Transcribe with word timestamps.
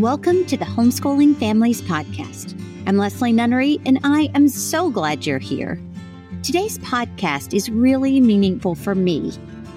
Welcome 0.00 0.46
to 0.46 0.56
the 0.56 0.64
Homeschooling 0.64 1.36
Families 1.36 1.82
Podcast. 1.82 2.58
I'm 2.86 2.96
Leslie 2.96 3.34
Nunnery, 3.34 3.78
and 3.84 3.98
I 4.02 4.30
am 4.34 4.48
so 4.48 4.88
glad 4.88 5.26
you're 5.26 5.38
here. 5.38 5.78
Today's 6.42 6.78
podcast 6.78 7.52
is 7.52 7.68
really 7.68 8.18
meaningful 8.18 8.74
for 8.74 8.94
me. 8.94 9.30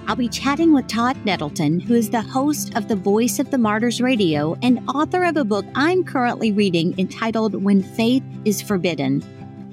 I'll 0.06 0.16
be 0.16 0.30
chatting 0.30 0.72
with 0.72 0.86
Todd 0.86 1.22
Nettleton, 1.26 1.78
who 1.78 1.92
is 1.92 2.08
the 2.08 2.22
host 2.22 2.74
of 2.74 2.88
the 2.88 2.96
Voice 2.96 3.38
of 3.38 3.50
the 3.50 3.58
Martyrs 3.58 4.00
Radio 4.00 4.56
and 4.62 4.80
author 4.88 5.24
of 5.24 5.36
a 5.36 5.44
book 5.44 5.66
I'm 5.74 6.02
currently 6.02 6.52
reading 6.52 6.98
entitled 6.98 7.62
When 7.62 7.82
Faith 7.82 8.24
is 8.46 8.62
Forbidden. 8.62 9.22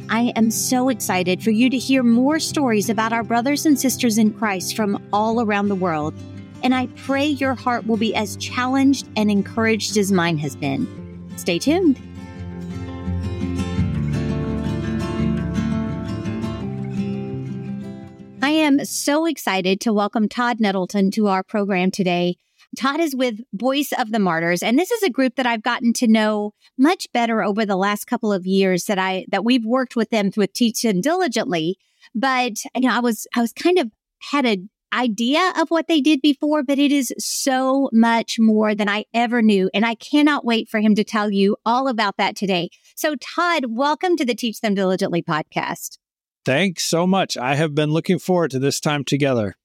I 0.09 0.33
am 0.35 0.51
so 0.51 0.89
excited 0.89 1.41
for 1.41 1.51
you 1.51 1.69
to 1.69 1.77
hear 1.77 2.03
more 2.03 2.41
stories 2.41 2.89
about 2.89 3.13
our 3.13 3.23
brothers 3.23 3.65
and 3.65 3.79
sisters 3.79 4.17
in 4.17 4.33
Christ 4.33 4.75
from 4.75 5.01
all 5.13 5.39
around 5.39 5.69
the 5.69 5.75
world 5.75 6.13
and 6.63 6.73
I 6.73 6.87
pray 6.87 7.25
your 7.25 7.55
heart 7.55 7.85
will 7.87 7.97
be 7.97 8.15
as 8.15 8.35
challenged 8.37 9.07
and 9.15 9.31
encouraged 9.31 9.97
as 9.97 10.11
mine 10.11 10.37
has 10.39 10.55
been. 10.55 10.87
Stay 11.37 11.59
tuned. 11.59 11.99
I 18.43 18.49
am 18.49 18.83
so 18.85 19.25
excited 19.25 19.79
to 19.81 19.93
welcome 19.93 20.27
Todd 20.27 20.59
Nettleton 20.59 21.11
to 21.11 21.27
our 21.27 21.43
program 21.43 21.91
today. 21.91 22.37
Todd 22.77 22.99
is 22.99 23.15
with 23.15 23.39
Voice 23.53 23.91
of 23.97 24.11
the 24.11 24.19
Martyrs, 24.19 24.63
and 24.63 24.79
this 24.79 24.91
is 24.91 25.03
a 25.03 25.09
group 25.09 25.35
that 25.35 25.45
I've 25.45 25.61
gotten 25.61 25.93
to 25.93 26.07
know 26.07 26.53
much 26.77 27.07
better 27.11 27.43
over 27.43 27.65
the 27.65 27.75
last 27.75 28.05
couple 28.05 28.31
of 28.31 28.45
years 28.45 28.85
that 28.85 28.97
I 28.97 29.25
that 29.29 29.43
we've 29.43 29.65
worked 29.65 29.95
with 29.95 30.09
them 30.09 30.31
with 30.37 30.53
Teach 30.53 30.81
Them 30.81 31.01
Diligently. 31.01 31.77
But 32.15 32.63
you 32.75 32.87
know, 32.87 32.95
I 32.95 32.99
was 32.99 33.27
I 33.35 33.41
was 33.41 33.51
kind 33.51 33.77
of 33.77 33.91
had 34.31 34.45
a 34.45 34.57
idea 34.93 35.53
of 35.57 35.69
what 35.69 35.87
they 35.87 36.01
did 36.01 36.21
before, 36.21 36.63
but 36.63 36.79
it 36.79 36.91
is 36.91 37.13
so 37.17 37.89
much 37.91 38.37
more 38.39 38.75
than 38.75 38.89
I 38.89 39.05
ever 39.13 39.41
knew. 39.41 39.69
And 39.73 39.85
I 39.85 39.95
cannot 39.95 40.45
wait 40.45 40.69
for 40.69 40.79
him 40.79 40.95
to 40.95 41.03
tell 41.03 41.31
you 41.31 41.57
all 41.65 41.87
about 41.87 42.17
that 42.17 42.35
today. 42.35 42.69
So, 42.95 43.15
Todd, 43.15 43.65
welcome 43.69 44.17
to 44.17 44.25
the 44.25 44.35
Teach 44.35 44.61
Them 44.61 44.75
Diligently 44.75 45.21
podcast. 45.21 45.97
Thanks 46.43 46.83
so 46.83 47.05
much. 47.05 47.37
I 47.37 47.55
have 47.55 47.75
been 47.75 47.91
looking 47.91 48.19
forward 48.19 48.51
to 48.51 48.59
this 48.59 48.79
time 48.79 49.03
together. 49.03 49.55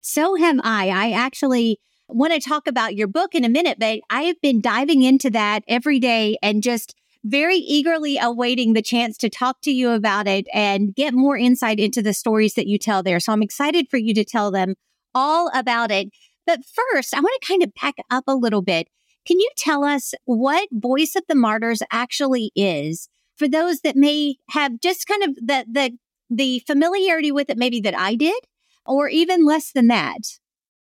So 0.00 0.36
have 0.36 0.60
I. 0.62 0.88
I 0.88 1.10
actually 1.12 1.80
want 2.08 2.32
to 2.32 2.40
talk 2.40 2.66
about 2.66 2.94
your 2.94 3.08
book 3.08 3.34
in 3.34 3.44
a 3.44 3.48
minute, 3.48 3.78
but 3.80 4.00
I 4.10 4.22
have 4.22 4.40
been 4.40 4.60
diving 4.60 5.02
into 5.02 5.30
that 5.30 5.64
every 5.66 5.98
day 5.98 6.36
and 6.42 6.62
just 6.62 6.94
very 7.24 7.56
eagerly 7.56 8.18
awaiting 8.18 8.72
the 8.72 8.82
chance 8.82 9.16
to 9.18 9.30
talk 9.30 9.60
to 9.62 9.70
you 9.70 9.90
about 9.90 10.26
it 10.26 10.46
and 10.52 10.94
get 10.94 11.14
more 11.14 11.36
insight 11.36 11.80
into 11.80 12.02
the 12.02 12.14
stories 12.14 12.54
that 12.54 12.66
you 12.66 12.78
tell 12.78 13.02
there. 13.02 13.20
So 13.20 13.32
I'm 13.32 13.42
excited 13.42 13.88
for 13.90 13.96
you 13.96 14.14
to 14.14 14.24
tell 14.24 14.50
them 14.50 14.74
all 15.14 15.50
about 15.54 15.90
it. 15.90 16.08
But 16.46 16.60
first, 16.64 17.14
I 17.14 17.20
want 17.20 17.40
to 17.40 17.46
kind 17.46 17.62
of 17.62 17.74
back 17.74 17.94
up 18.10 18.24
a 18.26 18.34
little 18.34 18.62
bit. 18.62 18.88
Can 19.26 19.40
you 19.40 19.50
tell 19.56 19.82
us 19.82 20.14
what 20.24 20.68
Voice 20.70 21.16
of 21.16 21.24
the 21.28 21.34
Martyrs 21.34 21.82
actually 21.90 22.52
is 22.54 23.08
for 23.34 23.48
those 23.48 23.80
that 23.80 23.96
may 23.96 24.36
have 24.50 24.80
just 24.80 25.06
kind 25.06 25.22
of 25.24 25.34
the 25.36 25.66
the 25.70 25.98
the 26.30 26.62
familiarity 26.66 27.32
with 27.32 27.50
it 27.50 27.58
maybe 27.58 27.80
that 27.80 27.98
I 27.98 28.14
did 28.14 28.40
or 28.84 29.08
even 29.08 29.44
less 29.44 29.72
than 29.72 29.88
that? 29.88 30.38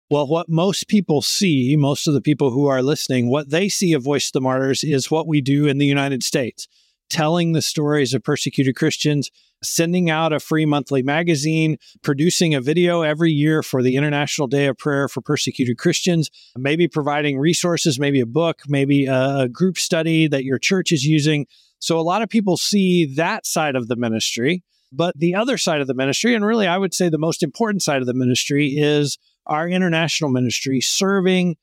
Well, 0.09 0.29
what 0.29 0.49
most 0.49 0.87
people 0.87 1.21
see, 1.21 1.75
most 1.77 2.07
of 2.07 2.15
the 2.15 2.21
people 2.21 2.53
who 2.53 2.67
are 2.67 2.81
listening, 2.81 3.29
what 3.29 3.51
they 3.51 3.69
see 3.69 3.93
of 3.93 4.05
Voice 4.05 4.29
of 4.29 4.35
the 4.35 4.41
Martyrs 4.41 4.85
is 4.85 5.11
what 5.11 5.27
we 5.27 5.41
do 5.41 5.67
in 5.67 5.79
the 5.79 5.87
United 5.87 6.23
States, 6.23 6.69
telling 7.11 7.53
the 7.53 7.63
stories 7.63 8.15
of 8.15 8.23
persecuted 8.23 8.77
Christians, 8.77 9.33
sending 9.65 10.09
out 10.09 10.33
a 10.33 10.39
free 10.39 10.65
monthly 10.65 11.03
magazine, 11.03 11.77
producing 12.03 12.55
a 12.55 12.61
video 12.61 13.03
every 13.03 13.33
year 13.33 13.65
for 13.65 13.83
the 13.83 13.97
International 13.97 14.47
Day 14.47 14.67
of 14.67 14.79
Prayer 14.79 15.09
for 15.09 15.23
Persecuted 15.23 15.77
Christians, 15.77 16.31
maybe 16.57 16.87
providing 16.87 17.37
resources, 17.37 17.99
maybe 17.99 18.21
a 18.21 18.27
book, 18.27 18.61
maybe 18.69 19.07
a 19.07 19.49
group 19.49 19.77
study 19.77 20.29
that 20.29 20.45
your 20.45 20.59
church 20.59 20.93
is 20.93 21.05
using. 21.05 21.49
So 21.81 21.99
a 21.99 22.03
lot 22.03 22.23
of 22.23 22.29
people 22.29 22.57
see 22.57 23.13
that 23.17 23.45
side 23.45 23.75
of 23.75 23.89
the 23.89 23.97
ministry. 23.97 24.63
But 24.93 25.19
the 25.19 25.35
other 25.35 25.59
side 25.59 25.81
of 25.81 25.89
the 25.89 25.95
ministry, 25.95 26.37
and 26.37 26.45
really 26.45 26.69
I 26.69 26.79
would 26.79 26.95
say 26.95 27.09
the 27.09 27.19
most 27.19 27.43
important 27.43 27.83
side 27.83 28.01
of 28.01 28.07
the 28.07 28.15
ministry, 28.15 28.69
is 28.69 29.19
our 29.47 29.69
international 29.69 30.31
ministry 30.31 30.81
serving 30.81 31.57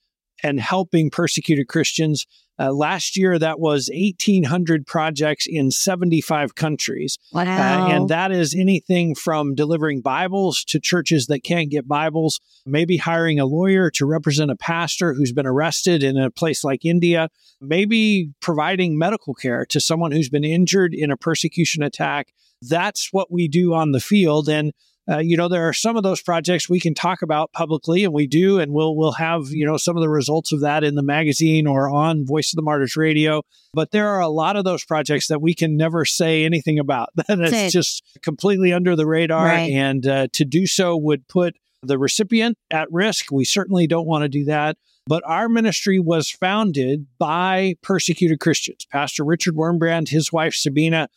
and 0.44 0.59
helping 0.59 1.09
persecuted 1.09 1.67
Christians. 1.67 2.25
Uh, 2.59 2.71
last 2.71 3.17
year, 3.17 3.39
that 3.39 3.59
was 3.59 3.89
1,800 3.91 4.85
projects 4.85 5.47
in 5.49 5.71
75 5.71 6.53
countries. 6.53 7.17
Wow. 7.31 7.41
Uh, 7.41 7.89
and 7.89 8.09
that 8.09 8.31
is 8.31 8.53
anything 8.53 9.16
from 9.16 9.55
delivering 9.55 10.01
Bibles 10.01 10.63
to 10.66 10.79
churches 10.79 11.27
that 11.27 11.44
can't 11.44 11.71
get 11.71 11.88
Bibles, 11.88 12.39
maybe 12.66 12.97
hiring 12.97 13.39
a 13.39 13.45
lawyer 13.45 13.89
to 13.91 14.05
represent 14.05 14.51
a 14.51 14.55
pastor 14.55 15.13
who's 15.13 15.31
been 15.31 15.47
arrested 15.47 16.03
in 16.03 16.15
a 16.17 16.29
place 16.29 16.63
like 16.63 16.85
India, 16.85 17.29
maybe 17.59 18.29
providing 18.39 19.00
medical 19.00 19.33
care 19.33 19.65
to 19.65 19.79
someone 19.79 20.11
who's 20.11 20.29
been 20.29 20.44
injured 20.44 20.94
in 20.94 21.09
a 21.09 21.17
persecution 21.17 21.81
attack. 21.81 22.33
That's 22.61 23.09
what 23.11 23.31
we 23.31 23.47
do 23.47 23.73
on 23.73 23.94
the 23.94 24.00
field. 24.00 24.47
And 24.47 24.73
uh, 25.09 25.17
you 25.17 25.35
know, 25.35 25.49
there 25.49 25.67
are 25.67 25.73
some 25.73 25.97
of 25.97 26.03
those 26.03 26.21
projects 26.21 26.69
we 26.69 26.79
can 26.79 26.93
talk 26.93 27.21
about 27.21 27.51
publicly, 27.51 28.05
and 28.05 28.13
we 28.13 28.25
do, 28.25 28.59
and 28.59 28.71
we'll 28.71 28.95
we'll 28.95 29.13
have 29.13 29.47
you 29.49 29.65
know 29.65 29.75
some 29.75 29.97
of 29.97 30.01
the 30.01 30.09
results 30.09 30.51
of 30.53 30.61
that 30.61 30.83
in 30.83 30.95
the 30.95 31.03
magazine 31.03 31.67
or 31.67 31.89
on 31.89 32.25
Voice 32.25 32.53
of 32.53 32.55
the 32.55 32.61
Martyrs 32.61 32.95
Radio. 32.95 33.41
But 33.73 33.91
there 33.91 34.07
are 34.07 34.21
a 34.21 34.29
lot 34.29 34.55
of 34.55 34.63
those 34.63 34.85
projects 34.85 35.27
that 35.27 35.41
we 35.41 35.53
can 35.53 35.75
never 35.75 36.05
say 36.05 36.45
anything 36.45 36.79
about. 36.79 37.09
That 37.27 37.39
it's 37.39 37.73
just 37.73 38.03
completely 38.21 38.73
under 38.73 38.95
the 38.95 39.07
radar, 39.07 39.45
right. 39.45 39.71
and 39.71 40.05
uh, 40.05 40.27
to 40.33 40.45
do 40.45 40.67
so 40.67 40.95
would 40.97 41.27
put 41.27 41.55
the 41.81 41.97
recipient 41.97 42.57
at 42.69 42.91
risk. 42.91 43.31
We 43.31 43.45
certainly 43.45 43.87
don't 43.87 44.05
want 44.05 44.23
to 44.23 44.29
do 44.29 44.45
that. 44.45 44.77
But 45.05 45.23
our 45.25 45.49
ministry 45.49 45.99
was 45.99 46.29
founded 46.29 47.07
by 47.17 47.75
persecuted 47.81 48.39
Christians. 48.39 48.85
Pastor 48.89 49.25
Richard 49.25 49.55
Wurmbrand, 49.55 50.09
his 50.09 50.31
wife 50.31 50.53
Sabina, 50.53 51.09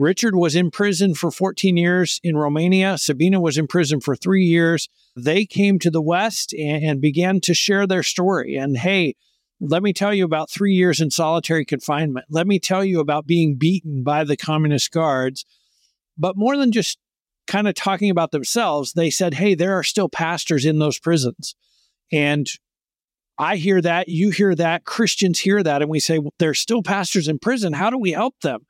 Richard 0.00 0.34
was 0.34 0.56
in 0.56 0.70
prison 0.70 1.14
for 1.14 1.30
14 1.30 1.76
years 1.76 2.20
in 2.24 2.34
Romania. 2.34 2.96
Sabina 2.96 3.38
was 3.38 3.58
in 3.58 3.66
prison 3.66 4.00
for 4.00 4.16
three 4.16 4.46
years. 4.46 4.88
They 5.14 5.44
came 5.44 5.78
to 5.78 5.90
the 5.90 6.00
West 6.00 6.54
and, 6.54 6.82
and, 6.82 7.00
began 7.02 7.38
to 7.42 7.52
share 7.52 7.86
their 7.86 8.02
story. 8.02 8.56
And 8.56 8.78
hey, 8.78 9.14
let 9.60 9.82
me 9.82 9.92
tell 9.92 10.14
you 10.14 10.24
about 10.24 10.50
three 10.50 10.72
years 10.72 11.02
in 11.02 11.10
solitary 11.10 11.66
confinement. 11.66 12.24
Let 12.30 12.46
me 12.46 12.58
tell 12.58 12.82
you 12.82 12.98
about 12.98 13.26
being 13.26 13.56
beaten 13.58 14.02
by 14.02 14.24
the 14.24 14.38
communist 14.38 14.90
guards. 14.90 15.44
But 16.16 16.34
more 16.34 16.56
than 16.56 16.72
just 16.72 16.96
kind 17.46 17.68
of 17.68 17.74
talking 17.74 18.08
about 18.08 18.30
themselves, 18.30 18.94
they 18.94 19.10
said, 19.10 19.34
hey, 19.34 19.54
there 19.54 19.74
are 19.74 19.84
still 19.84 20.08
pastors 20.08 20.64
in 20.64 20.78
those 20.78 20.98
prisons. 20.98 21.54
And 22.10 22.46
I 23.36 23.56
hear 23.56 23.82
that, 23.82 24.08
you 24.08 24.30
hear 24.30 24.54
that, 24.54 24.84
Christians 24.84 25.40
hear 25.40 25.62
that, 25.62 25.82
and 25.82 25.90
we 25.90 26.00
say, 26.00 26.18
well, 26.18 26.32
there's 26.38 26.58
still 26.58 26.82
pastors 26.82 27.28
in 27.28 27.38
prison. 27.38 27.74
How 27.74 27.90
do 27.90 27.98
we 27.98 28.12
help 28.12 28.40
them? 28.40 28.60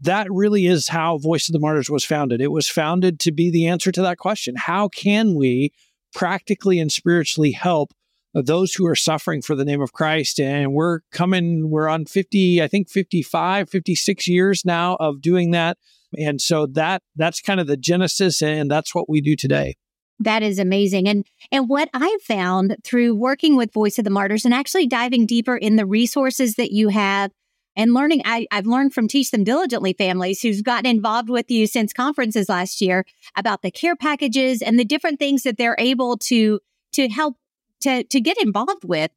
That 0.00 0.26
really 0.30 0.66
is 0.66 0.88
how 0.88 1.18
Voice 1.18 1.48
of 1.48 1.52
the 1.52 1.58
Martyrs 1.58 1.90
was 1.90 2.04
founded. 2.04 2.40
It 2.40 2.52
was 2.52 2.68
founded 2.68 3.20
to 3.20 3.32
be 3.32 3.50
the 3.50 3.66
answer 3.66 3.92
to 3.92 4.02
that 4.02 4.18
question. 4.18 4.54
How 4.56 4.88
can 4.88 5.34
we 5.34 5.72
practically 6.14 6.78
and 6.80 6.90
spiritually 6.90 7.52
help 7.52 7.92
those 8.32 8.74
who 8.74 8.86
are 8.86 8.96
suffering 8.96 9.42
for 9.42 9.54
the 9.54 9.64
name 9.64 9.82
of 9.82 9.92
Christ? 9.92 10.40
And 10.40 10.72
we're 10.72 11.00
coming, 11.12 11.70
we're 11.70 11.88
on 11.88 12.06
50, 12.06 12.62
I 12.62 12.68
think 12.68 12.88
55, 12.88 13.68
56 13.68 14.28
years 14.28 14.64
now 14.64 14.96
of 15.00 15.20
doing 15.20 15.50
that. 15.50 15.76
And 16.16 16.40
so 16.40 16.66
that 16.66 17.02
that's 17.16 17.40
kind 17.40 17.60
of 17.60 17.66
the 17.66 17.76
genesis 17.76 18.42
and 18.42 18.70
that's 18.70 18.94
what 18.94 19.08
we 19.08 19.20
do 19.20 19.36
today. 19.36 19.76
That 20.18 20.42
is 20.42 20.58
amazing. 20.58 21.08
And 21.08 21.24
and 21.52 21.68
what 21.68 21.88
I've 21.94 22.22
found 22.22 22.76
through 22.84 23.14
working 23.14 23.56
with 23.56 23.72
Voice 23.72 23.98
of 23.98 24.04
the 24.04 24.10
Martyrs 24.10 24.44
and 24.44 24.52
actually 24.52 24.86
diving 24.86 25.24
deeper 25.24 25.56
in 25.56 25.76
the 25.76 25.86
resources 25.86 26.56
that 26.56 26.72
you 26.72 26.88
have 26.88 27.30
and 27.76 27.94
learning. 27.94 28.22
I, 28.24 28.46
I've 28.50 28.66
learned 28.66 28.94
from 28.94 29.08
Teach 29.08 29.30
Them 29.30 29.44
Diligently 29.44 29.92
families 29.92 30.42
who's 30.42 30.62
gotten 30.62 30.90
involved 30.90 31.28
with 31.28 31.50
you 31.50 31.66
since 31.66 31.92
conferences 31.92 32.48
last 32.48 32.80
year 32.80 33.04
about 33.36 33.62
the 33.62 33.70
care 33.70 33.96
packages 33.96 34.62
and 34.62 34.78
the 34.78 34.84
different 34.84 35.18
things 35.18 35.42
that 35.42 35.56
they're 35.56 35.76
able 35.78 36.16
to 36.18 36.60
to 36.92 37.08
help 37.08 37.36
to 37.80 38.04
to 38.04 38.20
get 38.20 38.40
involved 38.42 38.84
with. 38.84 39.10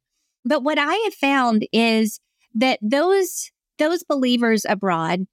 But 0.44 0.62
what 0.62 0.78
I 0.78 0.94
have 1.04 1.14
found 1.14 1.66
is 1.72 2.20
that 2.54 2.78
those 2.82 3.50
those 3.78 4.02
believers 4.02 4.64
abroad 4.68 5.26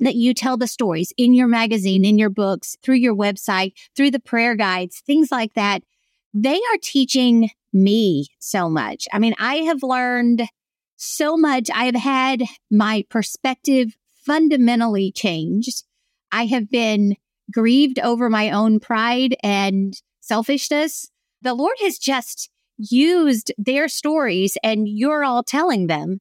that 0.00 0.14
you 0.14 0.34
tell 0.34 0.56
the 0.56 0.66
stories 0.66 1.12
in 1.16 1.32
your 1.32 1.48
magazine, 1.48 2.04
in 2.04 2.18
your 2.18 2.28
books, 2.28 2.76
through 2.82 2.96
your 2.96 3.14
website, 3.14 3.72
through 3.96 4.10
the 4.10 4.20
prayer 4.20 4.54
guides, 4.54 5.00
things 5.00 5.32
like 5.32 5.54
that, 5.54 5.82
they 6.34 6.56
are 6.56 6.78
teaching 6.82 7.50
me 7.72 8.26
so 8.38 8.68
much. 8.68 9.08
I 9.12 9.18
mean, 9.18 9.34
I 9.38 9.56
have 9.56 9.82
learned 9.82 10.42
so 10.96 11.36
much. 11.36 11.70
I 11.72 11.84
have 11.84 11.94
had 11.94 12.42
my 12.70 13.04
perspective 13.08 13.96
fundamentally 14.24 15.12
changed. 15.12 15.84
I 16.32 16.46
have 16.46 16.70
been 16.70 17.16
grieved 17.52 17.98
over 18.00 18.28
my 18.28 18.50
own 18.50 18.80
pride 18.80 19.36
and 19.42 19.94
selfishness. 20.20 21.10
The 21.42 21.54
Lord 21.54 21.76
has 21.82 21.98
just 21.98 22.50
used 22.78 23.52
their 23.56 23.88
stories 23.88 24.58
and 24.62 24.88
you're 24.88 25.24
all 25.24 25.42
telling 25.42 25.86
them 25.86 26.18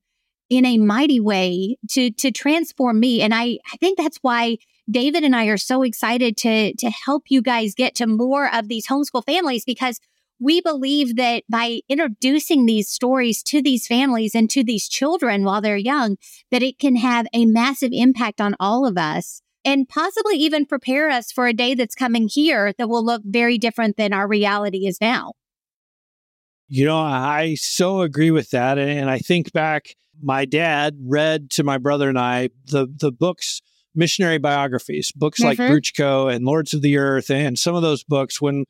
in 0.49 0.65
a 0.65 0.77
mighty 0.77 1.19
way 1.19 1.75
to 1.89 2.11
to 2.11 2.31
transform 2.31 2.99
me 2.99 3.21
and 3.21 3.33
I 3.33 3.57
I 3.73 3.77
think 3.77 3.97
that's 3.97 4.19
why 4.21 4.57
David 4.89 5.23
and 5.23 5.35
I 5.35 5.47
are 5.47 5.57
so 5.57 5.81
excited 5.81 6.37
to 6.37 6.73
to 6.75 6.89
help 6.89 7.23
you 7.27 7.41
guys 7.41 7.73
get 7.73 7.95
to 7.95 8.07
more 8.07 8.53
of 8.53 8.67
these 8.67 8.87
homeschool 8.87 9.25
families 9.25 9.65
because 9.65 9.99
we 10.39 10.61
believe 10.61 11.15
that 11.15 11.43
by 11.49 11.81
introducing 11.87 12.65
these 12.65 12.89
stories 12.89 13.41
to 13.43 13.61
these 13.61 13.87
families 13.87 14.35
and 14.35 14.49
to 14.49 14.63
these 14.63 14.87
children 14.87 15.43
while 15.43 15.61
they're 15.61 15.77
young, 15.77 16.17
that 16.51 16.63
it 16.63 16.77
can 16.79 16.97
have 16.97 17.27
a 17.33 17.45
massive 17.45 17.91
impact 17.93 18.41
on 18.41 18.55
all 18.59 18.85
of 18.85 18.97
us 18.97 19.41
and 19.63 19.89
possibly 19.89 20.35
even 20.35 20.65
prepare 20.65 21.09
us 21.09 21.31
for 21.31 21.47
a 21.47 21.53
day 21.53 21.73
that's 21.73 21.95
coming 21.95 22.27
here 22.27 22.73
that 22.77 22.87
will 22.87 23.03
look 23.03 23.23
very 23.25 23.57
different 23.57 23.97
than 23.97 24.13
our 24.13 24.27
reality 24.27 24.85
is 24.85 24.99
now. 25.01 25.33
You 26.67 26.85
know, 26.85 26.99
I 26.99 27.55
so 27.55 28.01
agree 28.01 28.31
with 28.31 28.51
that. 28.51 28.77
And 28.77 29.09
I 29.09 29.19
think 29.19 29.51
back, 29.53 29.95
my 30.21 30.45
dad 30.45 30.97
read 31.01 31.49
to 31.51 31.63
my 31.63 31.77
brother 31.77 32.09
and 32.09 32.17
I 32.17 32.49
the, 32.65 32.87
the 32.87 33.11
books, 33.11 33.61
missionary 33.93 34.37
biographies, 34.37 35.11
books 35.15 35.41
mm-hmm. 35.41 35.61
like 35.61 35.71
Bruchko 35.71 36.33
and 36.33 36.45
Lords 36.45 36.73
of 36.73 36.81
the 36.81 36.97
Earth, 36.97 37.29
and 37.29 37.57
some 37.57 37.75
of 37.75 37.81
those 37.81 38.03
books 38.03 38.41
when 38.41 38.65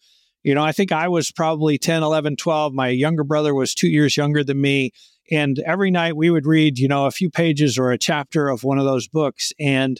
you 0.45 0.53
know, 0.53 0.63
I 0.63 0.73
think 0.73 0.91
I 0.91 1.07
was 1.07 1.31
probably 1.31 1.79
10, 1.79 2.03
11, 2.03 2.35
12. 2.35 2.71
My 2.71 2.89
younger 2.89 3.23
brother 3.23 3.55
was 3.55 3.73
two 3.73 3.87
years 3.87 4.15
younger 4.15 4.43
than 4.43 4.61
me. 4.61 4.91
And 5.31 5.57
every 5.65 5.89
night 5.89 6.15
we 6.15 6.29
would 6.29 6.45
read, 6.45 6.77
you 6.77 6.87
know, 6.87 7.07
a 7.07 7.11
few 7.11 7.31
pages 7.31 7.79
or 7.79 7.91
a 7.91 7.97
chapter 7.97 8.49
of 8.49 8.63
one 8.63 8.77
of 8.77 8.85
those 8.85 9.07
books. 9.07 9.51
And 9.59 9.99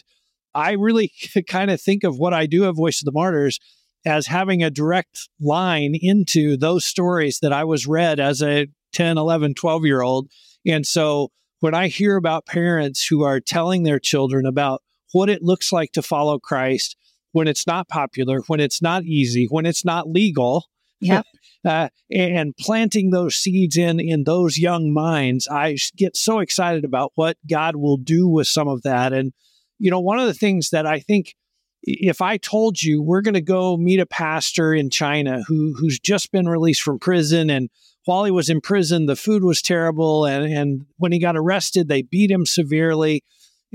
I 0.54 0.72
really 0.72 1.12
kind 1.48 1.68
of 1.72 1.80
think 1.80 2.04
of 2.04 2.18
what 2.18 2.32
I 2.32 2.46
do 2.46 2.64
at 2.68 2.76
Voice 2.76 3.02
of 3.02 3.06
the 3.06 3.12
Martyrs 3.12 3.58
as 4.04 4.28
having 4.28 4.62
a 4.62 4.70
direct 4.70 5.28
line 5.40 5.96
into 6.00 6.56
those 6.56 6.84
stories 6.84 7.40
that 7.42 7.52
I 7.52 7.64
was 7.64 7.88
read 7.88 8.20
as 8.20 8.40
a 8.40 8.68
10, 8.92 9.18
11, 9.18 9.54
12 9.54 9.84
year 9.84 10.02
old. 10.02 10.30
And 10.64 10.86
so 10.86 11.32
when 11.58 11.74
I 11.74 11.88
hear 11.88 12.14
about 12.14 12.46
parents 12.46 13.04
who 13.04 13.24
are 13.24 13.40
telling 13.40 13.82
their 13.82 13.98
children 13.98 14.46
about 14.46 14.80
what 15.10 15.28
it 15.28 15.42
looks 15.42 15.72
like 15.72 15.90
to 15.94 16.02
follow 16.02 16.38
Christ, 16.38 16.96
when 17.36 17.48
it's 17.48 17.66
not 17.66 17.86
popular, 17.86 18.40
when 18.46 18.60
it's 18.60 18.80
not 18.80 19.04
easy, 19.04 19.44
when 19.44 19.66
it's 19.66 19.84
not 19.84 20.08
legal. 20.08 20.66
Yeah. 21.00 21.22
Uh, 21.64 21.88
and 22.12 22.56
planting 22.56 23.10
those 23.10 23.34
seeds 23.34 23.76
in 23.76 23.98
in 23.98 24.22
those 24.22 24.56
young 24.56 24.92
minds, 24.92 25.48
I 25.48 25.76
get 25.96 26.16
so 26.16 26.38
excited 26.38 26.84
about 26.84 27.10
what 27.16 27.38
God 27.50 27.74
will 27.74 27.96
do 27.96 28.28
with 28.28 28.46
some 28.46 28.68
of 28.68 28.82
that. 28.82 29.12
And 29.12 29.32
you 29.80 29.90
know, 29.90 29.98
one 29.98 30.20
of 30.20 30.28
the 30.28 30.34
things 30.34 30.70
that 30.70 30.86
I 30.86 31.00
think, 31.00 31.34
if 31.82 32.22
I 32.22 32.36
told 32.36 32.80
you 32.80 33.02
we're 33.02 33.22
going 33.22 33.34
to 33.34 33.40
go 33.40 33.76
meet 33.76 33.98
a 33.98 34.06
pastor 34.06 34.74
in 34.74 34.90
China 34.90 35.42
who 35.48 35.74
who's 35.76 35.98
just 35.98 36.30
been 36.30 36.48
released 36.48 36.82
from 36.82 37.00
prison, 37.00 37.50
and 37.50 37.68
while 38.04 38.22
he 38.22 38.30
was 38.30 38.48
in 38.48 38.60
prison, 38.60 39.06
the 39.06 39.16
food 39.16 39.42
was 39.42 39.60
terrible, 39.60 40.24
and 40.24 40.44
and 40.44 40.86
when 40.98 41.10
he 41.10 41.18
got 41.18 41.36
arrested, 41.36 41.88
they 41.88 42.02
beat 42.02 42.30
him 42.30 42.46
severely. 42.46 43.24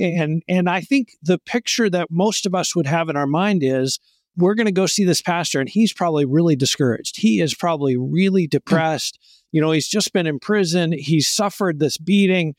And 0.01 0.41
and 0.47 0.69
I 0.69 0.81
think 0.81 1.11
the 1.21 1.37
picture 1.37 1.89
that 1.89 2.07
most 2.09 2.45
of 2.45 2.55
us 2.55 2.75
would 2.75 2.87
have 2.87 3.09
in 3.09 3.15
our 3.15 3.27
mind 3.27 3.61
is 3.63 3.99
we're 4.35 4.55
going 4.55 4.65
to 4.65 4.71
go 4.71 4.85
see 4.85 5.03
this 5.03 5.21
pastor 5.21 5.59
and 5.59 5.69
he's 5.69 5.93
probably 5.93 6.25
really 6.25 6.55
discouraged. 6.55 7.19
He 7.19 7.41
is 7.41 7.53
probably 7.53 7.97
really 7.97 8.47
depressed. 8.47 9.19
You 9.51 9.61
know, 9.61 9.71
he's 9.71 9.87
just 9.87 10.13
been 10.13 10.27
in 10.27 10.39
prison, 10.39 10.93
he's 10.93 11.29
suffered 11.29 11.79
this 11.79 11.97
beating. 11.97 12.55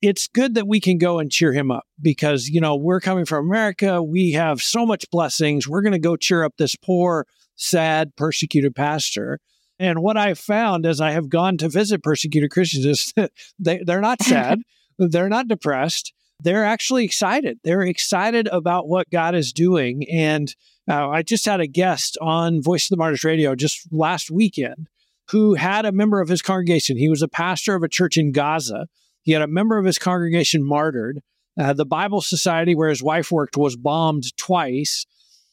It's 0.00 0.28
good 0.28 0.54
that 0.54 0.68
we 0.68 0.80
can 0.80 0.96
go 0.96 1.18
and 1.18 1.30
cheer 1.30 1.52
him 1.52 1.72
up 1.72 1.84
because, 2.00 2.48
you 2.48 2.60
know, 2.60 2.76
we're 2.76 3.00
coming 3.00 3.24
from 3.24 3.46
America. 3.46 4.00
We 4.00 4.30
have 4.32 4.62
so 4.62 4.86
much 4.86 5.10
blessings. 5.10 5.66
We're 5.66 5.82
going 5.82 5.92
to 5.92 5.98
go 5.98 6.16
cheer 6.16 6.44
up 6.44 6.54
this 6.56 6.76
poor, 6.76 7.26
sad, 7.56 8.14
persecuted 8.14 8.76
pastor. 8.76 9.40
And 9.80 10.00
what 10.00 10.16
I 10.16 10.34
found 10.34 10.86
as 10.86 11.00
I 11.00 11.10
have 11.10 11.28
gone 11.28 11.56
to 11.58 11.68
visit 11.68 12.04
persecuted 12.04 12.52
Christians 12.52 12.84
is 12.86 13.12
they, 13.58 13.82
they're 13.84 14.00
not 14.00 14.22
sad, 14.22 14.60
they're 14.98 15.28
not 15.28 15.48
depressed 15.48 16.12
they're 16.40 16.64
actually 16.64 17.04
excited. 17.04 17.58
They're 17.64 17.82
excited 17.82 18.46
about 18.48 18.88
what 18.88 19.10
God 19.10 19.34
is 19.34 19.52
doing. 19.52 20.08
And 20.08 20.54
uh, 20.88 21.08
I 21.08 21.22
just 21.22 21.44
had 21.44 21.60
a 21.60 21.66
guest 21.66 22.16
on 22.20 22.62
Voice 22.62 22.86
of 22.86 22.90
the 22.90 22.96
Martyrs 22.96 23.24
Radio 23.24 23.54
just 23.54 23.88
last 23.92 24.30
weekend 24.30 24.88
who 25.30 25.54
had 25.54 25.84
a 25.84 25.92
member 25.92 26.20
of 26.20 26.28
his 26.28 26.42
congregation. 26.42 26.96
He 26.96 27.08
was 27.08 27.22
a 27.22 27.28
pastor 27.28 27.74
of 27.74 27.82
a 27.82 27.88
church 27.88 28.16
in 28.16 28.32
Gaza. 28.32 28.88
He 29.22 29.32
had 29.32 29.42
a 29.42 29.46
member 29.46 29.76
of 29.76 29.84
his 29.84 29.98
congregation 29.98 30.64
martyred. 30.64 31.20
Uh, 31.60 31.72
the 31.72 31.84
Bible 31.84 32.20
Society, 32.20 32.74
where 32.74 32.88
his 32.88 33.02
wife 33.02 33.30
worked, 33.30 33.56
was 33.56 33.76
bombed 33.76 34.36
twice. 34.36 35.04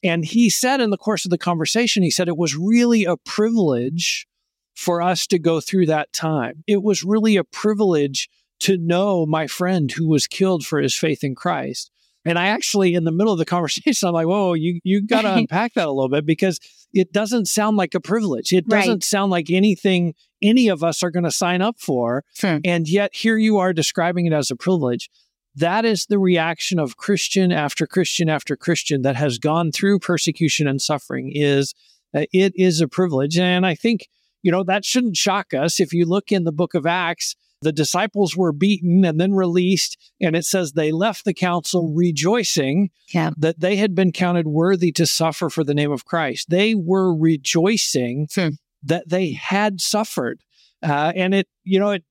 And 0.03 0.23
he 0.23 0.49
said 0.49 0.79
in 0.79 0.91
the 0.91 0.97
course 0.97 1.25
of 1.25 1.31
the 1.31 1.37
conversation, 1.37 2.03
he 2.03 2.11
said 2.11 2.27
it 2.27 2.37
was 2.37 2.55
really 2.55 3.05
a 3.05 3.17
privilege 3.17 4.27
for 4.75 5.01
us 5.01 5.25
to 5.27 5.39
go 5.39 5.59
through 5.59 5.87
that 5.87 6.13
time. 6.13 6.63
It 6.67 6.83
was 6.83 7.03
really 7.03 7.37
a 7.37 7.43
privilege 7.43 8.29
to 8.61 8.77
know 8.77 9.25
my 9.25 9.47
friend 9.47 9.91
who 9.91 10.07
was 10.07 10.27
killed 10.27 10.65
for 10.65 10.79
his 10.79 10.95
faith 10.95 11.23
in 11.23 11.35
Christ. 11.35 11.91
And 12.25 12.39
I 12.39 12.47
actually, 12.47 12.95
in 12.95 13.03
the 13.03 13.11
middle 13.11 13.33
of 13.33 13.39
the 13.39 13.45
conversation, 13.55 14.07
I'm 14.07 14.13
like, 14.13 14.27
whoa, 14.27 14.53
you, 14.53 14.79
you 14.83 15.05
got 15.05 15.21
to 15.21 15.33
unpack 15.35 15.73
that 15.75 15.87
a 15.87 15.91
little 15.91 16.09
bit 16.09 16.25
because 16.25 16.59
it 16.93 17.11
doesn't 17.11 17.47
sound 17.47 17.77
like 17.77 17.93
a 17.93 17.99
privilege. 17.99 18.51
It 18.51 18.67
doesn't 18.67 18.91
right. 18.91 19.03
sound 19.03 19.31
like 19.31 19.51
anything 19.51 20.15
any 20.41 20.67
of 20.67 20.83
us 20.83 21.03
are 21.03 21.11
going 21.11 21.23
to 21.23 21.31
sign 21.31 21.61
up 21.61 21.79
for. 21.79 22.23
Sure. 22.33 22.59
And 22.63 22.87
yet 22.87 23.13
here 23.13 23.37
you 23.37 23.57
are 23.57 23.73
describing 23.73 24.25
it 24.25 24.33
as 24.33 24.49
a 24.49 24.55
privilege. 24.55 25.09
That 25.55 25.85
is 25.85 26.05
the 26.05 26.19
reaction 26.19 26.79
of 26.79 26.97
Christian 26.97 27.51
after 27.51 27.87
Christian 27.87 28.29
after 28.29 28.55
Christian 28.55 29.03
that 29.03 29.15
has 29.15 29.37
gone 29.37 29.71
through 29.71 29.99
persecution 29.99 30.67
and 30.67 30.81
suffering 30.81 31.31
is 31.33 31.73
uh, 32.13 32.25
it 32.33 32.53
is 32.55 32.81
a 32.81 32.87
privilege. 32.87 33.37
And 33.37 33.65
I 33.65 33.75
think, 33.75 34.07
you 34.41 34.51
know, 34.51 34.63
that 34.63 34.85
shouldn't 34.85 35.17
shock 35.17 35.53
us. 35.53 35.79
If 35.79 35.93
you 35.93 36.05
look 36.05 36.31
in 36.31 36.43
the 36.43 36.51
book 36.51 36.73
of 36.73 36.85
Acts, 36.85 37.35
the 37.65 37.73
disciples 37.73 38.37
were 38.37 38.53
beaten 38.53 39.03
and 39.03 39.19
then 39.19 39.33
released. 39.33 39.97
And 40.21 40.35
it 40.35 40.45
says 40.45 40.71
they 40.71 40.91
left 40.91 41.25
the 41.25 41.33
council 41.33 41.91
rejoicing 41.93 42.91
yeah. 43.13 43.31
that 43.37 43.59
they 43.59 43.75
had 43.75 43.95
been 43.95 44.11
counted 44.11 44.47
worthy 44.47 44.91
to 44.93 45.05
suffer 45.05 45.49
for 45.49 45.63
the 45.63 45.73
name 45.73 45.91
of 45.91 46.05
Christ. 46.05 46.49
They 46.49 46.75
were 46.75 47.13
rejoicing 47.13 48.27
hmm. 48.33 48.49
that 48.83 49.09
they 49.09 49.31
had 49.31 49.81
suffered. 49.81 50.41
Uh, 50.83 51.11
and 51.15 51.33
it, 51.33 51.47
you 51.63 51.79
know, 51.79 51.89
it 51.91 52.03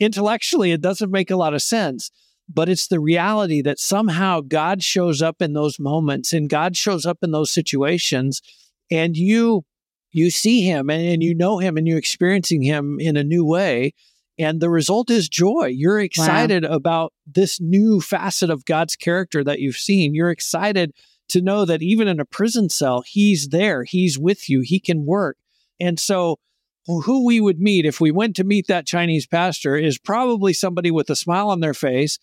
intellectually, 0.00 0.72
it 0.72 0.80
doesn't 0.80 1.10
make 1.10 1.30
a 1.30 1.36
lot 1.36 1.54
of 1.54 1.62
sense 1.62 2.10
but 2.52 2.68
it's 2.68 2.88
the 2.88 3.00
reality 3.00 3.62
that 3.62 3.78
somehow 3.78 4.40
God 4.40 4.82
shows 4.82 5.22
up 5.22 5.40
in 5.40 5.52
those 5.52 5.78
moments 5.78 6.32
and 6.32 6.50
God 6.50 6.76
shows 6.76 7.06
up 7.06 7.18
in 7.22 7.30
those 7.30 7.50
situations 7.50 8.42
and 8.90 9.16
you 9.16 9.64
you 10.10 10.28
see 10.28 10.62
him 10.62 10.90
and, 10.90 11.02
and 11.02 11.22
you 11.22 11.34
know 11.34 11.58
him 11.58 11.76
and 11.76 11.88
you're 11.88 11.98
experiencing 11.98 12.62
him 12.62 12.98
in 13.00 13.16
a 13.16 13.24
new 13.24 13.44
way 13.44 13.94
and 14.38 14.60
the 14.60 14.70
result 14.70 15.10
is 15.10 15.28
joy. 15.28 15.66
You're 15.66 16.00
excited 16.00 16.64
wow. 16.64 16.70
about 16.70 17.12
this 17.26 17.60
new 17.60 18.00
facet 18.00 18.50
of 18.50 18.64
God's 18.64 18.96
character 18.96 19.44
that 19.44 19.60
you've 19.60 19.76
seen. 19.76 20.14
You're 20.14 20.30
excited 20.30 20.92
to 21.28 21.42
know 21.42 21.64
that 21.64 21.82
even 21.82 22.08
in 22.08 22.20
a 22.20 22.24
prison 22.24 22.68
cell, 22.68 23.02
He's 23.06 23.48
there, 23.48 23.84
He's 23.84 24.18
with 24.18 24.48
you, 24.48 24.62
He 24.64 24.80
can 24.80 25.04
work. 25.04 25.36
And 25.80 25.98
so, 25.98 26.38
who 26.86 27.24
we 27.24 27.40
would 27.40 27.60
meet 27.60 27.86
if 27.86 28.00
we 28.00 28.10
went 28.10 28.34
to 28.36 28.44
meet 28.44 28.66
that 28.66 28.86
Chinese 28.86 29.26
pastor 29.26 29.76
is 29.76 29.98
probably 29.98 30.52
somebody 30.52 30.90
with 30.90 31.08
a 31.10 31.16
smile 31.16 31.48
on 31.48 31.60
their 31.60 31.74
face. 31.74 32.18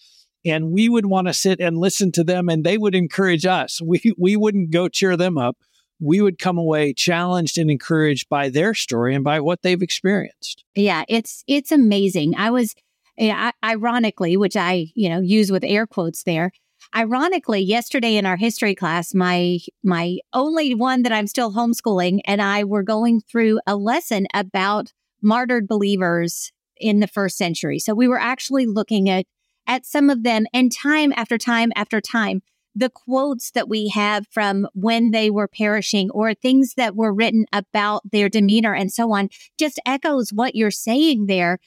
And 0.45 0.71
we 0.71 0.87
would 0.87 1.05
want 1.05 1.27
to 1.27 1.33
sit 1.33 1.59
and 1.59 1.77
listen 1.77 2.13
to 2.13 2.23
them, 2.23 2.47
and 2.47 2.63
they 2.63 2.77
would 2.77 2.95
encourage 2.95 3.45
us. 3.45 3.81
We, 3.85 4.01
we 4.17 4.35
wouldn't 4.35 4.71
go 4.71 4.87
cheer 4.87 5.17
them 5.17 5.37
up 5.37 5.57
we 5.99 6.21
would 6.21 6.39
come 6.39 6.57
away 6.57 6.93
challenged 6.93 7.57
and 7.57 7.69
encouraged 7.69 8.29
by 8.29 8.49
their 8.49 8.73
story 8.73 9.13
and 9.13 9.23
by 9.23 9.39
what 9.39 9.61
they've 9.61 9.81
experienced. 9.81 10.63
Yeah, 10.75 11.03
it's 11.07 11.43
it's 11.47 11.71
amazing. 11.71 12.35
I 12.37 12.51
was 12.51 12.75
yeah, 13.19 13.51
ironically, 13.63 14.37
which 14.37 14.55
I, 14.55 14.87
you 14.95 15.09
know, 15.09 15.19
use 15.19 15.51
with 15.51 15.65
air 15.65 15.85
quotes 15.85 16.23
there. 16.23 16.51
Ironically, 16.95 17.59
yesterday 17.59 18.15
in 18.15 18.25
our 18.25 18.37
history 18.37 18.73
class, 18.73 19.13
my 19.13 19.59
my 19.83 20.19
only 20.33 20.73
one 20.73 21.03
that 21.03 21.11
I'm 21.11 21.27
still 21.27 21.51
homeschooling 21.51 22.21
and 22.25 22.41
I 22.41 22.63
were 22.63 22.83
going 22.83 23.19
through 23.19 23.59
a 23.67 23.75
lesson 23.75 24.27
about 24.33 24.93
martyred 25.21 25.67
believers 25.67 26.53
in 26.77 27.01
the 27.01 27.07
first 27.07 27.37
century. 27.37 27.77
So 27.77 27.93
we 27.93 28.07
were 28.07 28.19
actually 28.19 28.65
looking 28.65 29.09
at 29.09 29.25
at 29.67 29.85
some 29.85 30.09
of 30.09 30.23
them 30.23 30.45
and 30.53 30.71
time 30.71 31.13
after 31.15 31.37
time 31.37 31.71
after 31.75 31.99
time 31.99 32.41
the 32.79 32.89
quotes 32.89 33.51
that 33.51 33.67
we 33.67 33.89
have 33.89 34.25
from 34.31 34.65
when 34.73 35.11
they 35.11 35.29
were 35.29 35.49
perishing 35.49 36.09
or 36.11 36.33
things 36.33 36.75
that 36.77 36.95
were 36.95 37.13
written 37.13 37.45
about 37.51 38.01
their 38.09 38.29
demeanor 38.29 38.73
and 38.73 38.91
so 38.91 39.11
on 39.11 39.27
just 39.57 39.79
echoes 39.85 40.31
what 40.31 40.55
you're 40.55 40.71
saying 40.71 41.25
there 41.25 41.59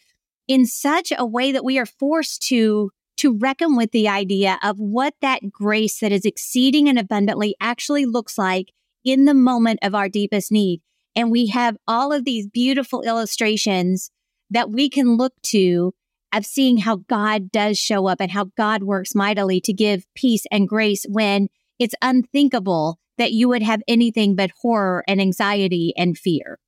in 0.48 0.64
such 0.64 1.12
a 1.16 1.26
way 1.26 1.52
that 1.52 1.64
we 1.64 1.78
are 1.78 1.86
forced 1.86 2.42
to 2.42 2.90
to 3.18 3.36
reckon 3.38 3.76
with 3.76 3.92
the 3.92 4.08
idea 4.08 4.58
of 4.62 4.78
what 4.78 5.14
that 5.20 5.50
grace 5.50 6.00
that 6.00 6.12
is 6.12 6.24
exceeding 6.24 6.88
and 6.88 6.98
abundantly 6.98 7.54
actually 7.60 8.06
looks 8.06 8.38
like 8.38 8.72
in 9.04 9.26
the 9.26 9.34
moment 9.34 9.78
of 9.82 9.94
our 9.94 10.08
deepest 10.08 10.50
need. 10.50 10.80
And 11.14 11.30
we 11.30 11.48
have 11.48 11.76
all 11.86 12.10
of 12.10 12.24
these 12.24 12.48
beautiful 12.48 13.02
illustrations 13.02 14.10
that 14.50 14.70
we 14.70 14.88
can 14.88 15.16
look 15.16 15.34
to 15.42 15.92
of 16.32 16.46
seeing 16.46 16.78
how 16.78 16.96
God 16.96 17.50
does 17.50 17.78
show 17.78 18.06
up 18.06 18.20
and 18.20 18.30
how 18.30 18.46
God 18.56 18.82
works 18.82 19.14
mightily 19.14 19.60
to 19.62 19.72
give 19.72 20.06
peace 20.14 20.44
and 20.50 20.68
grace 20.68 21.04
when 21.08 21.48
it's 21.78 21.94
unthinkable 22.02 22.98
that 23.18 23.32
you 23.32 23.48
would 23.48 23.62
have 23.62 23.82
anything 23.86 24.34
but 24.34 24.50
horror 24.60 25.04
and 25.06 25.20
anxiety 25.20 25.92
and 25.96 26.16
fear. 26.16 26.58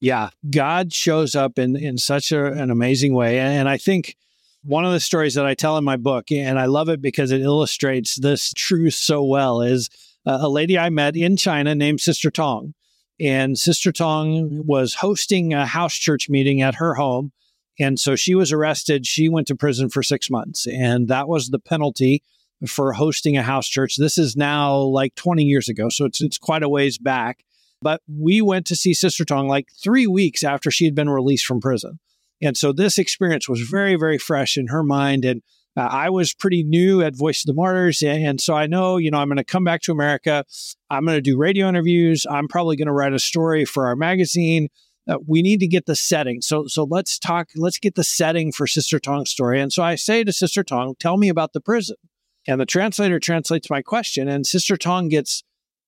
Yeah, 0.00 0.30
God 0.50 0.92
shows 0.92 1.34
up 1.34 1.58
in 1.58 1.74
in 1.74 1.96
such 1.98 2.30
a, 2.30 2.52
an 2.52 2.70
amazing 2.70 3.14
way, 3.14 3.38
and 3.38 3.68
I 3.68 3.78
think 3.78 4.16
one 4.62 4.84
of 4.84 4.92
the 4.92 5.00
stories 5.00 5.34
that 5.34 5.46
I 5.46 5.54
tell 5.54 5.78
in 5.78 5.84
my 5.84 5.96
book, 5.96 6.32
and 6.32 6.58
I 6.58 6.66
love 6.66 6.88
it 6.88 7.00
because 7.00 7.30
it 7.30 7.40
illustrates 7.40 8.16
this 8.16 8.52
truth 8.52 8.94
so 8.94 9.22
well, 9.22 9.62
is 9.62 9.88
uh, 10.26 10.38
a 10.42 10.48
lady 10.48 10.76
I 10.76 10.90
met 10.90 11.16
in 11.16 11.36
China 11.36 11.74
named 11.74 12.00
Sister 12.00 12.30
Tong. 12.30 12.74
And 13.18 13.56
Sister 13.56 13.92
Tong 13.92 14.66
was 14.66 14.94
hosting 14.94 15.54
a 15.54 15.64
house 15.64 15.94
church 15.94 16.28
meeting 16.28 16.60
at 16.60 16.74
her 16.74 16.94
home. 16.94 17.32
And 17.78 17.98
so 17.98 18.16
she 18.16 18.34
was 18.34 18.52
arrested. 18.52 19.06
She 19.06 19.28
went 19.28 19.46
to 19.48 19.56
prison 19.56 19.88
for 19.88 20.02
six 20.02 20.30
months. 20.30 20.66
And 20.66 21.08
that 21.08 21.28
was 21.28 21.48
the 21.48 21.58
penalty 21.58 22.22
for 22.66 22.92
hosting 22.94 23.36
a 23.36 23.42
house 23.42 23.68
church. 23.68 23.96
This 23.96 24.16
is 24.16 24.36
now 24.36 24.76
like 24.78 25.14
20 25.14 25.42
years 25.42 25.68
ago. 25.68 25.88
So 25.90 26.06
it's, 26.06 26.22
it's 26.22 26.38
quite 26.38 26.62
a 26.62 26.68
ways 26.68 26.98
back. 26.98 27.44
But 27.82 28.00
we 28.08 28.40
went 28.40 28.66
to 28.66 28.76
see 28.76 28.94
Sister 28.94 29.24
Tong 29.24 29.48
like 29.48 29.68
three 29.82 30.06
weeks 30.06 30.42
after 30.42 30.70
she 30.70 30.86
had 30.86 30.94
been 30.94 31.10
released 31.10 31.44
from 31.44 31.60
prison. 31.60 31.98
And 32.42 32.56
so 32.56 32.72
this 32.72 32.98
experience 32.98 33.48
was 33.48 33.60
very, 33.60 33.96
very 33.96 34.18
fresh 34.18 34.56
in 34.56 34.68
her 34.68 34.82
mind. 34.82 35.24
And 35.24 35.42
uh, 35.76 35.88
I 35.90 36.08
was 36.08 36.32
pretty 36.32 36.62
new 36.62 37.02
at 37.02 37.16
Voice 37.16 37.42
of 37.42 37.48
the 37.48 37.54
Martyrs. 37.54 38.02
And 38.02 38.40
so 38.40 38.54
I 38.54 38.66
know, 38.66 38.96
you 38.96 39.10
know, 39.10 39.18
I'm 39.18 39.28
going 39.28 39.36
to 39.36 39.44
come 39.44 39.64
back 39.64 39.82
to 39.82 39.92
America. 39.92 40.44
I'm 40.88 41.04
going 41.04 41.18
to 41.18 41.22
do 41.22 41.36
radio 41.36 41.68
interviews. 41.68 42.24
I'm 42.28 42.48
probably 42.48 42.76
going 42.76 42.86
to 42.86 42.92
write 42.92 43.12
a 43.12 43.18
story 43.18 43.66
for 43.66 43.86
our 43.86 43.96
magazine. 43.96 44.68
Uh, 45.08 45.18
we 45.26 45.40
need 45.40 45.60
to 45.60 45.68
get 45.68 45.86
the 45.86 45.94
setting. 45.94 46.42
So, 46.42 46.66
so 46.66 46.84
let's 46.84 47.18
talk, 47.18 47.50
let's 47.54 47.78
get 47.78 47.94
the 47.94 48.04
setting 48.04 48.50
for 48.50 48.66
Sister 48.66 48.98
Tong's 48.98 49.30
story. 49.30 49.60
And 49.60 49.72
so 49.72 49.82
I 49.82 49.94
say 49.94 50.24
to 50.24 50.32
Sister 50.32 50.64
Tong, 50.64 50.94
tell 50.98 51.16
me 51.16 51.28
about 51.28 51.52
the 51.52 51.60
prison. 51.60 51.96
And 52.48 52.60
the 52.60 52.66
translator 52.66 53.18
translates 53.18 53.68
my 53.70 53.82
question, 53.82 54.28
and 54.28 54.46
Sister 54.46 54.76
Tong 54.76 55.08
gets 55.08 55.42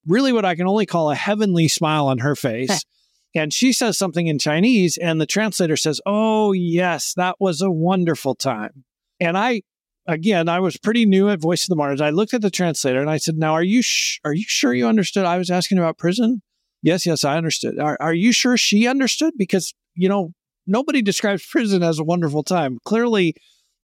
really 0.06 0.32
what 0.32 0.44
I 0.44 0.54
can 0.54 0.66
only 0.66 0.86
call 0.86 1.10
a 1.10 1.14
heavenly 1.14 1.68
smile 1.68 2.06
on 2.06 2.18
her 2.18 2.34
face. 2.34 2.84
and 3.34 3.52
she 3.52 3.72
says 3.72 3.96
something 3.96 4.26
in 4.26 4.38
Chinese, 4.38 4.96
and 4.96 5.20
the 5.20 5.26
translator 5.26 5.76
says, 5.76 6.00
Oh, 6.04 6.52
yes, 6.52 7.14
that 7.14 7.36
was 7.38 7.62
a 7.62 7.70
wonderful 7.70 8.34
time. 8.34 8.84
And 9.20 9.38
I, 9.38 9.62
again, 10.06 10.48
I 10.48 10.58
was 10.58 10.76
pretty 10.76 11.06
new 11.06 11.28
at 11.28 11.40
Voice 11.40 11.62
of 11.62 11.68
the 11.68 11.76
Martyrs. 11.76 12.00
I 12.00 12.10
looked 12.10 12.34
at 12.34 12.42
the 12.42 12.50
translator 12.50 13.00
and 13.00 13.10
I 13.10 13.18
said, 13.18 13.36
Now, 13.36 13.52
are 13.52 13.62
you, 13.62 13.82
sh- 13.82 14.18
are 14.24 14.34
you 14.34 14.44
sure 14.46 14.74
you 14.74 14.88
understood? 14.88 15.24
I 15.24 15.38
was 15.38 15.50
asking 15.50 15.78
about 15.78 15.98
prison. 15.98 16.42
Yes, 16.82 17.06
yes, 17.06 17.24
I 17.24 17.36
understood. 17.36 17.78
Are, 17.78 17.96
are 18.00 18.14
you 18.14 18.32
sure 18.32 18.56
she 18.56 18.86
understood? 18.86 19.34
Because, 19.36 19.74
you 19.94 20.08
know, 20.08 20.32
nobody 20.66 21.02
describes 21.02 21.44
prison 21.44 21.82
as 21.82 21.98
a 21.98 22.04
wonderful 22.04 22.42
time. 22.42 22.78
Clearly, 22.84 23.34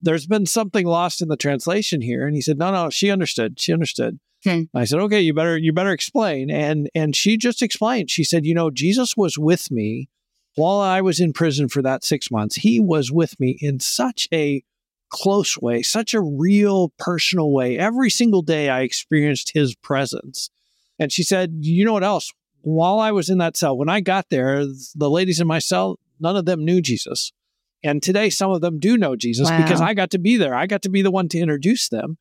there's 0.00 0.26
been 0.26 0.46
something 0.46 0.86
lost 0.86 1.20
in 1.20 1.28
the 1.28 1.36
translation 1.36 2.00
here. 2.00 2.26
And 2.26 2.36
he 2.36 2.42
said, 2.42 2.58
No, 2.58 2.70
no, 2.70 2.90
she 2.90 3.10
understood. 3.10 3.58
She 3.58 3.72
understood. 3.72 4.18
Hmm. 4.44 4.62
I 4.74 4.84
said, 4.84 5.00
okay, 5.00 5.20
you 5.20 5.32
better 5.32 5.56
you 5.56 5.72
better 5.72 5.92
explain. 5.92 6.50
And 6.50 6.90
and 6.94 7.16
she 7.16 7.36
just 7.36 7.62
explained. 7.62 8.10
She 8.10 8.24
said, 8.24 8.44
you 8.44 8.54
know, 8.54 8.70
Jesus 8.70 9.16
was 9.16 9.38
with 9.38 9.70
me 9.70 10.08
while 10.54 10.80
I 10.80 11.00
was 11.00 11.18
in 11.18 11.32
prison 11.32 11.68
for 11.68 11.82
that 11.82 12.04
six 12.04 12.30
months. 12.30 12.56
He 12.56 12.78
was 12.78 13.10
with 13.10 13.40
me 13.40 13.56
in 13.60 13.80
such 13.80 14.28
a 14.32 14.62
close 15.08 15.56
way, 15.56 15.82
such 15.82 16.12
a 16.12 16.20
real 16.20 16.92
personal 16.98 17.52
way. 17.52 17.78
Every 17.78 18.10
single 18.10 18.42
day 18.42 18.68
I 18.68 18.80
experienced 18.80 19.52
his 19.54 19.74
presence. 19.74 20.50
And 20.98 21.10
she 21.10 21.22
said, 21.22 21.54
you 21.60 21.84
know 21.84 21.92
what 21.92 22.04
else? 22.04 22.32
While 22.64 22.98
I 22.98 23.12
was 23.12 23.28
in 23.28 23.38
that 23.38 23.56
cell, 23.56 23.76
when 23.76 23.90
I 23.90 24.00
got 24.00 24.30
there, 24.30 24.64
the 24.94 25.10
ladies 25.10 25.38
in 25.38 25.46
my 25.46 25.58
cell, 25.58 25.98
none 26.18 26.34
of 26.34 26.46
them 26.46 26.64
knew 26.64 26.80
Jesus. 26.80 27.30
And 27.82 28.02
today, 28.02 28.30
some 28.30 28.50
of 28.50 28.62
them 28.62 28.78
do 28.78 28.96
know 28.96 29.16
Jesus 29.16 29.50
wow. 29.50 29.62
because 29.62 29.82
I 29.82 29.92
got 29.92 30.10
to 30.12 30.18
be 30.18 30.38
there. 30.38 30.54
I 30.54 30.66
got 30.66 30.80
to 30.82 30.88
be 30.88 31.02
the 31.02 31.10
one 31.10 31.28
to 31.28 31.38
introduce 31.38 31.90
them. 31.90 32.16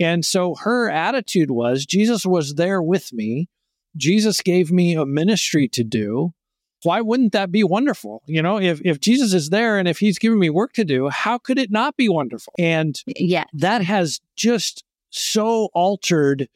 And 0.00 0.24
so 0.24 0.56
her 0.56 0.90
attitude 0.90 1.52
was 1.52 1.86
Jesus 1.86 2.26
was 2.26 2.54
there 2.54 2.82
with 2.82 3.12
me. 3.12 3.48
Jesus 3.96 4.40
gave 4.40 4.72
me 4.72 4.96
a 4.96 5.06
ministry 5.06 5.68
to 5.68 5.84
do. 5.84 6.34
Why 6.82 7.00
wouldn't 7.00 7.32
that 7.32 7.52
be 7.52 7.62
wonderful? 7.62 8.22
You 8.26 8.42
know, 8.42 8.58
if, 8.60 8.80
if 8.84 9.00
Jesus 9.00 9.32
is 9.32 9.50
there 9.50 9.78
and 9.78 9.86
if 9.86 10.00
he's 10.00 10.18
giving 10.18 10.40
me 10.40 10.50
work 10.50 10.72
to 10.74 10.84
do, 10.84 11.08
how 11.08 11.38
could 11.38 11.58
it 11.58 11.70
not 11.70 11.96
be 11.96 12.08
wonderful? 12.08 12.52
And 12.58 13.00
yeah, 13.06 13.44
that 13.54 13.82
has 13.82 14.20
just 14.34 14.82
so 15.10 15.68
altered 15.72 16.48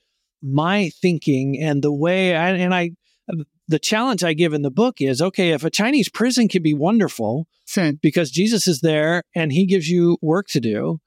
my 0.43 0.91
thinking 1.01 1.57
and 1.61 1.83
the 1.83 1.93
way 1.93 2.37
I, 2.37 2.51
and 2.51 2.75
I, 2.75 2.91
the 3.67 3.79
challenge 3.79 4.25
I 4.25 4.33
give 4.33 4.53
in 4.53 4.63
the 4.63 4.71
book 4.71 5.01
is 5.01 5.21
okay, 5.21 5.51
if 5.51 5.65
a 5.65 5.71
Chinese 5.71 6.09
prison 6.09 6.49
can 6.49 6.63
be 6.63 6.75
wonderful 6.75 7.47
because 8.01 8.31
Jesus 8.31 8.67
is 8.67 8.81
there 8.81 9.23
and 9.35 9.53
he 9.53 9.67
gives 9.67 9.89
you 9.89 10.17
work 10.23 10.49
to 10.49 10.61
do, 10.61 11.01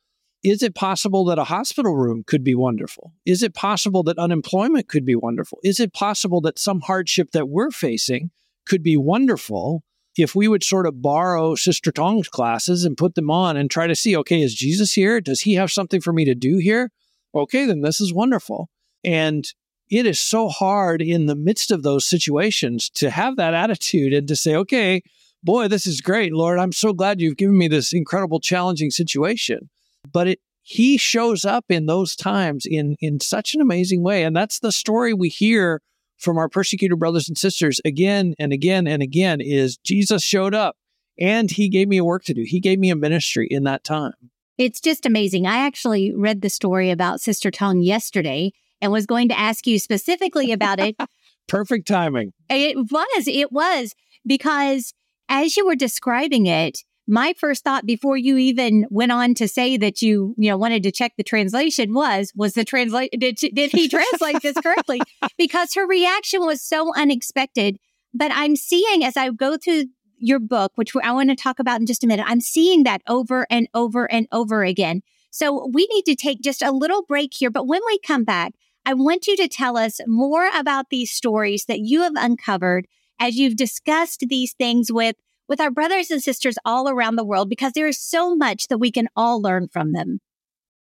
is 0.43 0.63
it 0.63 0.75
possible 0.75 1.25
that 1.25 1.39
a 1.39 1.45
hospital 1.45 1.95
room 1.95 2.23
could 2.25 2.43
be 2.43 2.55
wonderful? 2.55 3.13
Is 3.25 3.43
it 3.43 3.53
possible 3.53 4.03
that 4.03 4.17
unemployment 4.17 4.87
could 4.87 5.05
be 5.05 5.15
wonderful? 5.15 5.59
Is 5.63 5.79
it 5.79 5.93
possible 5.93 6.41
that 6.41 6.59
some 6.59 6.81
hardship 6.81 7.31
that 7.31 7.49
we're 7.49 7.71
facing 7.71 8.31
could 8.65 8.81
be 8.81 8.97
wonderful 8.97 9.83
if 10.17 10.35
we 10.35 10.47
would 10.47 10.63
sort 10.63 10.87
of 10.87 11.01
borrow 11.01 11.55
Sister 11.55 11.91
Tong's 11.91 12.27
classes 12.27 12.83
and 12.83 12.97
put 12.97 13.15
them 13.15 13.31
on 13.31 13.55
and 13.55 13.69
try 13.69 13.87
to 13.87 13.95
see, 13.95 14.15
okay, 14.17 14.41
is 14.41 14.55
Jesus 14.55 14.93
here? 14.93 15.21
Does 15.21 15.41
he 15.41 15.53
have 15.53 15.71
something 15.71 16.01
for 16.01 16.11
me 16.11 16.25
to 16.25 16.35
do 16.35 16.57
here? 16.57 16.91
Okay, 17.33 17.65
then 17.65 17.81
this 17.81 18.01
is 18.01 18.13
wonderful. 18.13 18.69
And 19.03 19.45
it 19.91 20.05
is 20.05 20.19
so 20.19 20.47
hard 20.47 21.01
in 21.01 21.27
the 21.27 21.35
midst 21.35 21.69
of 21.69 21.83
those 21.83 22.07
situations 22.07 22.89
to 22.95 23.09
have 23.09 23.35
that 23.35 23.53
attitude 23.53 24.13
and 24.13 24.27
to 24.27 24.35
say, 24.35 24.55
okay, 24.55 25.03
boy, 25.43 25.67
this 25.67 25.85
is 25.85 26.01
great, 26.01 26.33
Lord. 26.33 26.57
I'm 26.57 26.71
so 26.71 26.93
glad 26.93 27.21
you've 27.21 27.37
given 27.37 27.57
me 27.57 27.67
this 27.67 27.93
incredible, 27.93 28.39
challenging 28.39 28.89
situation 28.89 29.69
but 30.11 30.27
it 30.27 30.39
he 30.63 30.97
shows 30.97 31.43
up 31.43 31.65
in 31.69 31.85
those 31.85 32.15
times 32.15 32.65
in 32.65 32.95
in 32.99 33.19
such 33.19 33.53
an 33.53 33.61
amazing 33.61 34.03
way 34.03 34.23
and 34.23 34.35
that's 34.35 34.59
the 34.59 34.71
story 34.71 35.13
we 35.13 35.29
hear 35.29 35.81
from 36.17 36.37
our 36.37 36.47
persecuted 36.47 36.99
brothers 36.99 37.27
and 37.27 37.37
sisters 37.37 37.81
again 37.83 38.35
and 38.37 38.53
again 38.53 38.87
and 38.87 39.01
again 39.01 39.41
is 39.41 39.77
Jesus 39.77 40.23
showed 40.23 40.53
up 40.53 40.75
and 41.19 41.49
he 41.49 41.67
gave 41.67 41.87
me 41.87 41.97
a 41.97 42.05
work 42.05 42.23
to 42.25 42.33
do. 42.33 42.43
He 42.45 42.59
gave 42.59 42.77
me 42.77 42.91
a 42.91 42.95
ministry 42.95 43.47
in 43.49 43.63
that 43.63 43.83
time. 43.83 44.13
It's 44.57 44.79
just 44.79 45.07
amazing. 45.07 45.47
I 45.47 45.65
actually 45.65 46.13
read 46.13 46.41
the 46.41 46.49
story 46.49 46.91
about 46.91 47.21
Sister 47.21 47.49
Tong 47.49 47.81
yesterday 47.81 48.51
and 48.81 48.91
was 48.91 49.05
going 49.05 49.29
to 49.29 49.39
ask 49.39 49.67
you 49.67 49.79
specifically 49.79 50.51
about 50.51 50.79
it. 50.79 50.95
Perfect 51.47 51.87
timing. 51.87 52.33
It 52.49 52.77
was. 52.91 53.27
It 53.27 53.51
was 53.51 53.93
because 54.25 54.93
as 55.29 55.57
you 55.57 55.65
were 55.65 55.75
describing 55.75 56.45
it, 56.45 56.79
my 57.07 57.33
first 57.37 57.63
thought 57.63 57.85
before 57.85 58.15
you 58.15 58.37
even 58.37 58.85
went 58.89 59.11
on 59.11 59.33
to 59.35 59.47
say 59.47 59.75
that 59.77 60.01
you, 60.01 60.35
you 60.37 60.49
know, 60.49 60.57
wanted 60.57 60.83
to 60.83 60.91
check 60.91 61.13
the 61.17 61.23
translation 61.23 61.93
was, 61.93 62.31
was 62.35 62.53
the 62.53 62.63
translate, 62.63 63.11
did, 63.17 63.35
did 63.35 63.71
he 63.71 63.89
translate 63.89 64.41
this 64.41 64.57
correctly? 64.61 65.01
Because 65.37 65.73
her 65.73 65.87
reaction 65.87 66.45
was 66.45 66.61
so 66.61 66.93
unexpected. 66.95 67.77
But 68.13 68.31
I'm 68.33 68.55
seeing 68.55 69.03
as 69.03 69.17
I 69.17 69.29
go 69.31 69.57
through 69.57 69.85
your 70.17 70.39
book, 70.39 70.73
which 70.75 70.93
I 71.03 71.11
want 71.11 71.29
to 71.29 71.35
talk 71.35 71.59
about 71.59 71.79
in 71.79 71.87
just 71.87 72.03
a 72.03 72.07
minute, 72.07 72.25
I'm 72.27 72.41
seeing 72.41 72.83
that 72.83 73.01
over 73.07 73.47
and 73.49 73.67
over 73.73 74.09
and 74.11 74.27
over 74.31 74.63
again. 74.63 75.01
So 75.31 75.69
we 75.73 75.87
need 75.91 76.03
to 76.03 76.15
take 76.15 76.41
just 76.41 76.61
a 76.61 76.71
little 76.71 77.03
break 77.03 77.33
here. 77.33 77.49
But 77.49 77.67
when 77.67 77.81
we 77.87 77.99
come 77.99 78.23
back, 78.23 78.53
I 78.85 78.93
want 78.93 79.27
you 79.27 79.37
to 79.37 79.47
tell 79.47 79.77
us 79.77 79.99
more 80.07 80.49
about 80.55 80.89
these 80.89 81.11
stories 81.11 81.65
that 81.65 81.79
you 81.79 82.01
have 82.01 82.15
uncovered 82.15 82.87
as 83.19 83.35
you've 83.35 83.55
discussed 83.55 84.25
these 84.27 84.53
things 84.53 84.91
with 84.91 85.15
with 85.47 85.59
our 85.59 85.69
brothers 85.69 86.09
and 86.09 86.23
sisters 86.23 86.55
all 86.63 86.87
around 86.87 87.17
the 87.17 87.25
world 87.25 87.49
because 87.49 87.73
there 87.73 87.87
is 87.87 87.99
so 87.99 88.35
much 88.35 88.67
that 88.67 88.77
we 88.77 88.89
can 88.89 89.09
all 89.17 89.41
learn 89.41 89.67
from 89.67 89.91
them. 89.91 90.21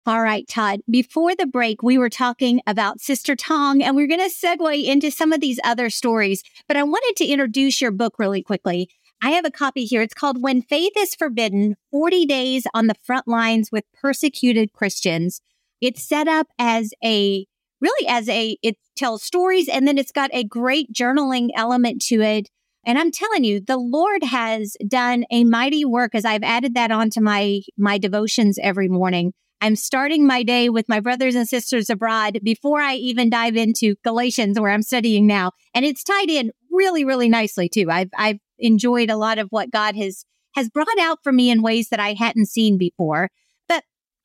All 0.06 0.22
right, 0.22 0.48
Todd, 0.48 0.82
before 0.89 1.36
the 1.36 1.46
break, 1.46 1.82
we 1.82 1.98
were 1.98 2.10
talking 2.10 2.62
about 2.68 3.00
Sister 3.00 3.36
Tong 3.36 3.82
and 3.82 3.96
we're 3.96 4.08
going 4.08 4.20
to 4.20 4.34
segue 4.34 4.84
into 4.86 5.10
some 5.10 5.32
of 5.32 5.42
these 5.42 5.60
other 5.63 5.89
stories, 5.89 6.44
but 6.68 6.77
I 6.77 6.84
wanted 6.84 7.16
to 7.18 7.25
introduce 7.25 7.82
your 7.82 7.92
book 7.92 8.20
really 8.20 8.44
quickly. 8.44 8.89
I 9.22 9.32
have 9.32 9.46
a 9.46 9.51
copy 9.51 9.86
here. 9.86 10.01
It's 10.01 10.13
called 10.13 10.42
When 10.42 10.62
Faith 10.62 10.94
is 10.98 11.16
Forbidden 11.16 11.75
40 11.92 12.25
Days 12.25 12.68
on 12.74 12.88
the 12.88 12.96
Front 13.04 13.27
Lines 13.27 13.72
with 13.72 13.86
Persecuted 14.00 14.74
Christians. 14.74 15.42
It's 15.82 16.04
set 16.04 16.27
up 16.27 16.48
as 16.60 16.94
a 17.04 17.48
really 17.82 18.08
as 18.08 18.28
a, 18.30 18.58
it 18.62 18.76
tells 18.96 19.24
stories 19.24 19.68
and 19.68 19.88
then 19.88 19.98
it's 19.98 20.12
got 20.12 20.30
a 20.34 20.44
great 20.44 20.92
journaling 20.92 21.50
element 21.56 22.02
to 22.04 22.22
it. 22.22 22.50
And 22.86 22.98
I'm 22.98 23.12
telling 23.12 23.44
you, 23.44 23.60
the 23.60 23.78
Lord 23.78 24.24
has 24.24 24.78
done 24.88 25.26
a 25.30 25.44
mighty 25.44 25.84
work 25.84 26.16
as 26.16 26.24
I've 26.24 26.44
added 26.44 26.74
that 26.76 26.92
onto 26.92 27.20
my, 27.20 27.62
my 27.78 27.98
devotions 27.98 28.58
every 28.62 28.88
morning. 28.88 29.34
I'm 29.60 29.76
starting 29.76 30.26
my 30.26 30.44
day 30.44 30.70
with 30.70 30.88
my 30.88 31.00
brothers 31.00 31.36
and 31.36 31.48
sisters 31.48 31.90
abroad 31.90 32.40
before 32.44 32.80
I 32.80 32.96
even 32.96 33.30
dive 33.30 33.56
into 33.56 33.96
Galatians 34.04 34.60
where 34.60 34.72
I'm 34.72 34.84
studying 34.84 35.26
now. 35.26 35.52
And 35.74 35.84
it's 35.84 36.04
tied 36.04 36.30
in 36.30 36.52
really, 36.72 37.04
really 37.04 37.28
nicely 37.28 37.68
too. 37.68 37.88
I've, 37.90 38.10
I've 38.16 38.38
enjoyed 38.60 39.10
a 39.10 39.18
lot 39.18 39.40
of 39.40 39.48
what 39.50 39.72
God 39.72 39.96
has, 39.96 40.26
has 40.56 40.70
brought 40.70 40.88
out 41.00 41.20
for 41.24 41.32
me 41.32 41.50
in 41.50 41.62
ways 41.62 41.90
that 41.90 42.00
I 42.00 42.14
hadn't 42.14 42.48
seen 42.48 42.78
before. 42.78 43.30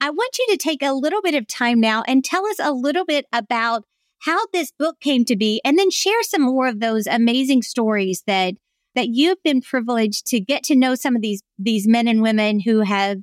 I 0.03 0.11
want 0.11 0.37
you 0.37 0.49
to 0.51 0.57
take 0.57 0.83
a 0.83 0.95
little 0.95 1.23
bit 1.23 1.37
of 1.37 1.47
time 1.47 1.79
now 1.79 2.03
and 2.09 2.25
tell 2.25 2.45
us 2.47 2.57
a 2.59 2.73
little 2.73 3.05
bit 3.05 3.25
about 3.33 3.85
how 4.23 4.47
this 4.53 4.73
book 4.77 4.99
came 4.99 5.25
to 5.27 5.37
be, 5.37 5.61
and 5.65 5.79
then 5.79 5.93
share 5.93 6.25
some 6.25 6.43
more 6.43 6.67
of 6.67 6.81
those 6.81 7.07
amazing 7.07 7.63
stories 7.63 8.25
that 8.27 8.55
that 8.97 9.11
you've 9.11 9.41
been 9.45 9.61
privileged 9.61 10.27
to 10.27 10.41
get 10.41 10.65
to 10.65 10.75
know 10.75 10.97
some 10.97 11.15
of 11.15 11.23
these 11.23 11.45
these 11.57 11.87
men 11.87 12.09
and 12.09 12.21
women 12.21 12.59
who 12.59 12.81
have 12.81 13.19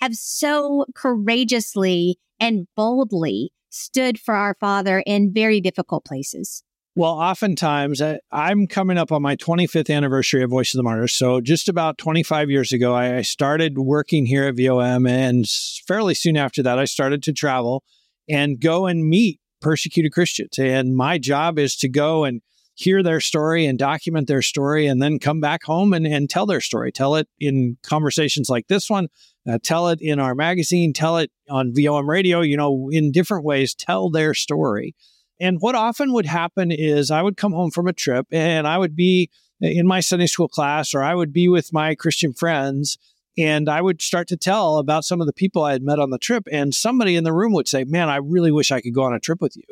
have 0.00 0.14
so 0.14 0.86
courageously 0.94 2.16
and 2.40 2.66
boldly 2.74 3.52
stood 3.68 4.18
for 4.18 4.34
our 4.34 4.56
Father 4.58 5.02
in 5.04 5.34
very 5.34 5.60
difficult 5.60 6.02
places. 6.02 6.64
Well, 6.94 7.12
oftentimes 7.12 8.02
I, 8.02 8.20
am 8.30 8.66
coming 8.66 8.98
up 8.98 9.12
on 9.12 9.22
my 9.22 9.34
25th 9.36 9.94
anniversary 9.94 10.42
of 10.42 10.50
Voice 10.50 10.74
of 10.74 10.78
the 10.78 10.82
Martyrs. 10.82 11.14
So, 11.14 11.40
just 11.40 11.70
about 11.70 11.96
25 11.96 12.50
years 12.50 12.70
ago, 12.70 12.94
I, 12.94 13.16
I 13.16 13.22
started 13.22 13.78
working 13.78 14.26
here 14.26 14.44
at 14.44 14.56
VOM. 14.56 15.06
And 15.06 15.48
fairly 15.86 16.12
soon 16.12 16.36
after 16.36 16.62
that, 16.62 16.78
I 16.78 16.84
started 16.84 17.22
to 17.22 17.32
travel 17.32 17.82
and 18.28 18.60
go 18.60 18.86
and 18.86 19.08
meet 19.08 19.40
persecuted 19.62 20.12
Christians. 20.12 20.58
And 20.58 20.94
my 20.94 21.16
job 21.16 21.58
is 21.58 21.76
to 21.76 21.88
go 21.88 22.24
and 22.24 22.42
hear 22.74 23.02
their 23.02 23.20
story 23.20 23.64
and 23.64 23.78
document 23.78 24.28
their 24.28 24.42
story 24.42 24.86
and 24.86 25.00
then 25.00 25.18
come 25.18 25.40
back 25.40 25.62
home 25.64 25.94
and, 25.94 26.06
and 26.06 26.28
tell 26.28 26.44
their 26.44 26.60
story. 26.60 26.92
Tell 26.92 27.14
it 27.14 27.26
in 27.40 27.78
conversations 27.82 28.50
like 28.50 28.66
this 28.68 28.90
one, 28.90 29.08
uh, 29.48 29.58
tell 29.62 29.88
it 29.88 30.00
in 30.02 30.18
our 30.18 30.34
magazine, 30.34 30.92
tell 30.92 31.16
it 31.16 31.30
on 31.48 31.72
VOM 31.74 32.08
radio, 32.08 32.42
you 32.42 32.56
know, 32.58 32.90
in 32.92 33.12
different 33.12 33.44
ways, 33.46 33.74
tell 33.74 34.10
their 34.10 34.34
story. 34.34 34.94
And 35.40 35.58
what 35.60 35.74
often 35.74 36.12
would 36.12 36.26
happen 36.26 36.70
is 36.70 37.10
I 37.10 37.22
would 37.22 37.36
come 37.36 37.52
home 37.52 37.70
from 37.70 37.88
a 37.88 37.92
trip 37.92 38.26
and 38.30 38.66
I 38.66 38.78
would 38.78 38.94
be 38.94 39.30
in 39.60 39.86
my 39.86 40.00
Sunday 40.00 40.26
school 40.26 40.48
class 40.48 40.94
or 40.94 41.02
I 41.02 41.14
would 41.14 41.32
be 41.32 41.48
with 41.48 41.72
my 41.72 41.94
Christian 41.94 42.32
friends 42.32 42.98
and 43.38 43.68
I 43.68 43.80
would 43.80 44.02
start 44.02 44.28
to 44.28 44.36
tell 44.36 44.78
about 44.78 45.04
some 45.04 45.20
of 45.20 45.26
the 45.26 45.32
people 45.32 45.62
I 45.62 45.72
had 45.72 45.82
met 45.82 45.98
on 45.98 46.10
the 46.10 46.18
trip. 46.18 46.46
And 46.52 46.74
somebody 46.74 47.16
in 47.16 47.24
the 47.24 47.32
room 47.32 47.52
would 47.54 47.68
say, 47.68 47.84
Man, 47.84 48.08
I 48.08 48.16
really 48.16 48.52
wish 48.52 48.70
I 48.70 48.80
could 48.80 48.94
go 48.94 49.02
on 49.02 49.14
a 49.14 49.20
trip 49.20 49.40
with 49.40 49.56
you. 49.56 49.64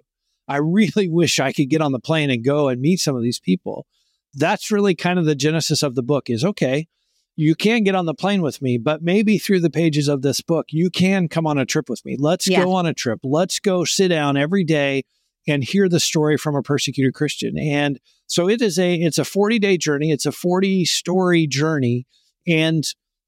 I 0.48 0.56
really 0.56 1.08
wish 1.10 1.38
I 1.38 1.52
could 1.52 1.68
get 1.68 1.82
on 1.82 1.92
the 1.92 2.00
plane 2.00 2.30
and 2.30 2.44
go 2.44 2.68
and 2.68 2.80
meet 2.80 3.00
some 3.00 3.16
of 3.16 3.22
these 3.22 3.40
people. 3.40 3.86
That's 4.34 4.70
really 4.70 4.94
kind 4.94 5.18
of 5.18 5.24
the 5.24 5.34
genesis 5.34 5.82
of 5.82 5.94
the 5.94 6.02
book 6.02 6.30
is 6.30 6.44
okay, 6.44 6.86
you 7.36 7.54
can 7.54 7.84
get 7.84 7.94
on 7.94 8.06
the 8.06 8.14
plane 8.14 8.42
with 8.42 8.60
me, 8.60 8.76
but 8.76 9.02
maybe 9.02 9.38
through 9.38 9.60
the 9.60 9.70
pages 9.70 10.08
of 10.08 10.22
this 10.22 10.40
book, 10.40 10.66
you 10.70 10.90
can 10.90 11.26
come 11.26 11.46
on 11.46 11.58
a 11.58 11.64
trip 11.64 11.88
with 11.88 12.04
me. 12.04 12.16
Let's 12.18 12.48
yeah. 12.48 12.62
go 12.62 12.72
on 12.72 12.86
a 12.86 12.94
trip. 12.94 13.20
Let's 13.24 13.58
go 13.58 13.84
sit 13.84 14.08
down 14.08 14.36
every 14.36 14.62
day 14.62 15.04
and 15.48 15.64
hear 15.64 15.88
the 15.88 16.00
story 16.00 16.36
from 16.36 16.54
a 16.54 16.62
persecuted 16.62 17.14
Christian. 17.14 17.58
And 17.58 17.98
so 18.26 18.48
it 18.48 18.60
is 18.60 18.78
a 18.78 18.94
it's 18.94 19.18
a 19.18 19.24
40 19.24 19.58
day 19.58 19.76
journey. 19.76 20.12
It's 20.12 20.26
a 20.26 20.32
40 20.32 20.84
story 20.84 21.46
journey. 21.46 22.06
And 22.46 22.84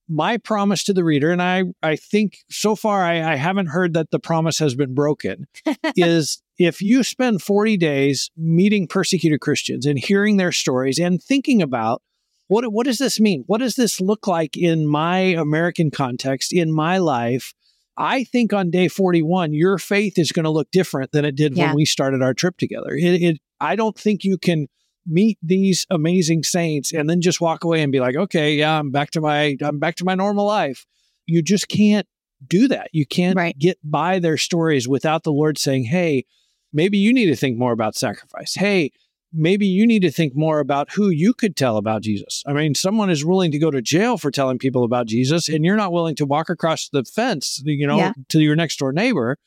my 0.08 0.36
promise 0.36 0.84
to 0.84 0.92
the 0.92 1.04
reader, 1.04 1.30
and 1.30 1.42
I, 1.42 1.64
I 1.82 1.96
think 1.96 2.38
so 2.50 2.76
far 2.76 3.02
I, 3.02 3.32
I 3.32 3.36
haven't 3.36 3.68
heard 3.68 3.94
that 3.94 4.10
the 4.10 4.18
promise 4.18 4.58
has 4.58 4.74
been 4.74 4.94
broken, 4.94 5.46
is 5.96 6.42
if 6.58 6.82
you 6.82 7.02
spend 7.02 7.42
40 7.42 7.76
days 7.76 8.30
meeting 8.36 8.86
persecuted 8.86 9.40
Christians 9.40 9.86
and 9.86 9.98
hearing 9.98 10.36
their 10.36 10.52
stories 10.52 10.98
and 10.98 11.22
thinking 11.22 11.62
about 11.62 12.02
what, 12.48 12.70
what 12.72 12.84
does 12.84 12.98
this 12.98 13.18
mean? 13.18 13.44
What 13.46 13.58
does 13.58 13.76
this 13.76 14.00
look 14.00 14.26
like 14.26 14.56
in 14.56 14.86
my 14.86 15.18
American 15.18 15.90
context, 15.90 16.52
in 16.52 16.70
my 16.70 16.98
life? 16.98 17.54
I 17.96 18.24
think 18.24 18.52
on 18.52 18.70
day 18.70 18.88
41, 18.88 19.52
your 19.52 19.78
faith 19.78 20.18
is 20.18 20.32
going 20.32 20.44
to 20.44 20.50
look 20.50 20.70
different 20.70 21.12
than 21.12 21.24
it 21.24 21.36
did 21.36 21.56
yeah. 21.56 21.66
when 21.66 21.76
we 21.76 21.84
started 21.84 22.22
our 22.22 22.34
trip 22.34 22.56
together. 22.56 22.94
It, 22.94 23.22
it, 23.22 23.38
I 23.60 23.76
don't 23.76 23.96
think 23.96 24.24
you 24.24 24.38
can 24.38 24.68
meet 25.06 25.38
these 25.42 25.86
amazing 25.90 26.42
saints 26.44 26.92
and 26.92 27.08
then 27.10 27.20
just 27.20 27.40
walk 27.40 27.64
away 27.64 27.82
and 27.82 27.92
be 27.92 28.00
like, 28.00 28.16
okay, 28.16 28.54
yeah, 28.54 28.78
I'm 28.78 28.90
back 28.90 29.10
to 29.12 29.20
my, 29.20 29.56
I'm 29.60 29.78
back 29.78 29.96
to 29.96 30.04
my 30.04 30.14
normal 30.14 30.46
life. 30.46 30.86
You 31.26 31.42
just 31.42 31.68
can't 31.68 32.06
do 32.46 32.68
that. 32.68 32.88
You 32.92 33.06
can't 33.06 33.36
right. 33.36 33.58
get 33.58 33.78
by 33.84 34.18
their 34.18 34.36
stories 34.36 34.88
without 34.88 35.22
the 35.24 35.32
Lord 35.32 35.58
saying, 35.58 35.84
hey, 35.84 36.24
maybe 36.72 36.98
you 36.98 37.12
need 37.12 37.26
to 37.26 37.36
think 37.36 37.58
more 37.58 37.72
about 37.72 37.94
sacrifice. 37.94 38.54
Hey, 38.54 38.92
maybe 39.32 39.66
you 39.66 39.86
need 39.86 40.02
to 40.02 40.10
think 40.10 40.34
more 40.34 40.58
about 40.60 40.92
who 40.92 41.10
you 41.10 41.32
could 41.32 41.56
tell 41.56 41.76
about 41.76 42.02
Jesus. 42.02 42.42
I 42.46 42.52
mean, 42.52 42.74
someone 42.74 43.10
is 43.10 43.24
willing 43.24 43.50
to 43.52 43.58
go 43.58 43.70
to 43.70 43.82
jail 43.82 44.18
for 44.18 44.30
telling 44.30 44.58
people 44.58 44.84
about 44.84 45.06
Jesus, 45.06 45.48
and 45.48 45.64
you're 45.64 45.76
not 45.76 45.92
willing 45.92 46.16
to 46.16 46.26
walk 46.26 46.50
across 46.50 46.88
the 46.92 47.04
fence, 47.04 47.62
you 47.64 47.86
know, 47.86 47.98
yeah. 47.98 48.12
to 48.30 48.40
your 48.40 48.56
next 48.56 48.78
door 48.78 48.92
neighbor. 48.92 49.38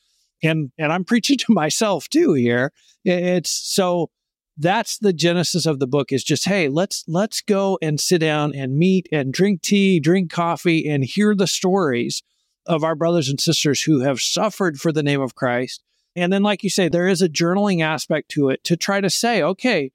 And 0.43 0.71
and 0.77 0.91
I'm 0.91 1.05
preaching 1.05 1.37
to 1.39 1.53
myself 1.53 2.09
too 2.09 2.33
here. 2.33 2.71
It's 3.03 3.51
so 3.51 4.09
that's 4.57 4.97
the 4.99 5.13
genesis 5.13 5.65
of 5.65 5.79
the 5.79 5.87
book 5.87 6.11
is 6.11 6.23
just 6.23 6.45
hey 6.45 6.69
let's 6.69 7.03
let's 7.07 7.41
go 7.41 7.77
and 7.81 7.99
sit 7.99 8.19
down 8.19 8.53
and 8.55 8.77
meet 8.77 9.07
and 9.11 9.33
drink 9.33 9.61
tea 9.61 9.99
drink 9.99 10.31
coffee 10.31 10.87
and 10.87 11.03
hear 11.03 11.35
the 11.35 11.47
stories 11.47 12.23
of 12.65 12.83
our 12.83 12.95
brothers 12.95 13.29
and 13.29 13.39
sisters 13.39 13.81
who 13.81 13.99
have 13.99 14.21
suffered 14.21 14.79
for 14.79 14.91
the 14.91 15.03
name 15.03 15.21
of 15.21 15.35
christ 15.35 15.83
and 16.15 16.31
then 16.31 16.43
like 16.43 16.63
you 16.63 16.69
say 16.69 16.87
there 16.87 17.07
is 17.07 17.21
a 17.21 17.29
journaling 17.29 17.81
aspect 17.81 18.29
to 18.29 18.49
it 18.49 18.63
to 18.63 18.77
try 18.77 19.01
to 19.01 19.09
say 19.09 19.41
okay 19.41 19.91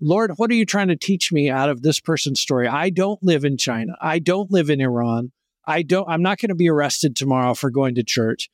lord 0.00 0.32
what 0.36 0.50
are 0.50 0.54
you 0.54 0.66
trying 0.66 0.88
to 0.88 0.96
teach 0.96 1.32
me 1.32 1.50
out 1.50 1.68
of 1.68 1.82
this 1.82 2.00
person's 2.00 2.40
story? 2.40 2.66
I 2.68 2.90
don't 2.90 3.22
live 3.22 3.44
in 3.44 3.56
china. 3.56 3.94
I 4.00 4.18
don't 4.18 4.50
live 4.50 4.70
in 4.70 4.80
iran. 4.80 5.32
I 5.64 5.82
don't 5.82 6.08
i'm 6.08 6.22
not 6.22 6.38
going 6.38 6.50
to 6.50 6.54
be 6.54 6.68
arrested 6.68 7.16
tomorrow 7.16 7.54
for 7.54 7.70
going 7.70 7.94
to 7.96 8.02
church 8.02 8.50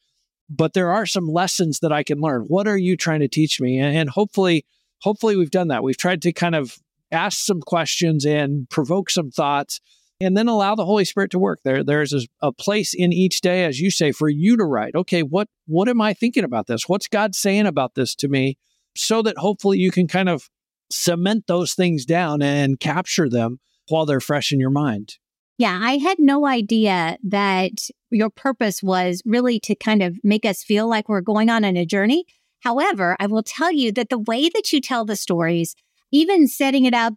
but 0.51 0.73
there 0.73 0.91
are 0.91 1.07
some 1.07 1.27
lessons 1.27 1.81
that 1.81 1.93
i 1.93 2.03
can 2.03 2.21
learn. 2.21 2.43
What 2.43 2.67
are 2.67 2.79
you 2.79 2.97
trying 2.97 3.21
to 3.21 3.29
teach 3.29 3.61
me? 3.61 3.79
And, 3.79 4.11
hopefully 4.11 4.65
hopefully 5.01 5.37
we've 5.37 5.51
done 5.51 5.69
that. 5.69 5.83
We've 5.83 5.97
tried 5.97 6.23
to 6.23 6.33
kind 6.33 6.55
of 6.55 6.79
ask 7.11 7.39
some 7.39 7.61
questions 7.61 8.27
and 8.27 8.69
provoke 8.69 9.11
some 9.11 9.31
thoughts 9.31 9.81
and 10.21 10.37
then 10.37 10.49
allow 10.49 10.75
the 10.75 10.85
Holy 10.85 11.05
Spirit 11.05 11.31
to 11.31 11.39
work. 11.39 11.61
There, 11.65 11.85
there's 11.85 12.13
a, 12.13 12.21
a, 12.41 12.53
place 12.53 12.95
in 12.95 13.13
each 13.13 13.41
day, 13.41 13.65
as 13.65 13.81
you 13.81 13.91
say, 13.91 14.13
for 14.13 14.29
you 14.29 14.57
to 14.57 14.65
write. 14.65 14.95
Okay, 14.95 15.23
what 15.23 15.49
what 15.67 15.89
am 15.89 16.01
I 16.01 16.15
thinking 16.15 16.45
about 16.45 16.67
this? 16.67 16.89
What's 16.89 17.09
God 17.09 17.35
saying 17.35 17.67
about 17.67 17.95
this 17.95 18.15
to 18.17 18.29
me? 18.29 18.59
So 18.97 19.23
that 19.23 19.39
hopefully 19.39 19.79
you 19.79 19.91
can 19.91 20.09
kind 20.09 20.29
of 20.29 20.49
cement 20.91 21.47
those 21.47 21.75
things 21.75 22.05
down 22.05 22.43
and 22.43 22.81
capture 22.81 23.29
them 23.29 23.61
while 23.89 24.07
they're 24.07 24.21
fresh 24.21 24.53
in 24.53 24.59
your 24.59 24.71
mind. 24.71 25.17
Yeah, 25.59 25.79
I 25.83 25.99
had 25.99 26.19
no 26.19 26.47
idea 26.47 27.19
that 27.23 27.89
your 28.11 28.31
purpose 28.31 28.83
was 28.83 29.23
really 29.25 29.59
to 29.61 29.75
kind 29.75 30.03
of 30.03 30.17
make 30.23 30.45
us 30.45 30.63
feel 30.63 30.89
like 30.89 31.09
we're 31.09 31.21
going 31.21 31.51
on 31.51 31.65
in 31.65 31.77
a 31.77 31.85
journey. 31.85 32.25
However, 32.61 33.17
I 33.21 33.27
will 33.27 33.43
tell 33.43 33.73
you 33.73 33.93
that 33.93 34.09
the 34.09 34.19
way 34.19 34.49
that 34.49 34.73
you 34.73 34.81
tell 34.81 35.05
the 35.05 35.17
stories, 35.17 35.75
even 36.11 36.49
setting 36.49 36.85
it 36.85 36.95
up, 36.95 37.15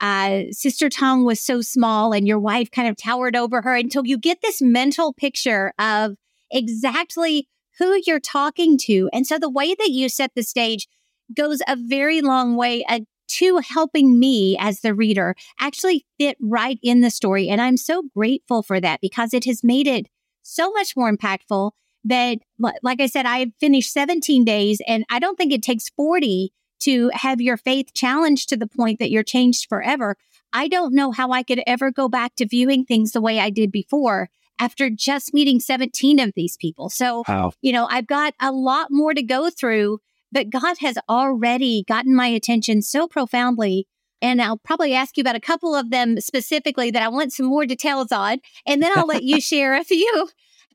uh, 0.00 0.42
Sister 0.50 0.88
Tong 0.88 1.24
was 1.24 1.40
so 1.40 1.60
small 1.60 2.12
and 2.12 2.26
your 2.26 2.38
wife 2.38 2.70
kind 2.70 2.88
of 2.88 2.96
towered 2.96 3.36
over 3.36 3.62
her 3.62 3.74
until 3.74 4.06
you 4.06 4.18
get 4.18 4.42
this 4.42 4.60
mental 4.60 5.12
picture 5.12 5.72
of 5.78 6.16
exactly 6.50 7.48
who 7.78 8.00
you're 8.06 8.20
talking 8.20 8.78
to. 8.78 9.08
And 9.12 9.26
so 9.26 9.38
the 9.38 9.50
way 9.50 9.74
that 9.74 9.90
you 9.90 10.08
set 10.08 10.32
the 10.34 10.42
stage 10.42 10.88
goes 11.34 11.60
a 11.66 11.76
very 11.76 12.20
long 12.20 12.56
way 12.56 12.84
uh, 12.84 13.00
to 13.26 13.58
helping 13.58 14.18
me 14.18 14.56
as 14.58 14.80
the 14.80 14.94
reader 14.94 15.34
actually 15.58 16.06
fit 16.18 16.36
right 16.40 16.78
in 16.82 17.00
the 17.00 17.10
story. 17.10 17.48
And 17.48 17.60
I'm 17.60 17.76
so 17.76 18.04
grateful 18.14 18.62
for 18.62 18.80
that 18.80 19.00
because 19.00 19.34
it 19.34 19.44
has 19.46 19.64
made 19.64 19.86
it 19.86 20.06
so 20.42 20.70
much 20.72 20.94
more 20.96 21.10
impactful 21.10 21.72
that, 22.04 22.38
like 22.82 23.00
I 23.00 23.06
said, 23.06 23.26
I 23.26 23.52
finished 23.58 23.92
17 23.92 24.44
days 24.44 24.80
and 24.86 25.04
I 25.10 25.18
don't 25.18 25.36
think 25.36 25.52
it 25.52 25.62
takes 25.62 25.88
40 25.96 26.52
to 26.84 27.10
have 27.14 27.40
your 27.40 27.56
faith 27.56 27.92
challenged 27.94 28.48
to 28.48 28.56
the 28.56 28.66
point 28.66 28.98
that 28.98 29.10
you're 29.10 29.22
changed 29.22 29.68
forever. 29.68 30.16
I 30.52 30.68
don't 30.68 30.94
know 30.94 31.12
how 31.12 31.30
I 31.32 31.42
could 31.42 31.62
ever 31.66 31.90
go 31.90 32.08
back 32.08 32.36
to 32.36 32.46
viewing 32.46 32.84
things 32.84 33.12
the 33.12 33.20
way 33.20 33.40
I 33.40 33.50
did 33.50 33.72
before 33.72 34.30
after 34.58 34.88
just 34.88 35.34
meeting 35.34 35.58
17 35.58 36.20
of 36.20 36.32
these 36.36 36.56
people. 36.56 36.88
So, 36.88 37.24
wow. 37.28 37.52
you 37.60 37.72
know, 37.72 37.86
I've 37.90 38.06
got 38.06 38.34
a 38.40 38.52
lot 38.52 38.88
more 38.90 39.12
to 39.12 39.22
go 39.22 39.50
through, 39.50 39.98
but 40.30 40.50
God 40.50 40.76
has 40.78 40.96
already 41.08 41.84
gotten 41.88 42.14
my 42.14 42.28
attention 42.28 42.82
so 42.82 43.08
profoundly. 43.08 43.88
And 44.22 44.40
I'll 44.40 44.58
probably 44.58 44.94
ask 44.94 45.16
you 45.16 45.22
about 45.22 45.36
a 45.36 45.40
couple 45.40 45.74
of 45.74 45.90
them 45.90 46.20
specifically 46.20 46.90
that 46.92 47.02
I 47.02 47.08
want 47.08 47.32
some 47.32 47.46
more 47.46 47.66
details 47.66 48.12
on. 48.12 48.38
And 48.64 48.80
then 48.80 48.92
I'll 48.94 49.06
let 49.06 49.24
you 49.24 49.40
share 49.40 49.74
a 49.74 49.84
few 49.84 50.28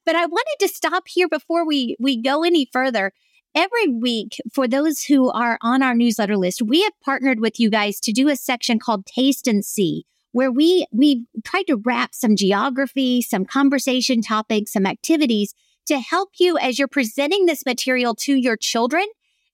but 0.10 0.16
I 0.16 0.26
wanted 0.26 0.56
to 0.62 0.68
stop 0.68 1.08
here 1.08 1.28
before 1.28 1.66
we, 1.66 1.96
we 2.00 2.20
go 2.20 2.44
any 2.44 2.68
further. 2.74 3.14
Every 3.56 3.88
week, 3.88 4.40
for 4.54 4.68
those 4.68 5.04
who 5.04 5.30
are 5.32 5.58
on 5.62 5.82
our 5.82 5.96
newsletter 5.96 6.38
list, 6.38 6.62
we 6.62 6.84
have 6.84 6.94
partnered 7.04 7.40
with 7.40 7.60
you 7.60 7.70
guys 7.70 8.00
to 8.02 8.12
do 8.12 8.30
a 8.30 8.36
section 8.36 8.78
called 8.78 9.06
Taste 9.06 9.48
and 9.48 9.66
See, 9.66 10.06
where 10.32 10.52
we 10.52 10.86
we 10.92 11.26
tried 11.44 11.68
to 11.68 11.78
wrap 11.78 12.14
some 12.14 12.36
geography, 12.36 13.22
some 13.22 13.46
conversation 13.46 14.22
topics, 14.22 14.74
some 14.74 14.86
activities 14.86 15.54
to 15.88 16.00
help 16.00 16.30
you 16.40 16.58
as 16.60 16.78
you're 16.78 16.88
presenting 16.88 17.48
this 17.48 17.66
material 17.66 18.14
to 18.14 18.36
your 18.36 18.56
children 18.56 19.06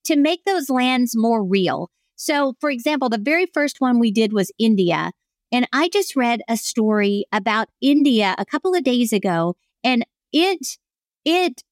to 0.04 0.18
make 0.18 0.44
those 0.44 0.70
lands 0.70 1.16
more 1.16 1.44
real. 1.44 1.90
So, 2.18 2.56
for 2.60 2.70
example, 2.70 3.08
the 3.10 3.18
very 3.18 3.46
first 3.46 3.80
one 3.80 4.00
we 4.00 4.12
did 4.12 4.34
was 4.34 4.52
India. 4.60 5.12
And 5.52 5.68
I 5.72 5.88
just 5.88 6.16
read 6.16 6.42
a 6.50 6.58
story 6.58 7.26
about 7.32 7.70
India 7.82 8.36
a 8.38 8.46
couple 8.46 8.76
of 8.76 8.84
days 8.84 9.14
ago. 9.14 9.56
And 9.84 10.06
it, 10.34 10.78
it 11.24 11.64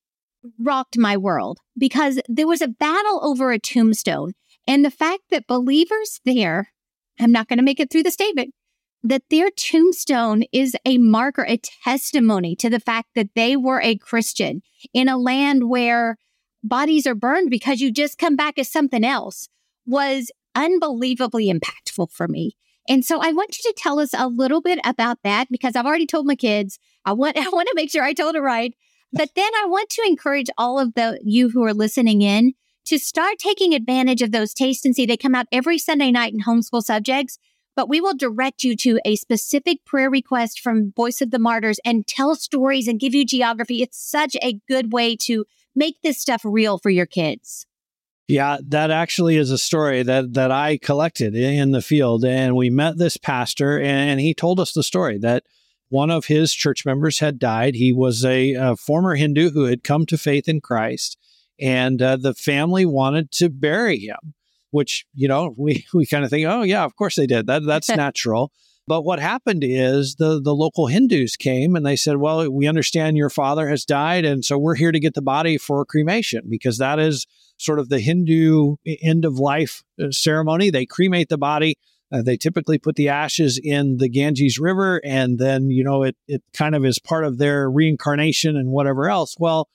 rocked 0.60 0.98
my 0.98 1.18
world 1.18 1.60
because 1.78 2.20
there 2.28 2.48
was 2.48 2.62
a 2.62 2.68
battle 2.68 3.20
over 3.24 3.52
a 3.52 3.60
tombstone. 3.60 4.34
And 4.68 4.84
the 4.84 4.92
fact 4.92 5.24
that 5.32 5.48
believers 5.48 6.22
there, 6.26 6.72
I'm 7.20 7.32
not 7.32 7.48
going 7.48 7.58
to 7.58 7.64
make 7.64 7.80
it 7.80 7.92
through 7.92 8.04
the 8.04 8.12
statement, 8.12 8.54
that 9.04 9.24
their 9.30 9.50
tombstone 9.52 10.44
is 10.54 10.76
a 10.86 10.98
marker, 10.98 11.46
a 11.46 11.60
testimony 11.84 12.56
to 12.56 12.70
the 12.70 12.80
fact 12.80 13.10
that 13.16 13.30
they 13.36 13.58
were 13.58 13.82
a 13.82 13.98
Christian 13.98 14.62
in 14.94 15.10
a 15.10 15.18
land 15.18 15.70
where 15.70 16.18
bodies 16.64 17.06
are 17.06 17.16
burned 17.16 17.50
because 17.50 17.82
you 17.82 17.92
just 17.92 18.18
come 18.18 18.38
back 18.38 18.58
as 18.58 18.72
something 18.72 19.04
else 19.04 19.50
was 19.86 20.32
unbelievably 20.56 21.52
impactful 21.52 22.12
for 22.12 22.28
me. 22.28 22.56
And 22.88 23.04
so 23.04 23.20
I 23.22 23.32
want 23.32 23.58
you 23.58 23.72
to 23.72 23.76
tell 23.78 24.00
us 24.00 24.12
a 24.14 24.28
little 24.28 24.62
bit 24.62 24.80
about 24.86 25.20
that 25.24 25.48
because 25.50 25.76
I've 25.76 25.86
already 25.86 26.06
told 26.06 26.26
my 26.26 26.36
kids. 26.36 26.80
I 27.06 27.14
want 27.14 27.38
I 27.38 27.50
want 27.50 27.68
to 27.68 27.76
make 27.76 27.92
sure 27.92 28.04
I 28.04 28.14
told 28.14 28.36
it 28.36 28.42
right. 28.42 28.74
But 29.14 29.30
then 29.36 29.52
I 29.62 29.68
want 29.68 29.92
to 29.92 30.04
encourage 30.08 30.50
all 30.58 30.80
of 30.80 30.96
the 30.96 31.20
you 31.24 31.50
who 31.50 31.64
are 31.64 31.74
listening 31.74 32.24
in 32.24 32.54
to 32.86 32.98
start 32.98 33.38
taking 33.38 33.74
advantage 33.74 34.24
of 34.24 34.32
those 34.32 34.54
taste 34.54 34.86
and 34.86 34.96
see. 34.96 35.06
They 35.06 35.18
come 35.18 35.36
out 35.36 35.46
every 35.52 35.78
Sunday 35.78 36.12
night 36.12 36.34
in 36.34 36.42
homeschool 36.42 36.82
subjects, 36.82 37.38
but 37.76 37.88
we 37.88 38.02
will 38.02 38.16
direct 38.16 38.64
you 38.64 38.76
to 38.78 39.00
a 39.06 39.16
specific 39.16 39.86
prayer 39.86 40.10
request 40.10 40.60
from 40.60 40.94
Voice 40.94 41.22
of 41.22 41.30
the 41.30 41.40
Martyrs 41.40 41.80
and 41.86 42.08
tell 42.08 42.36
stories 42.36 42.88
and 42.88 43.00
give 43.00 43.14
you 43.14 43.24
geography. 43.24 43.84
It's 43.84 44.00
such 44.00 44.36
a 44.42 44.60
good 44.68 44.92
way 44.92 45.16
to 45.18 45.46
make 45.76 46.02
this 46.02 46.20
stuff 46.20 46.42
real 46.44 46.80
for 46.80 46.90
your 46.90 47.06
kids. 47.06 47.68
Yeah, 48.28 48.58
that 48.70 48.90
actually 48.90 49.38
is 49.38 49.52
a 49.52 49.58
story 49.58 50.02
that 50.02 50.34
that 50.34 50.50
I 50.50 50.78
collected 50.78 51.36
in 51.36 51.72
the 51.72 51.82
field, 51.82 52.24
and 52.24 52.56
we 52.56 52.70
met 52.70 52.98
this 52.98 53.18
pastor, 53.18 53.80
and 53.80 54.20
he 54.20 54.34
told 54.34 54.60
us 54.60 54.72
the 54.72 54.82
story 54.82 55.18
that 55.20 55.44
one 55.94 56.10
of 56.10 56.26
his 56.26 56.52
church 56.52 56.88
members 56.88 57.20
had 57.20 57.38
died. 57.38 57.76
He 57.76 57.94
was 57.94 58.26
a, 58.26 58.54
a 58.56 58.76
former 58.76 59.14
Hindu 59.14 59.52
who 59.52 59.66
had 59.66 59.84
come 59.84 60.08
to 60.08 60.18
faith 60.18 60.50
in 60.50 60.60
Christ, 60.60 61.20
and 61.60 62.02
uh, 62.02 62.18
the 62.18 62.34
family 62.34 62.84
wanted 62.84 63.32
to 63.34 63.50
bury 63.50 64.00
him. 64.00 64.34
Which 64.72 65.06
you 65.14 65.28
know 65.28 65.54
we 65.56 65.86
we 65.94 66.08
kind 66.08 66.24
of 66.24 66.32
think, 66.32 66.48
oh 66.48 66.64
yeah, 66.64 66.84
of 66.84 66.96
course 66.96 67.16
they 67.16 67.28
did. 67.28 67.46
That 67.46 67.64
that's 67.66 67.90
natural. 67.96 68.52
But 68.88 69.04
what 69.04 69.20
happened 69.20 69.64
is 69.64 70.16
the 70.16 70.42
the 70.42 70.56
local 70.56 70.88
Hindus 70.88 71.36
came 71.36 71.76
and 71.76 71.86
they 71.86 71.96
said, 71.96 72.18
"Well, 72.18 72.52
we 72.52 72.68
understand 72.68 73.16
your 73.16 73.30
father 73.30 73.70
has 73.70 73.86
died, 73.86 74.26
and 74.26 74.44
so 74.44 74.58
we're 74.58 74.76
here 74.76 74.92
to 74.92 75.00
get 75.00 75.14
the 75.14 75.22
body 75.22 75.60
for 75.60 75.86
cremation 75.86 76.42
because 76.50 76.80
that 76.80 76.98
is 76.98 77.28
sort 77.58 77.78
of 77.78 77.90
the 77.90 78.00
Hindu 78.00 78.78
end 79.04 79.26
of 79.26 79.38
life 79.38 79.84
uh, 80.02 80.10
ceremony. 80.10 80.72
They 80.72 80.88
cremate 80.88 81.30
the 81.30 81.38
body. 81.38 81.78
Uh, 82.14 82.22
they 82.22 82.38
typically 82.38 82.78
put 82.78 82.96
the 82.96 83.10
ashes 83.10 83.60
in 83.62 83.98
the 83.98 84.10
Ganges 84.10 84.60
River, 84.60 85.02
and 85.04 85.40
then 85.40 85.70
you 85.70 85.84
know 85.84 86.04
it 86.04 86.16
it 86.28 86.44
kind 86.54 86.76
of 86.76 86.86
is 86.86 87.00
part 87.00 87.26
of 87.26 87.38
their 87.38 87.70
reincarnation 87.70 88.56
and 88.56 88.70
whatever 88.70 89.10
else. 89.10 89.36
Well, 89.40 89.68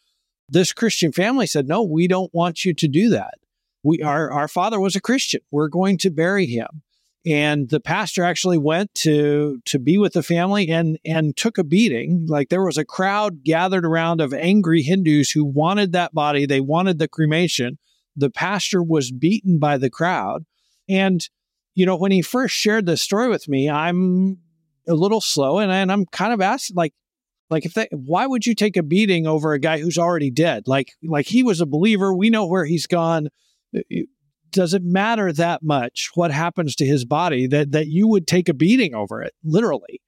this 0.48 0.72
Christian 0.72 1.12
family 1.12 1.46
said, 1.46 1.66
"No, 1.66 1.82
we 1.82 2.06
don't 2.06 2.32
want 2.32 2.64
you 2.64 2.74
to 2.74 2.88
do 2.88 3.08
that. 3.10 3.34
We 3.82 4.02
our 4.02 4.30
our 4.30 4.48
father 4.48 4.78
was 4.78 4.94
a 4.94 5.00
Christian. 5.00 5.40
We're 5.50 5.68
going 5.68 5.98
to 5.98 6.10
bury 6.10 6.46
him." 6.46 6.82
and 7.26 7.68
the 7.68 7.80
pastor 7.80 8.22
actually 8.24 8.58
went 8.58 8.94
to 8.94 9.60
to 9.64 9.78
be 9.78 9.98
with 9.98 10.12
the 10.12 10.22
family 10.22 10.68
and 10.68 10.98
and 11.04 11.36
took 11.36 11.58
a 11.58 11.64
beating 11.64 12.26
like 12.28 12.48
there 12.48 12.64
was 12.64 12.78
a 12.78 12.84
crowd 12.84 13.44
gathered 13.44 13.84
around 13.84 14.20
of 14.20 14.32
angry 14.32 14.82
hindus 14.82 15.30
who 15.30 15.44
wanted 15.44 15.92
that 15.92 16.14
body 16.14 16.46
they 16.46 16.60
wanted 16.60 16.98
the 16.98 17.08
cremation 17.08 17.78
the 18.16 18.30
pastor 18.30 18.82
was 18.82 19.10
beaten 19.10 19.58
by 19.58 19.76
the 19.76 19.90
crowd 19.90 20.44
and 20.88 21.28
you 21.78 21.86
know 21.86 21.96
when 21.96 22.12
he 22.12 22.22
first 22.22 22.54
shared 22.54 22.86
this 22.86 23.00
story 23.00 23.28
with 23.28 23.48
me 23.48 23.70
i'm 23.70 24.38
a 24.88 24.94
little 24.94 25.20
slow 25.20 25.58
and, 25.58 25.70
and 25.70 25.92
i'm 25.92 26.06
kind 26.06 26.32
of 26.32 26.40
asking 26.40 26.76
like 26.76 26.92
like 27.50 27.64
if 27.64 27.74
they 27.74 27.88
why 27.90 28.26
would 28.26 28.46
you 28.46 28.54
take 28.54 28.76
a 28.76 28.82
beating 28.82 29.26
over 29.26 29.52
a 29.52 29.58
guy 29.58 29.78
who's 29.78 29.98
already 29.98 30.30
dead? 30.30 30.64
Like 30.66 30.92
like 31.02 31.26
he 31.26 31.42
was 31.42 31.60
a 31.60 31.66
believer. 31.66 32.14
We 32.14 32.30
know 32.30 32.46
where 32.46 32.64
he's 32.64 32.86
gone. 32.86 33.28
Uh, 33.76 33.80
does 34.50 34.72
it 34.72 34.82
matter 34.82 35.32
that 35.32 35.62
much 35.62 36.10
what 36.14 36.30
happens 36.30 36.74
to 36.76 36.86
his 36.86 37.04
body 37.04 37.46
that 37.46 37.72
that 37.72 37.88
you 37.88 38.08
would 38.08 38.26
take 38.26 38.48
a 38.48 38.54
beating 38.54 38.94
over 38.94 39.22
it 39.22 39.34
literally? 39.44 40.00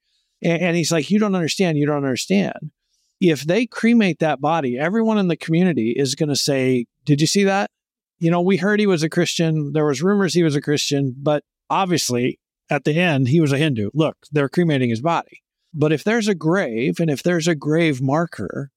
And, 0.43 0.61
and, 0.61 0.75
he's 0.75 0.91
like 0.91 1.09
you 1.09 1.19
don't 1.19 1.35
understand. 1.35 1.77
You 1.77 1.85
don't 1.85 1.97
understand. 1.97 2.71
If 3.19 3.43
they 3.43 3.67
cremate 3.67 4.19
that 4.19 4.41
body 4.41 4.77
everyone 4.77 5.17
in 5.17 5.27
the 5.27 5.35
community 5.35 5.91
is 5.91 6.15
going 6.15 6.29
to 6.29 6.35
say 6.35 6.85
did 7.05 7.21
you 7.21 7.27
see 7.27 7.43
that? 7.45 7.71
You 8.19 8.29
know 8.29 8.41
we 8.41 8.57
heard 8.57 8.79
he 8.79 8.87
was 8.87 9.03
a 9.03 9.09
christian. 9.09 9.73
There 9.73 9.85
was 9.85 10.03
rumors 10.03 10.33
he 10.33 10.43
was 10.43 10.55
a 10.55 10.61
christian 10.61 11.15
but 11.17 11.43
obviously 11.71 12.39
at 12.69 12.83
the 12.83 12.99
end 12.99 13.27
he 13.27 13.41
was 13.41 13.51
a 13.51 13.57
hindu 13.57 13.89
look 13.93 14.17
they're 14.31 14.49
cremating 14.49 14.89
his 14.89 15.01
body 15.01 15.41
but 15.73 15.91
if 15.91 16.03
there's 16.03 16.27
a 16.27 16.35
grave 16.35 16.99
and 16.99 17.09
if 17.09 17.23
there's 17.23 17.47
a 17.47 17.55
grave 17.55 18.01
marker 18.01 18.69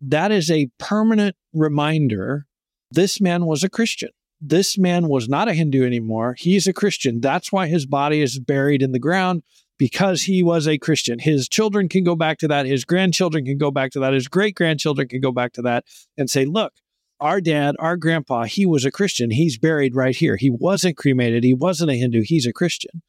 that 0.00 0.30
is 0.32 0.50
a 0.50 0.68
permanent 0.78 1.36
reminder 1.52 2.46
this 2.90 3.20
man 3.20 3.44
was 3.44 3.62
a 3.62 3.68
christian 3.68 4.10
this 4.40 4.76
man 4.76 5.08
was 5.08 5.28
not 5.28 5.48
a 5.48 5.54
Hindu 5.54 5.84
anymore. 5.84 6.34
He's 6.38 6.66
a 6.66 6.72
Christian. 6.72 7.20
That's 7.20 7.50
why 7.50 7.68
his 7.68 7.86
body 7.86 8.20
is 8.20 8.38
buried 8.38 8.82
in 8.82 8.92
the 8.92 8.98
ground 8.98 9.42
because 9.78 10.22
he 10.22 10.42
was 10.42 10.66
a 10.66 10.78
Christian. 10.78 11.18
His 11.18 11.48
children 11.48 11.88
can 11.88 12.04
go 12.04 12.16
back 12.16 12.38
to 12.38 12.48
that. 12.48 12.66
His 12.66 12.84
grandchildren 12.84 13.44
can 13.44 13.58
go 13.58 13.70
back 13.70 13.92
to 13.92 14.00
that. 14.00 14.12
His 14.12 14.28
great 14.28 14.54
grandchildren 14.54 15.08
can 15.08 15.20
go 15.20 15.32
back 15.32 15.52
to 15.54 15.62
that 15.62 15.84
and 16.16 16.30
say, 16.30 16.44
look, 16.44 16.72
our 17.20 17.40
dad, 17.40 17.76
our 17.78 17.96
grandpa, 17.96 18.44
he 18.44 18.66
was 18.66 18.84
a 18.84 18.90
Christian. 18.90 19.30
He's 19.30 19.58
buried 19.58 19.94
right 19.94 20.14
here. 20.14 20.36
He 20.36 20.50
wasn't 20.50 20.96
cremated. 20.96 21.44
He 21.44 21.54
wasn't 21.54 21.90
a 21.90 21.94
Hindu. 21.94 22.22
He's 22.22 22.46
a 22.46 22.52
Christian. 22.52 23.02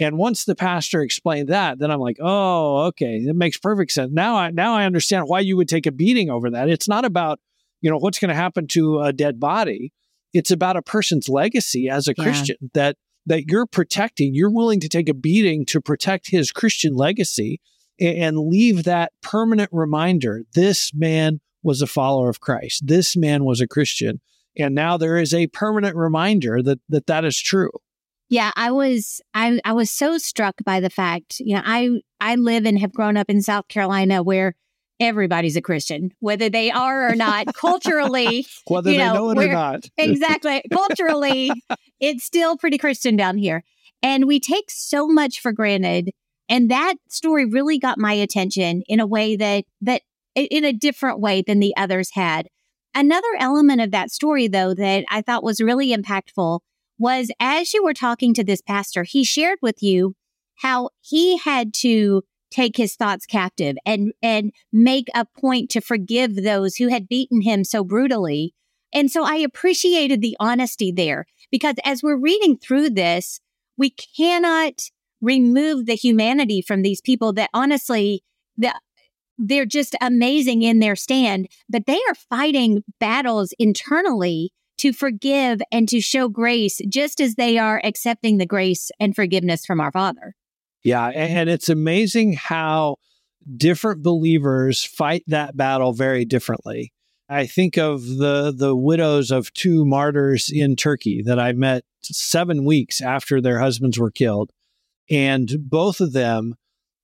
And 0.00 0.18
once 0.18 0.44
the 0.44 0.54
pastor 0.54 1.02
explained 1.02 1.48
that, 1.48 1.78
then 1.78 1.90
I'm 1.90 2.00
like, 2.00 2.16
oh, 2.20 2.86
okay, 2.86 3.24
that 3.26 3.34
makes 3.34 3.58
perfect 3.58 3.92
sense. 3.92 4.10
Now 4.12 4.36
I 4.36 4.50
now 4.50 4.74
I 4.74 4.84
understand 4.84 5.24
why 5.26 5.40
you 5.40 5.56
would 5.56 5.68
take 5.68 5.86
a 5.86 5.92
beating 5.92 6.30
over 6.30 6.50
that. 6.50 6.68
It's 6.68 6.88
not 6.88 7.04
about, 7.04 7.40
you 7.80 7.90
know, 7.90 7.98
what's 7.98 8.18
going 8.18 8.30
to 8.30 8.34
happen 8.34 8.66
to 8.68 9.00
a 9.00 9.12
dead 9.12 9.38
body 9.38 9.92
it's 10.32 10.50
about 10.50 10.76
a 10.76 10.82
person's 10.82 11.28
legacy 11.28 11.88
as 11.88 12.08
a 12.08 12.14
yeah. 12.16 12.24
Christian 12.24 12.56
that 12.74 12.96
that 13.26 13.48
you're 13.48 13.66
protecting. 13.66 14.34
You're 14.34 14.50
willing 14.50 14.80
to 14.80 14.88
take 14.88 15.08
a 15.08 15.14
beating 15.14 15.64
to 15.66 15.80
protect 15.80 16.30
his 16.30 16.50
Christian 16.50 16.94
legacy 16.94 17.60
and, 18.00 18.18
and 18.18 18.38
leave 18.38 18.82
that 18.84 19.12
permanent 19.22 19.70
reminder. 19.72 20.42
This 20.54 20.90
man 20.92 21.40
was 21.62 21.82
a 21.82 21.86
follower 21.86 22.28
of 22.28 22.40
Christ. 22.40 22.86
This 22.86 23.16
man 23.16 23.44
was 23.44 23.60
a 23.60 23.66
Christian. 23.66 24.20
And 24.58 24.74
now 24.74 24.96
there 24.96 25.16
is 25.16 25.32
a 25.32 25.46
permanent 25.48 25.96
reminder 25.96 26.62
that 26.62 26.80
that, 26.88 27.06
that 27.06 27.24
is 27.24 27.40
true. 27.40 27.70
Yeah, 28.28 28.50
I 28.56 28.70
was 28.70 29.20
I 29.34 29.60
I 29.64 29.72
was 29.74 29.90
so 29.90 30.16
struck 30.16 30.54
by 30.64 30.80
the 30.80 30.90
fact, 30.90 31.38
you 31.40 31.54
know, 31.54 31.62
I 31.64 32.00
I 32.20 32.36
live 32.36 32.64
and 32.64 32.78
have 32.78 32.92
grown 32.92 33.16
up 33.16 33.28
in 33.28 33.42
South 33.42 33.68
Carolina 33.68 34.22
where 34.22 34.54
everybody's 35.00 35.56
a 35.56 35.60
Christian, 35.60 36.12
whether 36.20 36.48
they 36.48 36.70
are 36.70 37.10
or 37.10 37.14
not. 37.14 37.46
Culturally, 37.54 38.46
whether 38.66 38.90
you 38.90 38.98
know, 38.98 39.12
they 39.12 39.18
know 39.18 39.30
it 39.30 39.48
or 39.48 39.52
not. 39.52 39.88
exactly. 39.98 40.62
Culturally, 40.72 41.50
it's 42.00 42.24
still 42.24 42.56
pretty 42.56 42.78
Christian 42.78 43.16
down 43.16 43.36
here. 43.36 43.64
And 44.02 44.26
we 44.26 44.40
take 44.40 44.70
so 44.70 45.06
much 45.06 45.40
for 45.40 45.52
granted. 45.52 46.10
And 46.48 46.70
that 46.70 46.94
story 47.08 47.46
really 47.46 47.78
got 47.78 47.98
my 47.98 48.12
attention 48.12 48.82
in 48.88 49.00
a 49.00 49.06
way 49.06 49.36
that, 49.36 49.64
that 49.82 50.02
in 50.34 50.64
a 50.64 50.72
different 50.72 51.20
way 51.20 51.42
than 51.42 51.60
the 51.60 51.76
others 51.76 52.10
had. 52.12 52.48
Another 52.94 53.28
element 53.38 53.80
of 53.80 53.90
that 53.90 54.10
story, 54.10 54.48
though, 54.48 54.74
that 54.74 55.04
I 55.10 55.22
thought 55.22 55.44
was 55.44 55.60
really 55.60 55.94
impactful 55.94 56.60
was 56.98 57.30
as 57.40 57.72
you 57.72 57.82
were 57.82 57.94
talking 57.94 58.34
to 58.34 58.44
this 58.44 58.60
pastor, 58.60 59.02
he 59.02 59.24
shared 59.24 59.58
with 59.62 59.82
you 59.82 60.14
how 60.56 60.90
he 61.00 61.38
had 61.38 61.72
to 61.74 62.22
take 62.50 62.76
his 62.76 62.94
thoughts 62.94 63.24
captive 63.24 63.76
and 63.86 64.12
and 64.22 64.52
make 64.72 65.08
a 65.14 65.26
point 65.40 65.70
to 65.70 65.80
forgive 65.80 66.36
those 66.36 66.76
who 66.76 66.88
had 66.88 67.08
beaten 67.08 67.40
him 67.40 67.64
so 67.64 67.82
brutally. 67.82 68.54
And 68.92 69.10
so 69.10 69.24
I 69.24 69.36
appreciated 69.36 70.20
the 70.20 70.36
honesty 70.38 70.92
there 70.92 71.24
because 71.50 71.76
as 71.84 72.02
we're 72.02 72.18
reading 72.18 72.58
through 72.58 72.90
this, 72.90 73.40
we 73.78 73.90
cannot 73.90 74.74
remove 75.22 75.86
the 75.86 75.94
humanity 75.94 76.60
from 76.60 76.82
these 76.82 77.00
people 77.00 77.32
that 77.32 77.48
honestly 77.54 78.22
the, 78.58 78.74
they're 79.42 79.66
just 79.66 79.96
amazing 80.00 80.62
in 80.62 80.78
their 80.78 80.96
stand, 80.96 81.48
but 81.68 81.86
they 81.86 82.00
are 82.08 82.14
fighting 82.14 82.82
battles 83.00 83.52
internally 83.58 84.52
to 84.78 84.92
forgive 84.92 85.60
and 85.70 85.88
to 85.88 86.00
show 86.00 86.28
grace 86.28 86.80
just 86.88 87.20
as 87.20 87.34
they 87.34 87.58
are 87.58 87.80
accepting 87.84 88.38
the 88.38 88.46
grace 88.46 88.90
and 88.98 89.14
forgiveness 89.14 89.66
from 89.66 89.80
our 89.80 89.92
Father. 89.92 90.34
Yeah. 90.82 91.06
And 91.08 91.48
it's 91.48 91.68
amazing 91.68 92.32
how 92.34 92.96
different 93.56 94.02
believers 94.02 94.84
fight 94.84 95.24
that 95.28 95.56
battle 95.56 95.92
very 95.92 96.24
differently. 96.24 96.92
I 97.28 97.46
think 97.46 97.78
of 97.78 98.06
the 98.06 98.52
the 98.54 98.76
widows 98.76 99.30
of 99.30 99.52
two 99.54 99.84
martyrs 99.84 100.50
in 100.52 100.76
Turkey 100.76 101.22
that 101.22 101.38
I 101.38 101.52
met 101.52 101.84
7 102.02 102.64
weeks 102.64 103.00
after 103.00 103.40
their 103.40 103.58
husbands 103.58 103.98
were 103.98 104.10
killed 104.10 104.50
and 105.10 105.50
both 105.60 106.00
of 106.00 106.12
them 106.12 106.56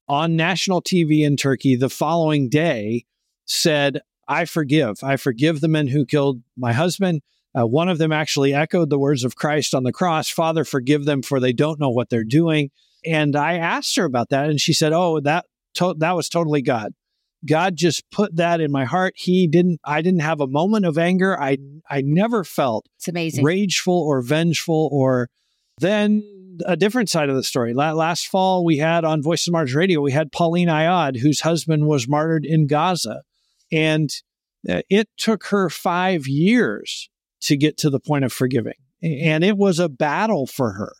on 0.09 0.37
national 0.37 0.83
TV 0.83 1.25
in 1.25 1.37
Turkey 1.37 1.77
the 1.77 1.91
following 1.91 2.49
day 2.49 3.05
said 3.45 4.01
I 4.27 4.45
forgive 4.45 4.99
I 5.03 5.17
forgive 5.17 5.61
the 5.61 5.69
men 5.69 5.89
who 5.89 6.05
killed 6.05 6.43
my 6.57 6.73
husband 6.73 7.23
uh, 7.59 7.67
one 7.67 7.89
of 7.89 7.99
them 7.99 8.13
actually 8.13 8.53
echoed 8.55 8.91
the 8.91 8.99
words 8.99 9.25
of 9.25 9.37
Christ 9.37 9.75
on 9.75 9.85
the 9.85 9.93
cross 9.93 10.29
Father 10.29 10.65
forgive 10.65 11.05
them 11.05 11.23
for 11.23 11.41
they 11.41 11.53
don't 11.53 11.81
know 11.81 11.91
what 11.91 12.11
they're 12.11 12.25
doing 12.25 12.71
and 13.05 13.37
I 13.37 13.55
asked 13.55 13.97
her 13.97 14.05
about 14.05 14.31
that, 14.31 14.49
and 14.49 14.61
she 14.61 14.73
said, 14.73 14.93
"Oh, 14.93 15.21
that 15.21 15.47
to- 15.75 15.95
that 15.99 16.17
was 16.17 16.29
totally 16.29 16.63
God. 16.63 16.93
God 17.47 17.77
just 17.77 18.11
put 18.11 18.37
that 18.37 18.61
in 18.61 18.73
my 18.73 18.85
heart. 18.85 19.15
He 19.17 19.47
didn't. 19.47 19.81
I 19.85 20.03
didn't 20.03 20.21
have 20.21 20.41
a 20.41 20.47
moment 20.47 20.85
of 20.85 20.99
anger. 20.99 21.41
I 21.41 21.59
I 21.89 22.03
never 22.03 22.45
felt 22.45 22.89
it's 22.97 23.09
amazing 23.09 23.45
rageful 23.45 23.95
or 23.95 24.23
vengeful 24.23 24.89
or 24.93 25.31
then." 25.79 26.23
A 26.67 26.77
different 26.77 27.09
side 27.09 27.29
of 27.29 27.37
the 27.37 27.43
story. 27.43 27.75
Last 27.75 28.29
fall, 28.29 28.65
we 28.65 28.79
had 28.79 29.05
on 29.05 29.23
Voice 29.23 29.43
of 29.43 29.47
the 29.47 29.53
Martyrs 29.53 29.75
Radio, 29.75 30.01
we 30.01 30.13
had 30.13 30.33
Pauline 30.33 30.69
Ayyad, 30.69 31.19
whose 31.19 31.41
husband 31.41 31.87
was 31.87 32.09
martyred 32.09 32.45
in 32.45 32.67
Gaza. 32.67 33.23
And 33.71 34.11
uh, 34.69 34.83
it 34.89 35.09
took 35.17 35.47
her 35.47 35.71
five 35.71 36.27
years 36.27 37.11
to 37.43 37.57
get 37.57 37.77
to 37.79 37.91
the 37.91 38.01
point 38.01 38.25
of 38.25 38.33
forgiving. 38.33 38.75
And 39.03 39.45
it 39.45 39.57
was 39.57 39.79
a 39.79 39.89
battle 39.89 40.47
for 40.47 40.73
her 40.73 40.95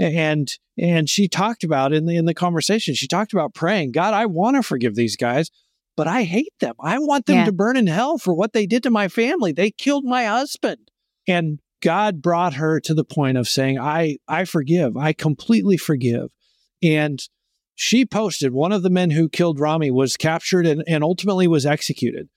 and 0.00 0.58
and 0.78 1.10
she 1.10 1.28
talked 1.28 1.62
about 1.62 1.92
in 1.92 2.06
the 2.06 2.16
in 2.16 2.24
the 2.24 2.34
conversation 2.34 2.94
she 2.94 3.06
talked 3.06 3.32
about 3.32 3.54
praying 3.54 3.92
god 3.92 4.14
i 4.14 4.24
want 4.26 4.56
to 4.56 4.62
forgive 4.62 4.94
these 4.94 5.16
guys 5.16 5.50
but 5.96 6.08
i 6.08 6.22
hate 6.22 6.54
them 6.60 6.74
i 6.80 6.98
want 6.98 7.26
them 7.26 7.36
yeah. 7.36 7.44
to 7.44 7.52
burn 7.52 7.76
in 7.76 7.86
hell 7.86 8.16
for 8.16 8.32
what 8.32 8.52
they 8.52 8.66
did 8.66 8.82
to 8.82 8.90
my 8.90 9.08
family 9.08 9.52
they 9.52 9.70
killed 9.70 10.04
my 10.04 10.24
husband 10.24 10.90
and 11.28 11.60
god 11.80 12.22
brought 12.22 12.54
her 12.54 12.80
to 12.80 12.94
the 12.94 13.04
point 13.04 13.36
of 13.36 13.48
saying 13.48 13.78
i 13.78 14.16
i 14.28 14.44
forgive 14.44 14.96
i 14.96 15.12
completely 15.12 15.76
forgive 15.76 16.28
and 16.82 17.28
she 17.74 18.04
posted 18.04 18.52
one 18.52 18.72
of 18.72 18.82
the 18.82 18.90
men 18.90 19.10
who 19.10 19.28
killed 19.28 19.58
rami 19.60 19.90
was 19.90 20.16
captured 20.16 20.66
and, 20.66 20.82
and 20.86 21.02
ultimately 21.02 21.46
was 21.46 21.64
executed 21.66 22.28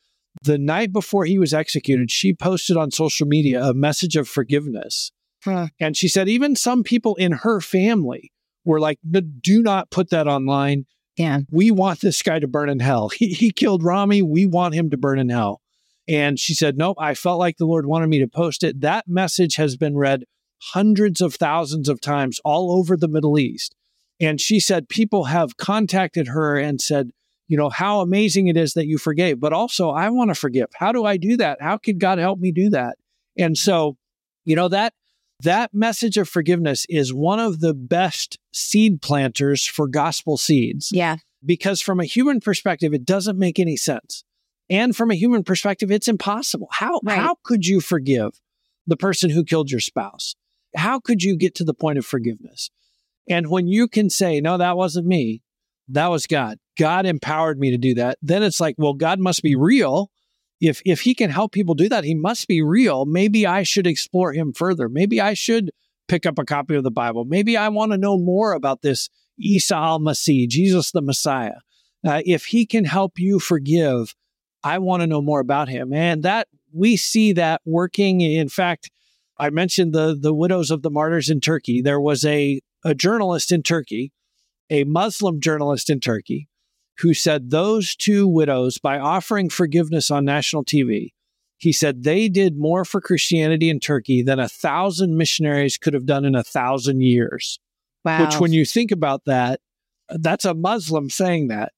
The 0.41 0.57
night 0.57 0.91
before 0.91 1.25
he 1.25 1.37
was 1.37 1.53
executed, 1.53 2.09
she 2.09 2.33
posted 2.33 2.75
on 2.75 2.91
social 2.91 3.27
media 3.27 3.63
a 3.63 3.73
message 3.73 4.15
of 4.15 4.27
forgiveness. 4.27 5.11
Huh. 5.43 5.67
And 5.79 5.95
she 5.95 6.07
said, 6.07 6.27
even 6.27 6.55
some 6.55 6.83
people 6.83 7.15
in 7.15 7.31
her 7.31 7.61
family 7.61 8.31
were 8.65 8.79
like, 8.79 8.99
do 9.41 9.61
not 9.61 9.91
put 9.91 10.09
that 10.09 10.27
online. 10.27 10.85
Yeah. 11.17 11.41
We 11.51 11.69
want 11.69 12.01
this 12.01 12.21
guy 12.23 12.39
to 12.39 12.47
burn 12.47 12.69
in 12.69 12.79
hell. 12.79 13.09
He, 13.09 13.27
he 13.29 13.51
killed 13.51 13.83
Rami. 13.83 14.21
We 14.21 14.45
want 14.45 14.73
him 14.73 14.89
to 14.89 14.97
burn 14.97 15.19
in 15.19 15.29
hell. 15.29 15.61
And 16.07 16.39
she 16.39 16.53
said, 16.53 16.77
Nope, 16.77 16.97
I 16.99 17.13
felt 17.13 17.39
like 17.39 17.57
the 17.57 17.65
Lord 17.65 17.85
wanted 17.85 18.07
me 18.07 18.19
to 18.19 18.27
post 18.27 18.63
it. 18.63 18.81
That 18.81 19.07
message 19.07 19.55
has 19.55 19.77
been 19.77 19.97
read 19.97 20.25
hundreds 20.71 21.21
of 21.21 21.35
thousands 21.35 21.89
of 21.89 21.99
times 21.99 22.39
all 22.45 22.71
over 22.71 22.95
the 22.95 23.07
Middle 23.07 23.37
East. 23.37 23.75
And 24.19 24.39
she 24.39 24.59
said, 24.59 24.87
people 24.87 25.25
have 25.25 25.57
contacted 25.57 26.29
her 26.29 26.57
and 26.57 26.79
said, 26.79 27.11
you 27.47 27.57
know, 27.57 27.69
how 27.69 27.99
amazing 27.99 28.47
it 28.47 28.55
is 28.55 28.73
that 28.73 28.87
you 28.87 28.97
forgave, 28.97 29.39
but 29.39 29.51
also 29.51 29.89
I 29.89 30.09
want 30.09 30.29
to 30.29 30.35
forgive. 30.35 30.69
How 30.75 30.91
do 30.91 31.03
I 31.05 31.17
do 31.17 31.35
that? 31.37 31.61
How 31.61 31.77
could 31.77 31.99
God 31.99 32.17
help 32.17 32.39
me 32.39 32.51
do 32.51 32.69
that? 32.69 32.97
And 33.37 33.57
so, 33.57 33.97
you 34.45 34.55
know, 34.55 34.69
that 34.69 34.93
that 35.41 35.73
message 35.73 36.17
of 36.17 36.29
forgiveness 36.29 36.85
is 36.87 37.13
one 37.13 37.39
of 37.39 37.59
the 37.59 37.73
best 37.73 38.39
seed 38.53 39.01
planters 39.01 39.65
for 39.65 39.87
gospel 39.87 40.37
seeds. 40.37 40.89
Yeah. 40.93 41.17
Because 41.45 41.81
from 41.81 41.99
a 41.99 42.05
human 42.05 42.39
perspective, 42.39 42.93
it 42.93 43.03
doesn't 43.03 43.37
make 43.37 43.59
any 43.59 43.75
sense. 43.75 44.23
And 44.73 44.95
from 44.95 45.11
a 45.11 45.15
human 45.15 45.43
perspective, 45.43 45.91
it's 45.91 46.07
impossible. 46.07 46.67
How 46.71 46.99
right. 47.03 47.19
how 47.19 47.35
could 47.43 47.67
you 47.67 47.79
forgive 47.79 48.41
the 48.87 48.97
person 48.97 49.29
who 49.29 49.43
killed 49.43 49.69
your 49.69 49.79
spouse? 49.79 50.35
How 50.75 50.99
could 50.99 51.21
you 51.21 51.37
get 51.37 51.53
to 51.55 51.63
the 51.63 51.75
point 51.75 51.99
of 51.99 52.07
forgiveness? 52.07 52.71
And 53.29 53.51
when 53.51 53.67
you 53.67 53.87
can 53.87 54.09
say, 54.09 54.41
no, 54.41 54.57
that 54.57 54.75
wasn't 54.75 55.05
me, 55.05 55.43
that 55.89 56.07
was 56.07 56.25
God. 56.25 56.57
God 56.75 57.05
empowered 57.05 57.59
me 57.59 57.69
to 57.69 57.77
do 57.77 57.93
that. 57.93 58.17
Then 58.23 58.41
it's 58.41 58.59
like, 58.59 58.73
well, 58.79 58.95
God 58.95 59.19
must 59.19 59.43
be 59.43 59.55
real. 59.55 60.09
If 60.59 60.81
if 60.85 61.01
he 61.01 61.13
can 61.13 61.29
help 61.29 61.51
people 61.51 61.75
do 61.75 61.87
that, 61.89 62.03
he 62.03 62.15
must 62.15 62.47
be 62.47 62.63
real. 62.63 63.05
Maybe 63.05 63.45
I 63.45 63.61
should 63.61 63.85
explore 63.85 64.33
him 64.33 64.53
further. 64.53 64.89
Maybe 64.89 65.21
I 65.21 65.35
should 65.35 65.69
pick 66.07 66.25
up 66.25 66.39
a 66.39 66.45
copy 66.45 66.73
of 66.73 66.83
the 66.83 66.89
Bible. 66.89 67.25
Maybe 67.25 67.55
I 67.55 67.69
want 67.69 67.91
to 67.91 67.97
know 67.99 68.17
more 68.17 68.53
about 68.53 68.81
this 68.81 69.07
Isa 69.37 69.75
al-Masih, 69.75 70.47
Jesus 70.47 70.89
the 70.89 71.03
Messiah. 71.03 71.57
Uh, 72.03 72.23
if 72.25 72.45
he 72.45 72.65
can 72.65 72.85
help 72.85 73.19
you 73.19 73.39
forgive, 73.39 74.15
I 74.63 74.79
want 74.79 75.01
to 75.01 75.07
know 75.07 75.21
more 75.21 75.39
about 75.39 75.69
him. 75.69 75.93
And 75.93 76.23
that 76.23 76.47
we 76.71 76.97
see 76.97 77.33
that 77.33 77.61
working. 77.65 78.21
In 78.21 78.49
fact, 78.49 78.89
I 79.37 79.49
mentioned 79.49 79.93
the 79.93 80.17
the 80.19 80.33
widows 80.33 80.71
of 80.71 80.81
the 80.81 80.89
martyrs 80.89 81.29
in 81.29 81.39
Turkey. 81.41 81.81
There 81.81 82.01
was 82.01 82.25
a 82.25 82.61
a 82.85 82.93
journalist 82.93 83.51
in 83.51 83.63
Turkey, 83.63 84.11
a 84.69 84.83
Muslim 84.83 85.39
journalist 85.39 85.89
in 85.89 85.99
Turkey, 85.99 86.49
who 86.99 87.13
said 87.13 87.49
those 87.49 87.95
two 87.95 88.27
widows, 88.27 88.77
by 88.77 88.99
offering 88.99 89.49
forgiveness 89.49 90.11
on 90.11 90.25
national 90.25 90.65
TV, 90.65 91.09
he 91.57 91.71
said 91.71 92.03
they 92.03 92.27
did 92.27 92.57
more 92.57 92.83
for 92.83 92.99
Christianity 92.99 93.69
in 93.69 93.79
Turkey 93.79 94.21
than 94.21 94.39
a 94.39 94.49
thousand 94.49 95.17
missionaries 95.17 95.77
could 95.77 95.93
have 95.93 96.05
done 96.05 96.25
in 96.25 96.35
a 96.35 96.43
thousand 96.43 97.01
years. 97.01 97.59
Wow. 98.03 98.25
Which, 98.25 98.39
when 98.39 98.51
you 98.51 98.65
think 98.65 98.91
about 98.91 99.23
that, 99.25 99.61
that's 100.09 100.45
a 100.45 100.53
Muslim 100.53 101.09
saying 101.09 101.47
that. 101.47 101.71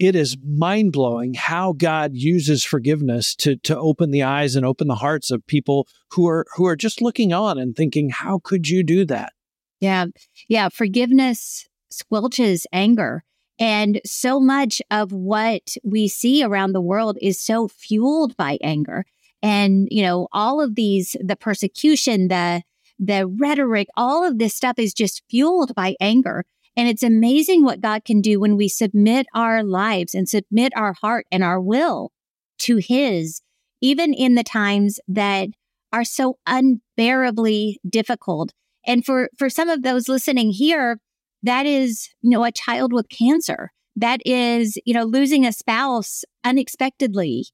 It 0.00 0.16
is 0.16 0.36
mind 0.42 0.92
blowing 0.92 1.34
how 1.34 1.74
God 1.74 2.12
uses 2.14 2.64
forgiveness 2.64 3.36
to 3.36 3.56
to 3.56 3.78
open 3.78 4.10
the 4.10 4.22
eyes 4.22 4.56
and 4.56 4.64
open 4.66 4.88
the 4.88 4.94
hearts 4.96 5.30
of 5.30 5.46
people 5.46 5.86
who 6.12 6.26
are 6.26 6.46
who 6.56 6.66
are 6.66 6.74
just 6.74 7.02
looking 7.02 7.32
on 7.32 7.58
and 7.58 7.76
thinking, 7.76 8.08
"How 8.08 8.40
could 8.42 8.68
you 8.68 8.82
do 8.82 9.04
that?" 9.04 9.34
Yeah. 9.80 10.06
Yeah. 10.48 10.70
Forgiveness 10.70 11.68
squelches 11.92 12.64
anger. 12.72 13.24
And 13.58 14.00
so 14.06 14.40
much 14.40 14.80
of 14.90 15.12
what 15.12 15.76
we 15.84 16.08
see 16.08 16.42
around 16.42 16.72
the 16.72 16.80
world 16.80 17.18
is 17.20 17.38
so 17.38 17.68
fueled 17.68 18.34
by 18.36 18.58
anger. 18.62 19.04
And, 19.42 19.86
you 19.90 20.02
know, 20.02 20.28
all 20.32 20.62
of 20.62 20.76
these, 20.76 21.14
the 21.22 21.36
persecution, 21.36 22.28
the, 22.28 22.62
the 22.98 23.26
rhetoric, 23.26 23.88
all 23.96 24.26
of 24.26 24.38
this 24.38 24.54
stuff 24.54 24.78
is 24.78 24.94
just 24.94 25.22
fueled 25.28 25.74
by 25.74 25.94
anger. 26.00 26.44
And 26.76 26.88
it's 26.88 27.02
amazing 27.02 27.64
what 27.64 27.80
God 27.80 28.04
can 28.04 28.20
do 28.20 28.40
when 28.40 28.56
we 28.56 28.68
submit 28.68 29.26
our 29.34 29.62
lives 29.62 30.14
and 30.14 30.28
submit 30.28 30.72
our 30.76 30.94
heart 30.94 31.26
and 31.30 31.42
our 31.42 31.60
will 31.60 32.12
to 32.60 32.76
His, 32.76 33.42
even 33.80 34.14
in 34.14 34.34
the 34.34 34.44
times 34.44 35.00
that 35.08 35.48
are 35.92 36.04
so 36.04 36.38
unbearably 36.46 37.80
difficult. 37.88 38.52
And 38.86 39.04
for, 39.04 39.30
for 39.36 39.50
some 39.50 39.68
of 39.68 39.82
those 39.82 40.08
listening 40.08 40.52
here, 40.52 41.00
that 41.42 41.66
is, 41.66 42.08
you 42.22 42.30
know, 42.30 42.44
a 42.44 42.52
child 42.52 42.92
with 42.92 43.08
cancer. 43.08 43.72
That 43.96 44.20
is, 44.24 44.78
you 44.84 44.94
know, 44.94 45.04
losing 45.04 45.44
a 45.44 45.52
spouse 45.52 46.24
unexpectedly. 46.44 47.46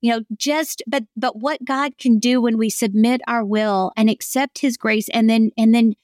You 0.00 0.12
know, 0.12 0.20
just, 0.36 0.82
but, 0.86 1.04
but 1.14 1.36
what 1.36 1.64
God 1.64 1.98
can 1.98 2.18
do 2.18 2.40
when 2.40 2.56
we 2.56 2.70
submit 2.70 3.20
our 3.26 3.44
will 3.44 3.92
and 3.96 4.08
accept 4.08 4.60
his 4.60 4.78
grace 4.78 5.08
and 5.10 5.28
then, 5.28 5.50
and 5.58 5.74
then 5.74 5.94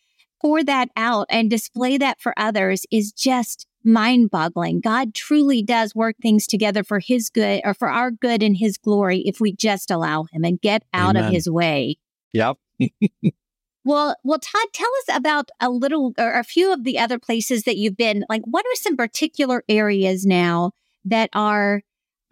pour 0.46 0.62
that 0.62 0.90
out 0.94 1.26
and 1.28 1.50
display 1.50 1.98
that 1.98 2.20
for 2.20 2.32
others 2.36 2.86
is 2.92 3.10
just 3.10 3.66
mind 3.82 4.30
boggling. 4.30 4.80
God 4.80 5.12
truly 5.12 5.60
does 5.60 5.92
work 5.92 6.14
things 6.22 6.46
together 6.46 6.84
for 6.84 7.00
his 7.00 7.30
good 7.30 7.62
or 7.64 7.74
for 7.74 7.88
our 7.88 8.12
good 8.12 8.44
and 8.44 8.56
his 8.56 8.78
glory 8.78 9.22
if 9.26 9.40
we 9.40 9.52
just 9.52 9.90
allow 9.90 10.26
him 10.30 10.44
and 10.44 10.60
get 10.60 10.84
out 10.94 11.16
Amen. 11.16 11.24
of 11.24 11.32
his 11.32 11.50
way. 11.50 11.96
Yep. 12.32 12.58
Well, 13.88 14.16
well, 14.24 14.40
Todd, 14.40 14.66
tell 14.72 14.90
us 15.06 15.16
about 15.16 15.48
a 15.60 15.70
little 15.70 16.12
or 16.18 16.32
a 16.32 16.42
few 16.42 16.72
of 16.72 16.82
the 16.82 16.98
other 16.98 17.20
places 17.20 17.62
that 17.62 17.76
you've 17.76 17.96
been. 17.96 18.24
Like, 18.28 18.42
what 18.44 18.66
are 18.66 18.74
some 18.74 18.96
particular 18.96 19.62
areas 19.68 20.26
now 20.26 20.72
that 21.04 21.30
are 21.32 21.82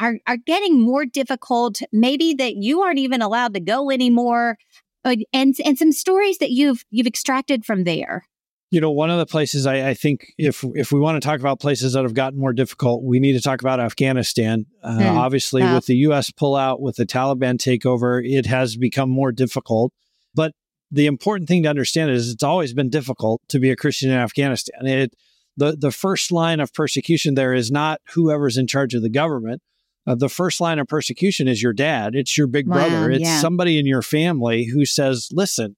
are 0.01 0.19
are 0.27 0.37
getting 0.37 0.81
more 0.81 1.07
difficult? 1.07 1.79
Maybe 1.93 2.35
that 2.35 2.57
you 2.57 2.81
aren't 2.81 2.99
even 2.99 3.23
allowed 3.23 3.55
to 3.55 3.61
go 3.61 3.93
anymore, 3.93 4.59
and 5.05 5.55
and 5.65 5.79
some 5.79 5.93
stories 5.93 6.39
that 6.39 6.51
you've 6.51 6.85
you've 6.91 7.07
extracted 7.07 7.65
from 7.65 7.85
there. 7.85 8.27
You 8.71 8.81
know, 8.81 8.91
one 8.91 9.09
of 9.09 9.19
the 9.19 9.27
places 9.27 9.67
I, 9.67 9.91
I, 9.91 9.95
think 9.95 10.33
if 10.37 10.65
if 10.75 10.91
we 10.91 10.99
want 10.99 11.23
to 11.23 11.25
talk 11.25 11.39
about 11.39 11.61
places 11.61 11.93
that 11.93 12.03
have 12.03 12.15
gotten 12.15 12.41
more 12.41 12.53
difficult, 12.53 13.05
we 13.05 13.21
need 13.21 13.35
to 13.35 13.41
talk 13.41 13.61
about 13.61 13.79
Afghanistan. 13.79 14.67
Uh, 14.83 14.99
mm. 14.99 15.17
Obviously, 15.17 15.63
with 15.63 15.87
the 15.87 15.97
U.S. 15.97 16.31
pullout, 16.31 16.81
with 16.81 16.97
the 16.97 17.07
Taliban 17.07 17.57
takeover, 17.57 18.21
it 18.25 18.47
has 18.47 18.77
become 18.77 19.11
more 19.11 19.31
difficult. 19.31 19.93
But 20.35 20.53
the 20.91 21.07
important 21.07 21.49
thing 21.49 21.63
to 21.65 21.69
understand 21.69 22.11
is 22.11 22.31
it's 22.31 22.43
always 22.43 22.73
been 22.75 22.91
difficult 22.91 23.43
to 23.49 23.61
be 23.61 23.71
a 23.71 23.77
Christian 23.77 24.11
in 24.11 24.17
Afghanistan. 24.17 24.87
It, 24.87 25.15
the, 25.57 25.77
the 25.77 25.93
first 25.93 26.33
line 26.33 26.61
of 26.61 26.73
persecution 26.73 27.35
there 27.35 27.55
is 27.55 27.71
not 27.71 28.01
whoever's 28.15 28.57
in 28.57 28.67
charge 28.67 28.95
of 28.95 29.03
the 29.03 29.11
government. 29.11 29.63
Uh, 30.07 30.15
the 30.15 30.29
first 30.29 30.61
line 30.61 30.79
of 30.79 30.87
persecution 30.87 31.49
is 31.49 31.63
your 31.63 31.73
dad. 31.73 32.15
It's 32.15 32.37
your 32.37 32.47
big 32.47 32.69
wow, 32.69 32.77
brother. 32.77 33.11
It's 33.11 33.25
yeah. 33.25 33.41
somebody 33.41 33.79
in 33.79 33.87
your 33.87 34.03
family 34.03 34.65
who 34.65 34.85
says, 34.85 35.29
listen, 35.33 35.77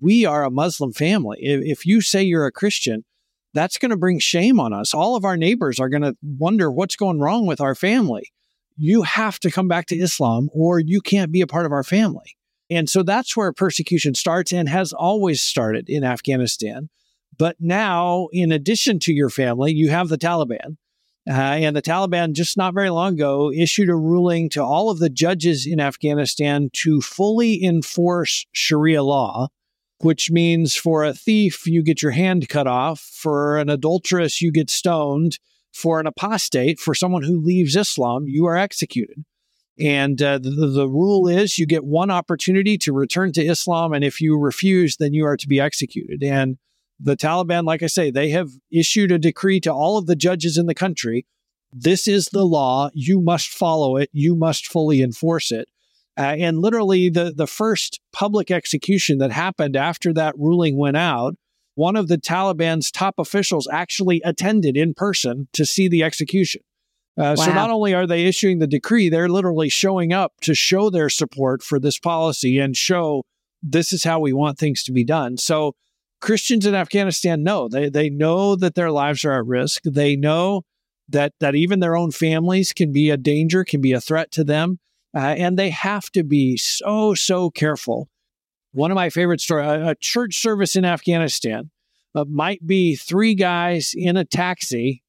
we 0.00 0.24
are 0.24 0.44
a 0.44 0.50
Muslim 0.50 0.92
family. 0.92 1.38
If, 1.40 1.60
if 1.64 1.86
you 1.86 2.00
say 2.00 2.22
you're 2.22 2.46
a 2.46 2.52
Christian, 2.52 3.04
that's 3.52 3.78
going 3.78 3.90
to 3.90 3.96
bring 3.96 4.18
shame 4.18 4.60
on 4.60 4.72
us. 4.72 4.94
All 4.94 5.16
of 5.16 5.24
our 5.24 5.36
neighbors 5.36 5.80
are 5.80 5.88
going 5.88 6.02
to 6.02 6.16
wonder 6.22 6.70
what's 6.70 6.96
going 6.96 7.20
wrong 7.20 7.46
with 7.46 7.60
our 7.60 7.74
family. 7.74 8.30
You 8.76 9.02
have 9.02 9.38
to 9.40 9.50
come 9.50 9.68
back 9.68 9.86
to 9.86 9.96
Islam 9.96 10.48
or 10.52 10.80
you 10.80 11.00
can't 11.00 11.32
be 11.32 11.40
a 11.40 11.46
part 11.46 11.66
of 11.66 11.72
our 11.72 11.84
family. 11.84 12.36
And 12.70 12.88
so 12.88 13.02
that's 13.02 13.36
where 13.36 13.52
persecution 13.52 14.14
starts 14.14 14.52
and 14.52 14.68
has 14.68 14.92
always 14.92 15.42
started 15.42 15.88
in 15.88 16.02
Afghanistan. 16.02 16.88
But 17.36 17.56
now, 17.60 18.28
in 18.32 18.52
addition 18.52 18.98
to 19.00 19.12
your 19.12 19.30
family, 19.30 19.72
you 19.72 19.90
have 19.90 20.08
the 20.08 20.18
Taliban. 20.18 20.76
Uh, 21.28 21.32
and 21.32 21.74
the 21.74 21.82
Taliban, 21.82 22.32
just 22.32 22.56
not 22.56 22.74
very 22.74 22.90
long 22.90 23.14
ago, 23.14 23.50
issued 23.50 23.88
a 23.88 23.96
ruling 23.96 24.50
to 24.50 24.62
all 24.62 24.90
of 24.90 24.98
the 24.98 25.08
judges 25.08 25.66
in 25.66 25.80
Afghanistan 25.80 26.68
to 26.74 27.00
fully 27.00 27.64
enforce 27.64 28.44
Sharia 28.52 29.02
law, 29.02 29.48
which 30.00 30.30
means 30.30 30.76
for 30.76 31.02
a 31.02 31.14
thief, 31.14 31.66
you 31.66 31.82
get 31.82 32.02
your 32.02 32.12
hand 32.12 32.48
cut 32.50 32.66
off. 32.66 33.00
For 33.00 33.56
an 33.56 33.70
adulteress, 33.70 34.42
you 34.42 34.52
get 34.52 34.68
stoned. 34.70 35.38
For 35.72 35.98
an 35.98 36.06
apostate, 36.06 36.78
for 36.78 36.94
someone 36.94 37.24
who 37.24 37.40
leaves 37.40 37.74
Islam, 37.74 38.26
you 38.28 38.46
are 38.46 38.56
executed. 38.56 39.24
And 39.76 40.22
uh, 40.22 40.38
the, 40.38 40.50
the 40.50 40.88
rule 40.88 41.26
is 41.26 41.58
you 41.58 41.66
get 41.66 41.84
one 41.84 42.10
opportunity 42.10 42.78
to 42.78 42.92
return 42.92 43.32
to 43.32 43.44
Islam. 43.44 43.92
And 43.92 44.04
if 44.04 44.20
you 44.20 44.38
refuse, 44.38 44.98
then 44.98 45.14
you 45.14 45.26
are 45.26 45.36
to 45.36 45.48
be 45.48 45.58
executed. 45.58 46.22
And 46.22 46.58
the 47.00 47.16
Taliban, 47.16 47.64
like 47.64 47.82
I 47.82 47.86
say, 47.86 48.10
they 48.10 48.30
have 48.30 48.50
issued 48.70 49.12
a 49.12 49.18
decree 49.18 49.60
to 49.60 49.72
all 49.72 49.98
of 49.98 50.06
the 50.06 50.16
judges 50.16 50.56
in 50.56 50.66
the 50.66 50.74
country. 50.74 51.26
This 51.72 52.06
is 52.06 52.26
the 52.26 52.44
law. 52.44 52.90
You 52.94 53.20
must 53.20 53.48
follow 53.48 53.96
it. 53.96 54.10
You 54.12 54.36
must 54.36 54.66
fully 54.66 55.02
enforce 55.02 55.50
it. 55.50 55.68
Uh, 56.16 56.36
and 56.38 56.58
literally, 56.58 57.08
the, 57.08 57.32
the 57.36 57.48
first 57.48 58.00
public 58.12 58.50
execution 58.50 59.18
that 59.18 59.32
happened 59.32 59.74
after 59.76 60.12
that 60.12 60.34
ruling 60.38 60.78
went 60.78 60.96
out, 60.96 61.34
one 61.74 61.96
of 61.96 62.06
the 62.06 62.18
Taliban's 62.18 62.92
top 62.92 63.16
officials 63.18 63.66
actually 63.72 64.22
attended 64.24 64.76
in 64.76 64.94
person 64.94 65.48
to 65.52 65.66
see 65.66 65.88
the 65.88 66.04
execution. 66.04 66.60
Uh, 67.16 67.34
wow. 67.36 67.44
So 67.44 67.52
not 67.52 67.70
only 67.70 67.94
are 67.94 68.06
they 68.06 68.26
issuing 68.26 68.58
the 68.60 68.66
decree, 68.66 69.08
they're 69.08 69.28
literally 69.28 69.68
showing 69.68 70.12
up 70.12 70.32
to 70.42 70.54
show 70.54 70.90
their 70.90 71.08
support 71.08 71.62
for 71.62 71.80
this 71.80 71.98
policy 71.98 72.58
and 72.58 72.76
show 72.76 73.24
this 73.62 73.92
is 73.92 74.04
how 74.04 74.20
we 74.20 74.32
want 74.32 74.58
things 74.58 74.82
to 74.84 74.92
be 74.92 75.04
done. 75.04 75.36
So 75.36 75.74
Christians 76.24 76.64
in 76.64 76.74
Afghanistan 76.74 77.42
know 77.42 77.68
they 77.68 77.90
they 77.90 78.08
know 78.08 78.56
that 78.56 78.74
their 78.74 78.90
lives 78.90 79.26
are 79.26 79.32
at 79.32 79.44
risk. 79.44 79.82
They 79.84 80.16
know 80.16 80.62
that 81.06 81.34
that 81.38 81.54
even 81.54 81.80
their 81.80 81.98
own 81.98 82.12
families 82.12 82.72
can 82.72 82.92
be 82.92 83.10
a 83.10 83.18
danger, 83.18 83.62
can 83.62 83.82
be 83.82 83.92
a 83.92 84.00
threat 84.00 84.30
to 84.30 84.42
them. 84.42 84.78
Uh, 85.14 85.18
and 85.18 85.58
they 85.58 85.68
have 85.68 86.10
to 86.12 86.24
be 86.24 86.56
so, 86.56 87.12
so 87.12 87.50
careful. 87.50 88.08
One 88.72 88.90
of 88.90 88.94
my 88.94 89.10
favorite 89.10 89.42
stories 89.42 89.68
a, 89.68 89.90
a 89.90 89.94
church 90.00 90.40
service 90.40 90.76
in 90.76 90.86
Afghanistan 90.86 91.70
uh, 92.14 92.24
might 92.26 92.66
be 92.66 92.96
three 92.96 93.34
guys 93.34 93.92
in 93.94 94.16
a 94.16 94.24
taxi 94.24 95.02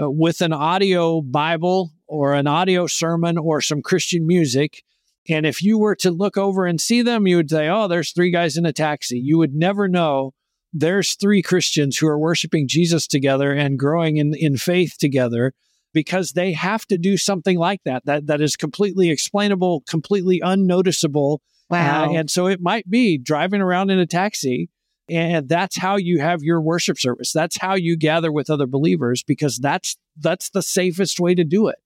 uh, 0.00 0.08
with 0.08 0.40
an 0.40 0.52
audio 0.52 1.20
Bible 1.20 1.90
or 2.06 2.34
an 2.34 2.46
audio 2.46 2.86
sermon 2.86 3.36
or 3.36 3.60
some 3.60 3.82
Christian 3.82 4.24
music. 4.24 4.84
And 5.28 5.44
if 5.44 5.64
you 5.64 5.80
were 5.80 5.96
to 5.96 6.12
look 6.12 6.36
over 6.36 6.64
and 6.64 6.80
see 6.80 7.02
them, 7.02 7.26
you 7.26 7.38
would 7.38 7.50
say, 7.50 7.68
oh, 7.68 7.88
there's 7.88 8.12
three 8.12 8.30
guys 8.30 8.56
in 8.56 8.64
a 8.64 8.72
taxi. 8.72 9.18
You 9.18 9.36
would 9.36 9.52
never 9.52 9.88
know 9.88 10.32
there's 10.72 11.14
three 11.14 11.42
Christians 11.42 11.98
who 11.98 12.06
are 12.06 12.18
worshiping 12.18 12.68
Jesus 12.68 13.06
together 13.06 13.52
and 13.52 13.78
growing 13.78 14.16
in, 14.16 14.34
in 14.34 14.56
faith 14.56 14.96
together 14.98 15.52
because 15.92 16.32
they 16.32 16.52
have 16.52 16.86
to 16.86 16.98
do 16.98 17.16
something 17.16 17.58
like 17.58 17.80
that, 17.84 18.04
that, 18.06 18.26
that 18.26 18.40
is 18.40 18.56
completely 18.56 19.10
explainable, 19.10 19.82
completely 19.88 20.40
unnoticeable. 20.42 21.42
Uh, 21.70 21.74
wow. 21.74 22.04
Uh, 22.04 22.12
and 22.12 22.30
so 22.30 22.46
it 22.46 22.60
might 22.60 22.88
be 22.88 23.18
driving 23.18 23.60
around 23.60 23.90
in 23.90 23.98
a 23.98 24.06
taxi 24.06 24.70
and 25.10 25.48
that's 25.48 25.76
how 25.76 25.96
you 25.96 26.20
have 26.20 26.42
your 26.42 26.60
worship 26.60 26.98
service 26.98 27.32
that's 27.32 27.58
how 27.58 27.74
you 27.74 27.96
gather 27.96 28.30
with 28.30 28.48
other 28.48 28.66
believers 28.66 29.22
because 29.22 29.58
that's 29.58 29.96
that's 30.18 30.50
the 30.50 30.62
safest 30.62 31.18
way 31.20 31.34
to 31.34 31.44
do 31.44 31.68
it 31.68 31.78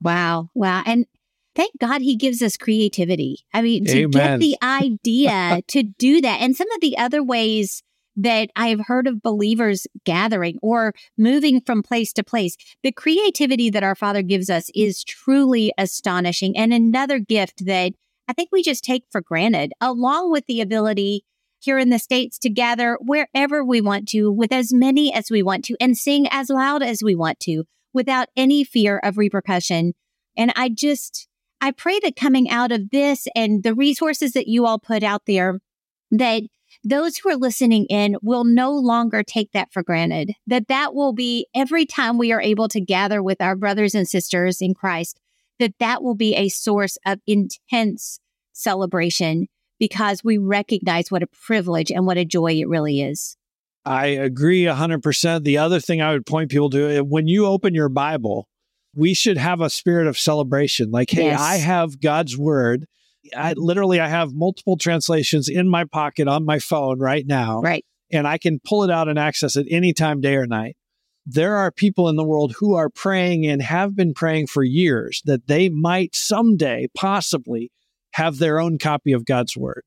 wow 0.00 0.48
wow 0.54 0.82
and 0.84 1.06
thank 1.54 1.72
god 1.78 2.02
he 2.02 2.16
gives 2.16 2.42
us 2.42 2.56
creativity 2.56 3.44
i 3.54 3.62
mean 3.62 3.84
to 3.84 4.02
Amen. 4.02 4.10
get 4.10 4.40
the 4.40 4.56
idea 4.62 5.62
to 5.68 5.82
do 5.82 6.20
that 6.20 6.40
and 6.40 6.56
some 6.56 6.70
of 6.72 6.80
the 6.80 6.98
other 6.98 7.22
ways 7.22 7.82
that 8.16 8.50
I 8.56 8.68
have 8.68 8.86
heard 8.86 9.06
of 9.06 9.22
believers 9.22 9.86
gathering 10.04 10.58
or 10.62 10.92
moving 11.16 11.60
from 11.60 11.82
place 11.82 12.12
to 12.14 12.22
place. 12.22 12.56
The 12.82 12.92
creativity 12.92 13.70
that 13.70 13.82
our 13.82 13.94
Father 13.94 14.22
gives 14.22 14.50
us 14.50 14.70
is 14.74 15.04
truly 15.04 15.72
astonishing 15.78 16.56
and 16.56 16.72
another 16.72 17.18
gift 17.18 17.64
that 17.66 17.92
I 18.28 18.32
think 18.32 18.50
we 18.52 18.62
just 18.62 18.84
take 18.84 19.04
for 19.10 19.20
granted, 19.20 19.72
along 19.80 20.30
with 20.30 20.46
the 20.46 20.60
ability 20.60 21.24
here 21.58 21.78
in 21.78 21.90
the 21.90 21.98
States 21.98 22.38
to 22.40 22.50
gather 22.50 22.98
wherever 23.00 23.64
we 23.64 23.80
want 23.80 24.08
to 24.08 24.30
with 24.30 24.52
as 24.52 24.72
many 24.72 25.12
as 25.12 25.30
we 25.30 25.42
want 25.42 25.64
to 25.66 25.76
and 25.80 25.96
sing 25.96 26.26
as 26.30 26.50
loud 26.50 26.82
as 26.82 27.02
we 27.02 27.14
want 27.14 27.40
to 27.40 27.64
without 27.92 28.28
any 28.36 28.64
fear 28.64 28.98
of 28.98 29.16
repercussion. 29.16 29.92
And 30.36 30.52
I 30.56 30.70
just, 30.70 31.28
I 31.60 31.70
pray 31.70 32.00
that 32.00 32.16
coming 32.16 32.50
out 32.50 32.72
of 32.72 32.90
this 32.90 33.28
and 33.34 33.62
the 33.62 33.74
resources 33.74 34.32
that 34.32 34.48
you 34.48 34.66
all 34.66 34.78
put 34.78 35.02
out 35.02 35.22
there, 35.26 35.60
that 36.10 36.42
those 36.84 37.16
who 37.16 37.30
are 37.30 37.36
listening 37.36 37.86
in 37.86 38.16
will 38.22 38.44
no 38.44 38.72
longer 38.72 39.22
take 39.22 39.52
that 39.52 39.72
for 39.72 39.82
granted, 39.82 40.32
that 40.46 40.68
that 40.68 40.94
will 40.94 41.12
be 41.12 41.46
every 41.54 41.86
time 41.86 42.18
we 42.18 42.32
are 42.32 42.40
able 42.40 42.68
to 42.68 42.80
gather 42.80 43.22
with 43.22 43.40
our 43.40 43.56
brothers 43.56 43.94
and 43.94 44.08
sisters 44.08 44.60
in 44.60 44.74
Christ, 44.74 45.20
that 45.58 45.74
that 45.78 46.02
will 46.02 46.14
be 46.14 46.34
a 46.34 46.48
source 46.48 46.98
of 47.06 47.20
intense 47.26 48.18
celebration 48.52 49.46
because 49.78 50.22
we 50.22 50.38
recognize 50.38 51.10
what 51.10 51.22
a 51.22 51.28
privilege 51.46 51.90
and 51.90 52.06
what 52.06 52.18
a 52.18 52.24
joy 52.24 52.52
it 52.52 52.68
really 52.68 53.00
is. 53.00 53.36
I 53.84 54.06
agree 54.06 54.64
100%. 54.64 55.42
The 55.42 55.58
other 55.58 55.80
thing 55.80 56.00
I 56.00 56.12
would 56.12 56.26
point 56.26 56.50
people 56.50 56.70
to 56.70 57.00
uh, 57.00 57.02
when 57.02 57.26
you 57.26 57.46
open 57.46 57.74
your 57.74 57.88
Bible, 57.88 58.48
we 58.94 59.14
should 59.14 59.38
have 59.38 59.60
a 59.60 59.70
spirit 59.70 60.06
of 60.06 60.18
celebration. 60.18 60.90
Like, 60.90 61.10
hey, 61.10 61.26
Yes. 61.26 61.40
I 61.40 61.56
have 61.56 62.00
God's 62.00 62.38
word. 62.38 62.86
I 63.36 63.54
literally 63.56 64.00
I 64.00 64.08
have 64.08 64.32
multiple 64.32 64.76
translations 64.76 65.48
in 65.48 65.68
my 65.68 65.84
pocket 65.84 66.28
on 66.28 66.44
my 66.44 66.58
phone 66.58 66.98
right 66.98 67.26
now. 67.26 67.60
Right. 67.60 67.84
and 68.10 68.26
I 68.26 68.38
can 68.38 68.60
pull 68.62 68.84
it 68.84 68.90
out 68.90 69.08
and 69.08 69.18
access 69.18 69.56
it 69.56 69.66
anytime, 69.70 70.20
day 70.20 70.34
or 70.36 70.46
night. 70.46 70.76
There 71.24 71.56
are 71.56 71.70
people 71.70 72.08
in 72.08 72.16
the 72.16 72.26
world 72.26 72.54
who 72.58 72.74
are 72.74 72.90
praying 72.90 73.46
and 73.46 73.62
have 73.62 73.94
been 73.94 74.12
praying 74.12 74.48
for 74.48 74.64
years 74.64 75.22
that 75.24 75.46
they 75.46 75.68
might 75.68 76.16
someday 76.16 76.88
possibly 76.94 77.70
have 78.14 78.38
their 78.38 78.58
own 78.58 78.76
copy 78.78 79.12
of 79.12 79.24
God's 79.24 79.56
word. 79.56 79.82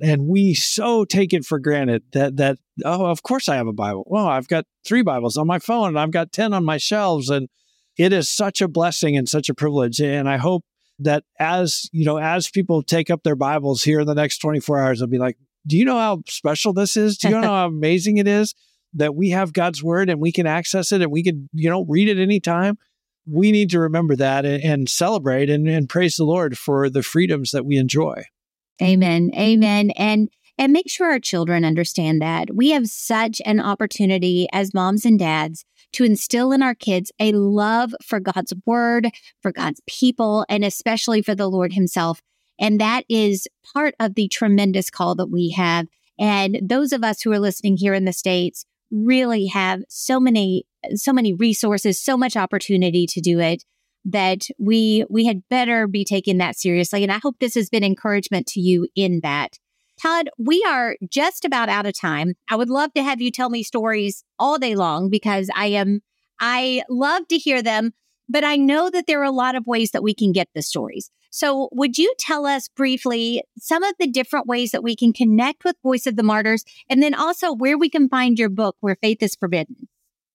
And 0.00 0.26
we 0.26 0.54
so 0.54 1.04
take 1.04 1.32
it 1.32 1.44
for 1.44 1.58
granted 1.58 2.04
that 2.12 2.36
that 2.36 2.58
oh, 2.84 3.06
of 3.06 3.22
course 3.22 3.48
I 3.48 3.56
have 3.56 3.66
a 3.66 3.72
Bible. 3.72 4.04
Well, 4.06 4.26
I've 4.26 4.48
got 4.48 4.64
three 4.86 5.02
Bibles 5.02 5.36
on 5.36 5.46
my 5.46 5.58
phone 5.58 5.88
and 5.88 5.98
I've 5.98 6.12
got 6.12 6.32
10 6.32 6.54
on 6.54 6.64
my 6.64 6.78
shelves 6.78 7.28
and 7.28 7.48
it 7.96 8.12
is 8.12 8.30
such 8.30 8.60
a 8.60 8.68
blessing 8.68 9.16
and 9.16 9.28
such 9.28 9.48
a 9.48 9.54
privilege 9.54 10.00
and 10.00 10.28
I 10.28 10.36
hope 10.36 10.64
that 10.98 11.24
as, 11.38 11.88
you 11.92 12.04
know, 12.04 12.18
as 12.18 12.50
people 12.50 12.82
take 12.82 13.10
up 13.10 13.22
their 13.22 13.36
Bibles 13.36 13.82
here 13.82 14.00
in 14.00 14.06
the 14.06 14.14
next 14.14 14.38
24 14.38 14.78
hours 14.78 14.98
they'll 14.98 15.08
be 15.08 15.18
like, 15.18 15.36
"Do 15.66 15.76
you 15.76 15.84
know 15.84 15.98
how 15.98 16.22
special 16.28 16.72
this 16.72 16.96
is? 16.96 17.18
Do 17.18 17.28
you 17.28 17.40
know 17.40 17.48
how 17.48 17.66
amazing 17.68 18.18
it 18.18 18.26
is 18.26 18.54
that 18.94 19.14
we 19.14 19.30
have 19.30 19.52
God's 19.52 19.82
word 19.82 20.10
and 20.10 20.20
we 20.20 20.32
can 20.32 20.46
access 20.46 20.92
it 20.92 21.02
and 21.02 21.12
we 21.12 21.22
can, 21.22 21.48
you 21.52 21.70
know, 21.70 21.84
read 21.88 22.08
it 22.08 22.18
anytime?" 22.18 22.78
We 23.30 23.52
need 23.52 23.68
to 23.70 23.80
remember 23.80 24.16
that 24.16 24.46
and, 24.46 24.62
and 24.64 24.88
celebrate 24.88 25.50
and, 25.50 25.68
and 25.68 25.86
praise 25.86 26.16
the 26.16 26.24
Lord 26.24 26.56
for 26.56 26.88
the 26.88 27.02
freedoms 27.02 27.50
that 27.50 27.66
we 27.66 27.76
enjoy. 27.76 28.24
Amen. 28.80 29.30
Amen. 29.34 29.90
And 29.96 30.30
and 30.58 30.72
make 30.72 30.90
sure 30.90 31.10
our 31.10 31.20
children 31.20 31.64
understand 31.64 32.20
that. 32.20 32.54
We 32.54 32.70
have 32.70 32.88
such 32.88 33.40
an 33.46 33.60
opportunity 33.60 34.48
as 34.52 34.74
moms 34.74 35.04
and 35.04 35.18
dads 35.18 35.64
to 35.92 36.04
instill 36.04 36.52
in 36.52 36.62
our 36.62 36.74
kids 36.74 37.12
a 37.18 37.32
love 37.32 37.94
for 38.04 38.20
God's 38.20 38.52
word, 38.66 39.08
for 39.40 39.52
God's 39.52 39.80
people, 39.86 40.44
and 40.48 40.64
especially 40.64 41.22
for 41.22 41.34
the 41.34 41.48
Lord 41.48 41.72
himself. 41.72 42.20
And 42.60 42.80
that 42.80 43.04
is 43.08 43.46
part 43.72 43.94
of 44.00 44.14
the 44.14 44.28
tremendous 44.28 44.90
call 44.90 45.14
that 45.14 45.30
we 45.30 45.50
have. 45.50 45.86
And 46.18 46.58
those 46.60 46.92
of 46.92 47.04
us 47.04 47.22
who 47.22 47.32
are 47.32 47.38
listening 47.38 47.76
here 47.76 47.94
in 47.94 48.04
the 48.04 48.12
States 48.12 48.66
really 48.90 49.46
have 49.46 49.82
so 49.88 50.18
many, 50.18 50.66
so 50.94 51.12
many 51.12 51.32
resources, 51.32 52.02
so 52.02 52.16
much 52.16 52.36
opportunity 52.36 53.06
to 53.06 53.20
do 53.20 53.38
it 53.38 53.64
that 54.04 54.46
we 54.58 55.04
we 55.10 55.26
had 55.26 55.42
better 55.48 55.86
be 55.86 56.04
taking 56.04 56.38
that 56.38 56.56
seriously 56.56 57.02
and 57.02 57.10
i 57.10 57.18
hope 57.18 57.36
this 57.40 57.54
has 57.54 57.68
been 57.68 57.82
encouragement 57.82 58.46
to 58.46 58.60
you 58.60 58.86
in 58.94 59.20
that 59.24 59.58
todd 60.00 60.28
we 60.38 60.64
are 60.66 60.96
just 61.10 61.44
about 61.44 61.68
out 61.68 61.86
of 61.86 61.98
time. 61.98 62.34
I 62.50 62.56
would 62.56 62.70
love 62.70 62.92
to 62.94 63.02
have 63.02 63.20
you 63.20 63.30
tell 63.30 63.50
me 63.50 63.62
stories 63.62 64.24
all 64.38 64.58
day 64.58 64.74
long 64.74 65.10
because 65.10 65.50
i 65.54 65.66
am 65.66 66.00
i 66.40 66.82
love 66.88 67.26
to 67.28 67.36
hear 67.36 67.62
them 67.62 67.92
but 68.28 68.44
i 68.44 68.56
know 68.56 68.90
that 68.90 69.06
there 69.06 69.20
are 69.20 69.24
a 69.24 69.30
lot 69.30 69.54
of 69.54 69.66
ways 69.66 69.90
that 69.90 70.02
we 70.02 70.14
can 70.14 70.32
get 70.32 70.48
the 70.54 70.62
stories. 70.62 71.10
So 71.30 71.68
would 71.72 71.98
you 71.98 72.14
tell 72.18 72.46
us 72.46 72.68
briefly 72.68 73.42
some 73.58 73.82
of 73.82 73.94
the 73.98 74.06
different 74.06 74.46
ways 74.46 74.70
that 74.70 74.82
we 74.82 74.96
can 74.96 75.12
connect 75.12 75.64
with 75.64 75.76
voice 75.82 76.06
of 76.06 76.16
the 76.16 76.22
martyrs 76.22 76.64
and 76.88 77.02
then 77.02 77.14
also 77.14 77.52
where 77.52 77.76
we 77.76 77.90
can 77.90 78.08
find 78.08 78.38
your 78.38 78.48
book 78.48 78.76
where 78.80 78.96
faith 79.00 79.22
is 79.22 79.36
forbidden 79.36 79.88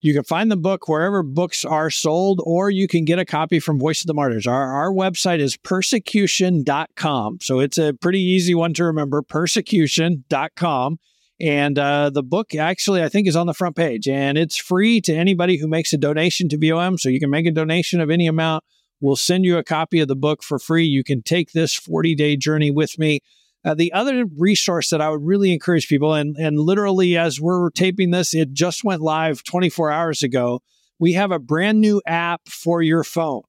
You 0.03 0.13
can 0.13 0.25
find 0.25 0.51
the 0.51 0.57
book 0.57 0.89
wherever 0.89 1.23
books 1.23 1.63
are 1.63 1.89
sold, 1.89 2.41
or 2.43 2.69
you 2.69 2.89
can 2.89 3.05
get 3.05 3.19
a 3.19 3.25
copy 3.25 3.61
from 3.61 3.79
Voice 3.79 4.01
of 4.01 4.07
the 4.07 4.13
Martyrs. 4.13 4.45
Our, 4.45 4.67
our 4.67 4.91
website 4.91 5.39
is 5.39 5.55
persecution.com. 5.55 7.37
So 7.41 7.61
it's 7.61 7.77
a 7.77 7.93
pretty 7.93 8.19
easy 8.19 8.53
one 8.53 8.73
to 8.73 8.83
remember 8.83 9.21
persecution.com. 9.21 10.99
And 11.39 11.79
uh, 11.79 12.09
the 12.09 12.21
book 12.21 12.53
actually, 12.53 13.01
I 13.01 13.07
think, 13.07 13.29
is 13.29 13.37
on 13.37 13.47
the 13.47 13.53
front 13.53 13.77
page 13.77 14.09
and 14.09 14.37
it's 14.37 14.57
free 14.57 14.99
to 15.01 15.15
anybody 15.15 15.57
who 15.57 15.69
makes 15.69 15.93
a 15.93 15.97
donation 15.97 16.49
to 16.49 16.57
VOM. 16.57 16.97
So 16.97 17.07
you 17.07 17.21
can 17.21 17.29
make 17.29 17.45
a 17.45 17.51
donation 17.51 18.01
of 18.01 18.09
any 18.09 18.27
amount. 18.27 18.65
We'll 18.99 19.15
send 19.15 19.45
you 19.45 19.57
a 19.57 19.63
copy 19.63 20.01
of 20.01 20.09
the 20.09 20.17
book 20.17 20.43
for 20.43 20.59
free. 20.59 20.83
You 20.83 21.05
can 21.05 21.21
take 21.23 21.53
this 21.53 21.75
40 21.75 22.13
day 22.15 22.35
journey 22.35 22.71
with 22.71 22.99
me. 22.99 23.21
Uh, 23.65 23.73
the 23.73 23.93
other 23.93 24.25
resource 24.37 24.89
that 24.89 25.01
I 25.01 25.09
would 25.09 25.23
really 25.23 25.53
encourage 25.53 25.87
people, 25.87 26.13
and, 26.13 26.35
and 26.37 26.59
literally 26.59 27.17
as 27.17 27.39
we're 27.39 27.69
taping 27.69 28.11
this, 28.11 28.33
it 28.33 28.51
just 28.51 28.83
went 28.83 29.01
live 29.01 29.43
24 29.43 29.91
hours 29.91 30.21
ago. 30.21 30.61
We 30.99 31.13
have 31.13 31.31
a 31.31 31.39
brand 31.39 31.79
new 31.79 32.01
app 32.05 32.41
for 32.47 32.81
your 32.81 33.03
phone. 33.03 33.43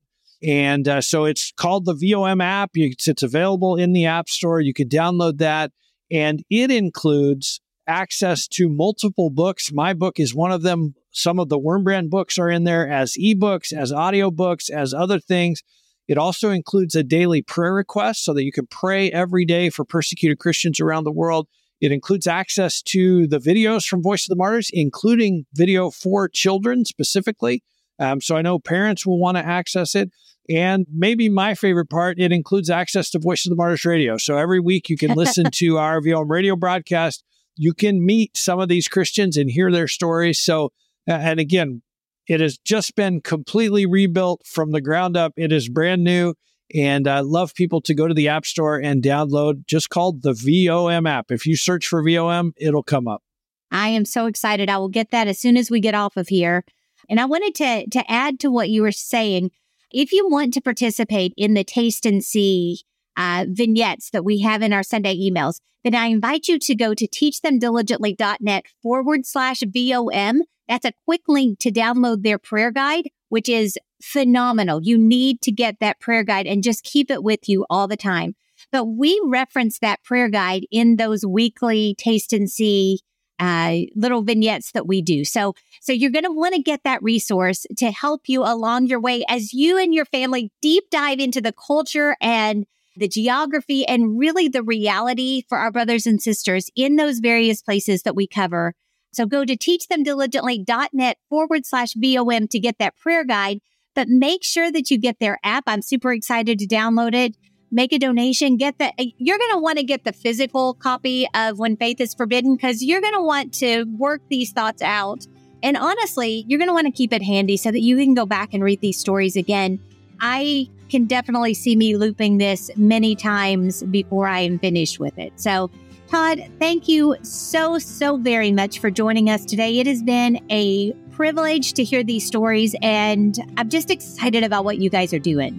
And 0.47 0.87
uh, 0.87 1.01
so 1.01 1.25
it's 1.25 1.53
called 1.57 1.85
the 1.85 1.95
VOM 1.95 2.41
app. 2.41 2.71
It's 2.75 3.23
available 3.23 3.77
in 3.77 3.93
the 3.93 4.07
App 4.07 4.29
Store. 4.29 4.61
You 4.61 4.75
can 4.75 4.89
download 4.89 5.39
that. 5.39 5.73
And 6.11 6.45
it 6.51 6.71
includes 6.71 7.61
access 7.87 8.47
to 8.49 8.69
multiple 8.69 9.31
books. 9.31 9.73
My 9.73 9.95
book 9.95 10.21
is 10.21 10.35
one 10.35 10.53
of 10.53 10.63
them. 10.63 10.95
Some 11.13 11.39
of 11.39 11.49
the 11.49 11.59
Wurmbrand 11.59 12.11
books 12.11 12.39
are 12.39 12.51
in 12.51 12.65
there 12.65 12.89
as 12.89 13.15
ebooks, 13.15 13.73
as 13.73 13.93
audiobooks, 13.93 14.71
as 14.71 14.93
other 14.93 15.19
things. 15.19 15.63
It 16.07 16.19
also 16.19 16.51
includes 16.51 16.95
a 16.95 17.03
daily 17.03 17.43
prayer 17.43 17.75
request 17.75 18.25
so 18.25 18.35
that 18.35 18.45
you 18.45 18.53
can 18.53 18.67
pray 18.67 19.11
every 19.11 19.45
day 19.45 19.71
for 19.71 19.85
persecuted 19.85 20.39
Christians 20.39 20.81
around 20.81 21.05
the 21.05 21.13
world. 21.13 21.49
It 21.81 21.93
includes 21.93 22.27
access 22.27 22.83
to 22.83 23.27
the 23.27 23.39
videos 23.39 23.87
from 23.87 24.03
Voice 24.03 24.25
of 24.25 24.29
the 24.31 24.37
Martyrs, 24.37 24.71
including 24.73 25.47
video 25.55 25.91
for 25.91 26.29
children 26.29 26.85
specifically. 26.85 27.63
Um, 27.99 28.21
so 28.21 28.37
I 28.37 28.43
know 28.43 28.59
parents 28.59 29.07
will 29.07 29.19
want 29.19 29.37
to 29.37 29.47
access 29.47 29.95
it. 29.95 30.11
And 30.49 30.87
maybe 30.93 31.29
my 31.29 31.55
favorite 31.55 31.89
part, 31.89 32.19
it 32.19 32.33
includes 32.33 32.69
access 32.69 33.11
to 33.11 33.19
Voice 33.19 33.47
of 33.47 33.51
the 33.51 33.57
Martyrs 33.57 33.85
radio. 33.85 34.19
So 34.19 34.37
every 34.37 34.61
week 34.61 34.89
you 34.89 34.97
can 34.97 35.13
listen 35.17 35.51
to 35.53 35.79
our 35.79 36.01
VOM 36.01 36.31
radio 36.31 36.55
broadcast. 36.55 37.25
You 37.57 37.73
can 37.73 38.05
meet 38.05 38.37
some 38.37 38.61
of 38.61 38.69
these 38.69 38.89
Christians 38.89 39.37
and 39.37 39.51
hear 39.51 39.71
their 39.71 39.89
stories. 39.89 40.41
So, 40.41 40.73
and 41.07 41.41
again, 41.41 41.83
it 42.27 42.41
has 42.41 42.59
just 42.59 42.95
been 42.95 43.21
completely 43.21 43.87
rebuilt 43.87 44.47
from 44.47 44.73
the 44.73 44.81
ground 44.81 45.17
up. 45.17 45.33
It 45.37 45.53
is 45.53 45.69
brand 45.69 46.05
new. 46.05 46.35
And 46.75 47.07
I 47.07 47.21
love 47.21 47.55
people 47.55 47.81
to 47.83 47.95
go 47.95 48.09
to 48.09 48.15
the 48.15 48.29
App 48.29 48.47
Store 48.47 48.79
and 48.79 49.03
download 49.03 49.67
just 49.67 49.91
called 49.91 50.23
the 50.23 50.33
VOM 50.33 51.07
app. 51.07 51.31
If 51.31 51.47
you 51.47 51.57
search 51.57 51.87
for 51.87 52.03
VOM, 52.03 52.53
it'll 52.57 52.83
come 52.83 53.07
up. 53.07 53.23
I 53.71 53.89
am 53.89 54.05
so 54.05 54.27
excited. 54.27 54.71
I 54.71 54.79
will 54.79 54.89
get 54.89 55.11
that 55.11 55.29
as 55.29 55.39
soon 55.39 55.57
as 55.57 55.71
we 55.71 55.81
get 55.81 55.95
off 55.95 56.17
of 56.17 56.29
here. 56.29 56.65
And 57.09 57.21
I 57.21 57.27
wanted 57.27 57.55
to 57.57 57.87
to 57.91 58.11
add 58.11 58.41
to 58.41 58.51
what 58.51 58.71
you 58.71 58.83
were 58.83 58.93
saying. 58.93 59.51
If 59.91 60.13
you 60.13 60.29
want 60.29 60.55
to 60.55 60.61
participate 60.61 61.35
in 61.37 61.55
the 61.55 61.65
Taste 61.65 62.07
and 62.07 62.25
See 62.25 62.81
uh, 63.17 63.47
vignettes 63.49 64.11
that 64.11 64.25
we 64.25 64.41
have 64.41 64.63
in 64.63 64.73
our 64.73 64.83
Sunday 64.83 65.17
emails, 65.17 65.61
then 65.85 65.95
I 65.95 66.07
invite 66.07 66.49
you 66.49 66.59
to 66.59 66.75
go 66.75 66.95
to 66.95 67.07
teachthemdiligently.net 67.07 68.65
forward 68.83 69.27
slash 69.27 69.61
VOM. 69.61 70.43
That's 70.69 70.85
a 70.85 70.93
quick 71.05 71.23
link 71.29 71.59
to 71.61 71.71
download 71.71 72.23
their 72.23 72.39
prayer 72.39 72.71
guide, 72.71 73.11
which 73.29 73.49
is 73.49 73.79
phenomenal. 74.03 74.81
You 74.83 74.99
need 74.99 75.41
to 75.43 75.53
get 75.53 75.81
that 75.81 76.01
prayer 76.01 76.25
guide 76.25 76.47
and 76.47 76.63
just 76.63 76.85
keep 76.85 77.11
it 77.11 77.23
with 77.23 77.49
you 77.49 77.67
all 77.71 77.89
the 77.89 77.97
time. 77.97 78.35
But 78.71 78.85
we 78.85 79.21
reference 79.25 79.79
that 79.79 80.03
prayer 80.03 80.29
guide 80.29 80.67
in 80.71 80.97
those 80.97 81.25
weekly 81.25 81.95
taste 81.99 82.33
and 82.33 82.51
see 82.51 83.01
uh, 83.39 83.79
little 83.95 84.23
vignettes 84.23 84.73
that 84.73 84.87
we 84.87 85.03
do. 85.03 85.25
So, 85.25 85.55
so 85.81 85.93
you're 85.93 86.11
going 86.11 86.25
to 86.25 86.33
want 86.33 86.55
to 86.55 86.63
get 86.63 86.85
that 86.85 87.03
resource 87.03 87.67
to 87.79 87.91
help 87.91 88.23
you 88.29 88.43
along 88.43 88.87
your 88.87 89.01
way 89.01 89.25
as 89.29 89.53
you 89.53 89.77
and 89.77 89.93
your 89.93 90.05
family 90.05 90.51
deep 90.63 90.85
dive 90.91 91.19
into 91.19 91.41
the 91.41 91.53
culture 91.53 92.17
and 92.21 92.65
the 92.97 93.09
geography 93.09 93.85
and 93.87 94.19
really 94.19 94.49
the 94.49 94.63
reality 94.63 95.43
for 95.49 95.59
our 95.59 95.73
brothers 95.73 96.07
and 96.07 96.23
sisters 96.23 96.71
in 96.77 96.97
those 96.97 97.19
various 97.19 97.61
places 97.61 98.03
that 98.03 98.15
we 98.15 98.27
cover. 98.27 98.75
So 99.15 99.27
go 99.27 99.45
to 99.45 99.57
teachthemdiligently.net 99.57 101.19
forward 101.29 101.67
slash 101.67 101.95
VOM 101.95 102.49
to 102.49 102.59
get 102.59 102.79
that 102.79 102.97
prayer 102.97 103.25
guide, 103.25 103.61
but 103.95 104.09
make 104.09 104.45
sure 104.45 104.71
that 104.73 104.91
you 104.91 104.99
get 104.99 105.19
their 105.21 105.39
app. 105.45 105.65
I'm 105.67 105.83
super 105.83 106.13
excited 106.13 106.59
to 106.59 106.67
download 106.67 107.15
it. 107.15 107.37
Make 107.71 107.93
a 107.93 107.99
donation, 107.99 108.57
get 108.57 108.79
the, 108.79 108.93
eh, 109.01 109.11
you're 109.19 109.39
going 109.39 109.53
to 109.53 109.59
want 109.59 109.79
to 109.79 109.85
get 109.85 110.05
the 110.05 110.13
physical 110.13 110.75
copy 110.75 111.27
of 111.35 111.59
When 111.59 111.77
Faith 111.77 112.01
is 112.01 112.15
Forbidden 112.15 112.55
because 112.55 112.83
you're 112.85 113.01
going 113.01 113.15
to 113.15 113.23
want 113.23 113.53
to 113.55 113.85
work 113.99 114.23
these 114.29 114.53
thoughts 114.53 114.81
out. 114.81 115.27
And 115.63 115.77
honestly, 115.77 116.45
you're 116.47 116.59
going 116.59 116.69
to 116.69 116.75
want 116.75 116.87
to 116.87 116.93
keep 116.93 117.13
it 117.13 117.23
handy 117.23 117.57
so 117.57 117.73
that 117.73 117.81
you 117.81 117.97
can 117.97 118.15
go 118.15 118.27
back 118.27 118.55
and 118.55 118.63
read 118.63 118.81
these 118.81 118.99
stories 118.99 119.35
again. 119.35 119.81
I 120.21 120.69
can 120.89 121.07
definitely 121.07 121.55
see 121.55 121.75
me 121.75 121.97
looping 121.97 122.39
this 122.39 122.71
many 122.77 123.17
times 123.17 123.83
before 123.85 124.29
I 124.29 124.41
am 124.41 124.59
finished 124.59 125.01
with 125.01 125.19
it. 125.19 125.33
So, 125.41 125.71
Todd, 126.15 126.49
thank 126.61 126.87
you 126.87 127.17
so, 127.23 127.77
so 127.77 128.17
very 128.17 128.53
much 128.53 128.79
for 128.79 128.89
joining 128.89 129.29
us 129.29 129.45
today. 129.45 129.81
It 129.81 129.89
has 129.89 130.01
been 130.01 130.39
a 130.49 130.93
privilege 131.11 131.73
to 131.73 131.83
hear 131.83 132.05
these 132.05 132.25
stories, 132.25 132.77
and 132.83 133.37
I'm 133.57 133.69
just 133.69 133.91
excited 133.91 134.45
about 134.45 134.65
what 134.65 134.79
you 134.79 134.91
guys 134.91 135.13
are 135.13 135.19
doing. 135.19 135.59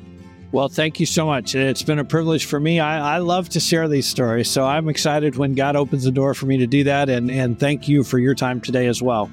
Well, 0.53 0.70
thank 0.70 0.97
you 0.97 1.06
so 1.06 1.26
much. 1.26 1.56
It's 1.56 1.84
been 1.84 1.99
a 1.99 2.06
privilege 2.06 2.45
for 2.45 2.58
me. 2.58 2.80
I, 2.80 3.16
I, 3.16 3.18
love 3.18 3.49
to 3.49 3.60
share 3.60 3.89
these 3.89 4.08
stories. 4.08 4.49
So 4.49 4.64
I'm 4.64 4.88
excited 4.88 5.36
when 5.36 5.56
God 5.56 5.76
opens 5.76 6.06
the 6.06 6.12
door 6.12 6.34
for 6.34 6.45
me 6.45 6.56
to 6.56 6.68
do 6.68 6.86
that. 6.86 7.10
And, 7.10 7.30
and 7.30 7.60
thank 7.60 7.89
you 7.89 8.06
for 8.06 8.18
your 8.18 8.34
time 8.34 8.62
today 8.62 8.88
as 8.88 9.01
well. 9.01 9.30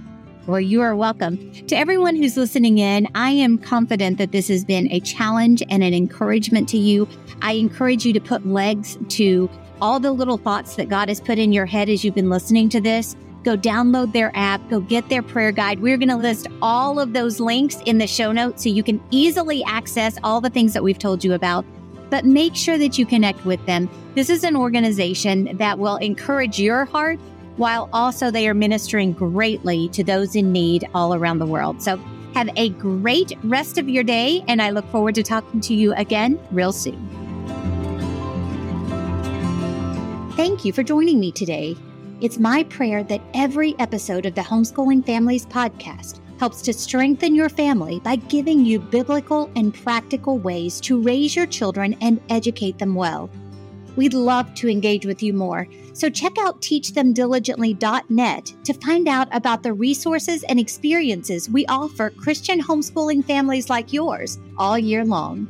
Well, 0.49 0.61
you 0.61 0.81
are 0.81 0.97
welcome. 0.97 1.53
To 1.68 1.77
everyone 1.77 2.16
who's 2.16 2.37
listening 2.37 2.79
in, 2.79 3.07
I 3.14 3.31
am 3.31 3.59
confident 3.59 4.18
that 4.18 4.33
this 4.33 4.49
has 4.49 4.64
been 4.64 4.91
a 4.91 4.99
challenge 4.99 5.62
and 5.70 5.85
an 5.85 5.95
encouragement 5.95 6.68
to 6.70 6.79
you. 6.79 7.09
I 7.43 7.53
encourage 7.53 8.05
you 8.05 8.12
to 8.12 8.20
put 8.20 8.45
legs 8.45 8.99
to 9.11 9.49
all 9.83 9.99
the 9.99 10.12
little 10.12 10.39
thoughts 10.39 10.76
that 10.76 10.89
God 10.89 11.09
has 11.09 11.20
put 11.20 11.41
in 11.41 11.53
your 11.53 11.66
head 11.66 11.89
as 11.89 12.05
you've 12.05 12.14
been 12.14 12.30
listening 12.30 12.68
to 12.68 12.80
this. 12.80 13.16
Go 13.43 13.57
download 13.57 14.12
their 14.12 14.30
app, 14.37 14.70
go 14.70 14.78
get 14.78 15.09
their 15.09 15.22
prayer 15.22 15.51
guide. 15.51 15.80
We're 15.80 15.97
going 15.97 16.09
to 16.09 16.16
list 16.16 16.47
all 16.62 17.01
of 17.01 17.12
those 17.12 17.41
links 17.41 17.78
in 17.85 17.99
the 17.99 18.07
show 18.07 18.30
notes 18.30 18.62
so 18.62 18.68
you 18.68 18.85
can 18.85 19.03
easily 19.11 19.64
access 19.64 20.16
all 20.22 20.41
the 20.41 20.51
things 20.51 20.72
that 20.74 20.85
we've 20.85 21.01
told 21.01 21.24
you 21.24 21.35
about. 21.35 21.64
But 22.11 22.24
make 22.24 22.55
sure 22.55 22.78
that 22.78 22.97
you 22.97 23.05
connect 23.05 23.45
with 23.45 23.64
them. 23.66 23.91
This 24.14 24.30
is 24.30 24.45
an 24.45 24.55
organization 24.55 25.57
that 25.57 25.80
will 25.80 25.97
encourage 25.97 26.61
your 26.61 26.85
heart 26.85 27.18
while 27.57 27.91
also 27.93 28.30
they 28.30 28.47
are 28.47 28.55
ministering 28.55 29.12
greatly 29.12 29.89
to 29.89 30.05
those 30.05 30.37
in 30.37 30.53
need 30.53 30.89
all 30.95 31.12
around 31.12 31.41
the 31.41 31.47
world. 31.47 31.83
So 31.83 31.97
have 32.35 32.49
a 32.57 32.68
great 32.68 33.33
rest 33.43 33.78
of 33.78 33.89
your 33.89 34.05
day, 34.05 34.45
and 34.47 34.62
I 34.62 34.70
look 34.70 34.89
forward 34.93 35.16
to 35.16 35.24
talking 35.24 35.61
to 35.62 35.74
you 35.74 35.93
again 35.95 36.39
real 36.53 36.72
soon. 36.72 37.32
Thank 40.35 40.64
you 40.64 40.72
for 40.72 40.83
joining 40.83 41.20
me 41.20 41.30
today. 41.30 41.76
It's 42.22 42.39
my 42.39 42.62
prayer 42.64 43.05
that 43.05 43.20
every 43.35 43.78
episode 43.78 44.24
of 44.24 44.35
the 44.35 44.41
Homeschooling 44.41 45.05
Families 45.05 45.45
podcast 45.45 46.20
helps 46.39 46.62
to 46.62 46.72
strengthen 46.72 47.35
your 47.35 47.51
family 47.51 48.01
by 48.01 48.16
giving 48.16 48.64
you 48.64 48.78
biblical 48.78 49.51
and 49.57 49.74
practical 49.74 50.39
ways 50.39 50.80
to 50.80 51.03
raise 51.03 51.37
your 51.37 51.45
children 51.45 51.95
and 52.01 52.18
educate 52.30 52.78
them 52.78 52.95
well. 52.95 53.28
We'd 53.95 54.14
love 54.14 54.55
to 54.55 54.70
engage 54.70 55.05
with 55.05 55.22
you 55.22 55.35
more. 55.35 55.68
So 55.93 56.09
check 56.09 56.39
out 56.39 56.62
teachthemdiligently.net 56.62 58.55
to 58.64 58.72
find 58.72 59.09
out 59.09 59.28
about 59.33 59.62
the 59.62 59.74
resources 59.74 60.45
and 60.45 60.59
experiences 60.59 61.51
we 61.51 61.66
offer 61.66 62.09
Christian 62.09 62.59
homeschooling 62.59 63.22
families 63.22 63.68
like 63.68 63.93
yours 63.93 64.39
all 64.57 64.78
year 64.78 65.05
long. 65.05 65.47